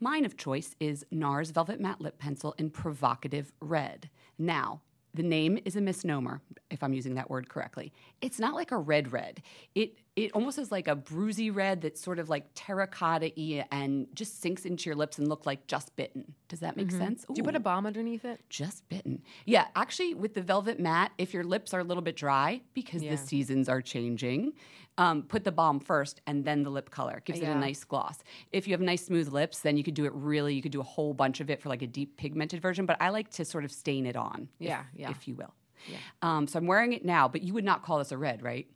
Mine 0.00 0.24
of 0.24 0.36
choice 0.36 0.74
is 0.80 1.04
NARS 1.12 1.52
Velvet 1.52 1.80
Matte 1.80 2.00
Lip 2.00 2.18
Pencil 2.18 2.54
in 2.58 2.70
Provocative 2.70 3.52
Red. 3.60 4.10
Now, 4.38 4.80
the 5.14 5.22
name 5.22 5.58
is 5.64 5.76
a 5.76 5.80
misnomer, 5.80 6.40
if 6.70 6.82
I'm 6.82 6.92
using 6.92 7.14
that 7.14 7.30
word 7.30 7.48
correctly. 7.48 7.92
It's 8.20 8.38
not 8.38 8.54
like 8.54 8.70
a 8.70 8.78
red 8.78 9.12
red. 9.12 9.42
It 9.74 9.98
it 10.16 10.32
almost 10.32 10.58
is 10.58 10.72
like 10.72 10.88
a 10.88 10.96
bruisey 10.96 11.54
red 11.54 11.80
that's 11.82 12.00
sort 12.00 12.18
of 12.18 12.28
like 12.28 12.44
terracotta 12.54 13.32
y 13.36 13.64
and 13.70 14.06
just 14.12 14.42
sinks 14.42 14.64
into 14.66 14.90
your 14.90 14.96
lips 14.96 15.18
and 15.18 15.28
look 15.28 15.46
like 15.46 15.66
just 15.66 15.94
bitten. 15.96 16.34
Does 16.48 16.60
that 16.60 16.76
make 16.76 16.90
sense? 16.90 17.24
Do 17.26 17.34
you 17.36 17.44
put 17.44 17.54
a 17.54 17.58
Ooh, 17.58 17.62
balm 17.62 17.86
underneath 17.86 18.24
it? 18.24 18.40
just 18.50 18.86
bitten? 18.88 19.22
Yeah, 19.46 19.68
actually, 19.76 20.14
with 20.14 20.34
the 20.34 20.42
velvet 20.42 20.80
matte, 20.80 21.12
if 21.16 21.32
your 21.32 21.44
lips 21.44 21.72
are 21.72 21.80
a 21.80 21.84
little 21.84 22.02
bit 22.02 22.16
dry 22.16 22.60
because 22.74 23.02
Yeah. 23.02 23.12
the 23.12 23.16
seasons 23.18 23.68
are 23.68 23.80
changing, 23.80 24.52
um, 24.98 25.22
put 25.22 25.44
the 25.44 25.52
balm 25.52 25.78
first 25.80 26.20
and 26.26 26.44
then 26.44 26.64
the 26.64 26.70
lip 26.70 26.90
color. 26.90 27.22
Gives 27.24 27.38
it 27.40 27.44
a 27.48 27.54
nice 27.54 27.84
gloss. 27.84 28.18
If 28.52 28.66
you 28.66 28.74
have 28.74 28.80
nice 28.80 29.06
smooth 29.06 29.28
lips, 29.32 29.60
then 29.60 29.76
you 29.76 29.84
could 29.84 29.94
do 29.94 30.04
it 30.06 30.12
really. 30.12 30.54
You 30.54 30.60
could 30.60 30.72
do 30.72 30.80
a 30.80 30.84
whole 30.84 31.14
bunch 31.14 31.40
of 31.40 31.48
it 31.50 31.62
for 31.62 31.68
like 31.68 31.82
a 31.82 31.86
deep 31.86 32.16
pigmented 32.16 32.60
version. 32.60 32.84
But 32.84 32.96
I 33.00 33.10
like 33.10 33.30
to 33.30 33.44
sort 33.44 33.64
of 33.64 33.70
stain 33.72 34.04
it 34.06 34.16
on. 34.16 34.48
if- 34.58 34.66
Yeah, 34.66 34.82
yeah. 34.94 35.10
if 35.10 35.26
you 35.28 35.36
will. 35.36 35.54
Yeah. 35.88 35.96
Um, 36.20 36.46
so 36.46 36.58
I'm 36.58 36.66
wearing 36.66 36.92
it 36.92 37.04
now, 37.04 37.28
but 37.28 37.42
you 37.42 37.54
would 37.54 37.64
not 37.64 37.82
call 37.82 37.98
this 37.98 38.12
a 38.12 38.18
red, 38.18 38.42
right? 38.42 38.66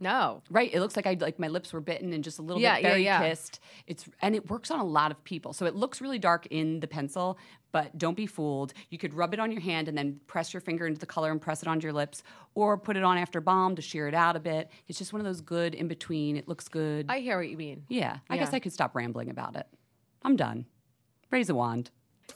No. 0.00 0.42
Right. 0.50 0.70
It 0.72 0.80
looks 0.80 0.94
like 0.96 1.06
I 1.06 1.16
like 1.20 1.38
my 1.38 1.48
lips 1.48 1.72
were 1.72 1.80
bitten 1.80 2.12
and 2.12 2.22
just 2.22 2.38
a 2.38 2.42
little 2.42 2.62
Yeah, 2.62 2.76
bit 2.76 2.82
yeah, 2.82 2.88
berry 2.90 3.04
yeah. 3.04 3.28
kissed. 3.28 3.60
It's 3.86 4.04
and 4.22 4.34
it 4.36 4.48
works 4.48 4.70
on 4.70 4.78
a 4.78 4.84
lot 4.84 5.10
of 5.10 5.22
people. 5.24 5.52
So 5.52 5.66
it 5.66 5.74
looks 5.74 6.00
really 6.00 6.18
dark 6.20 6.46
in 6.50 6.78
the 6.80 6.86
pencil, 6.86 7.36
but 7.72 7.98
don't 7.98 8.16
be 8.16 8.26
fooled. 8.26 8.72
You 8.90 8.98
could 8.98 9.12
rub 9.14 9.34
it 9.34 9.40
on 9.40 9.50
your 9.50 9.60
hand 9.60 9.88
and 9.88 9.98
then 9.98 10.20
press 10.28 10.54
your 10.54 10.60
finger 10.60 10.86
into 10.86 11.00
the 11.00 11.06
color 11.06 11.32
and 11.32 11.40
press 11.40 11.62
it 11.62 11.68
onto 11.68 11.84
your 11.84 11.92
lips, 11.92 12.22
or 12.54 12.78
put 12.78 12.96
it 12.96 13.02
on 13.02 13.18
after 13.18 13.40
balm 13.40 13.74
to 13.76 13.82
sheer 13.82 14.06
it 14.06 14.14
out 14.14 14.36
a 14.36 14.40
bit. 14.40 14.70
It's 14.86 14.98
just 14.98 15.12
one 15.12 15.20
of 15.20 15.26
those 15.26 15.40
good 15.40 15.74
in 15.74 15.88
between. 15.88 16.36
It 16.36 16.46
looks 16.46 16.68
good. 16.68 17.06
I 17.08 17.18
hear 17.18 17.36
what 17.38 17.48
you 17.48 17.56
mean. 17.56 17.84
yeah. 17.88 18.18
I 18.30 18.36
guess 18.36 18.52
I 18.52 18.60
could 18.60 18.72
stop 18.72 18.94
rambling 18.94 19.30
about 19.30 19.56
it. 19.56 19.66
I'm 20.22 20.36
done. 20.36 20.66
Raise 21.30 21.50
a 21.50 21.54
wand. 21.54 21.90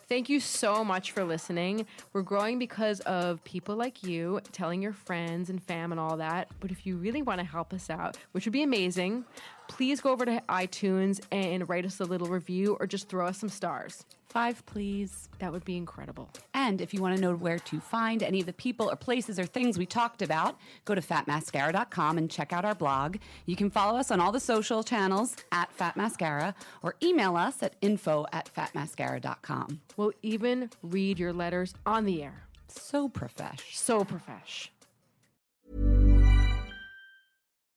Thank 0.08 0.28
you 0.28 0.40
so 0.40 0.84
much 0.84 1.12
for 1.12 1.24
listening. 1.24 1.86
We're 2.12 2.22
growing 2.22 2.58
because 2.58 3.00
of 3.00 3.42
people 3.44 3.76
like 3.76 4.02
you 4.02 4.40
telling 4.52 4.82
your 4.82 4.92
friends 4.92 5.50
and 5.50 5.62
fam 5.62 5.92
and 5.92 6.00
all 6.00 6.16
that. 6.18 6.48
But 6.60 6.70
if 6.70 6.86
you 6.86 6.96
really 6.96 7.22
want 7.22 7.40
to 7.40 7.46
help 7.46 7.72
us 7.72 7.88
out, 7.88 8.16
which 8.32 8.44
would 8.44 8.52
be 8.52 8.62
amazing, 8.62 9.24
please 9.68 10.00
go 10.00 10.10
over 10.10 10.24
to 10.24 10.42
iTunes 10.48 11.20
and 11.30 11.68
write 11.68 11.84
us 11.84 12.00
a 12.00 12.04
little 12.04 12.28
review 12.28 12.76
or 12.80 12.86
just 12.86 13.08
throw 13.08 13.26
us 13.26 13.38
some 13.38 13.48
stars. 13.48 14.04
Five, 14.28 14.64
please. 14.64 15.28
That 15.40 15.52
would 15.52 15.64
be 15.64 15.76
incredible. 15.76 16.30
And 16.54 16.80
if 16.80 16.94
you 16.94 17.02
want 17.02 17.16
to 17.16 17.20
know 17.20 17.34
where 17.34 17.58
to 17.58 17.80
find 17.80 18.22
any 18.22 18.40
of 18.40 18.46
the 18.46 18.54
people 18.54 18.90
or 18.90 18.96
places 18.96 19.38
or 19.38 19.44
things 19.44 19.76
we 19.76 19.84
talked 19.84 20.22
about, 20.22 20.56
go 20.86 20.94
to 20.94 21.02
fatmascara.com 21.02 22.16
and 22.16 22.30
check 22.30 22.52
out 22.52 22.64
our 22.64 22.74
blog. 22.74 23.16
You 23.44 23.56
can 23.56 23.68
follow 23.68 23.98
us 23.98 24.10
on 24.10 24.20
all 24.20 24.32
the 24.32 24.40
social 24.40 24.82
channels 24.82 25.36
at 25.52 25.70
Fat 25.72 25.98
Mascara 25.98 26.54
or 26.82 26.94
email 27.02 27.36
us 27.36 27.62
at 27.62 27.76
info 27.82 28.24
at 28.32 28.50
fatmascara.com. 28.54 29.80
We'll 29.98 30.12
even 30.22 30.70
read 30.82 31.18
your 31.18 31.34
letters 31.34 31.74
on 31.84 32.06
the 32.06 32.22
air. 32.22 32.44
So 32.68 33.10
profesh. 33.10 33.76
So 33.76 34.02
profesh. 34.02 34.70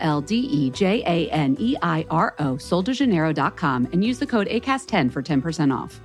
L 0.00 0.20
D 0.20 0.36
E 0.36 0.70
J 0.70 1.02
A 1.06 1.30
N 1.30 1.56
E 1.58 1.76
I 1.82 2.06
R 2.10 2.34
O, 2.38 2.54
soldejaneiro.com, 2.54 3.88
and 3.92 4.04
use 4.04 4.18
the 4.18 4.26
code 4.26 4.48
ACAST10 4.48 5.12
for 5.12 5.22
10% 5.22 5.76
off. 5.76 6.00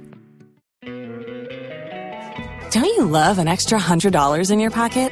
Don't 2.72 2.86
you 2.86 3.06
love 3.06 3.38
an 3.38 3.48
extra 3.48 3.78
$100 3.78 4.50
in 4.50 4.60
your 4.60 4.72
pocket? 4.72 5.12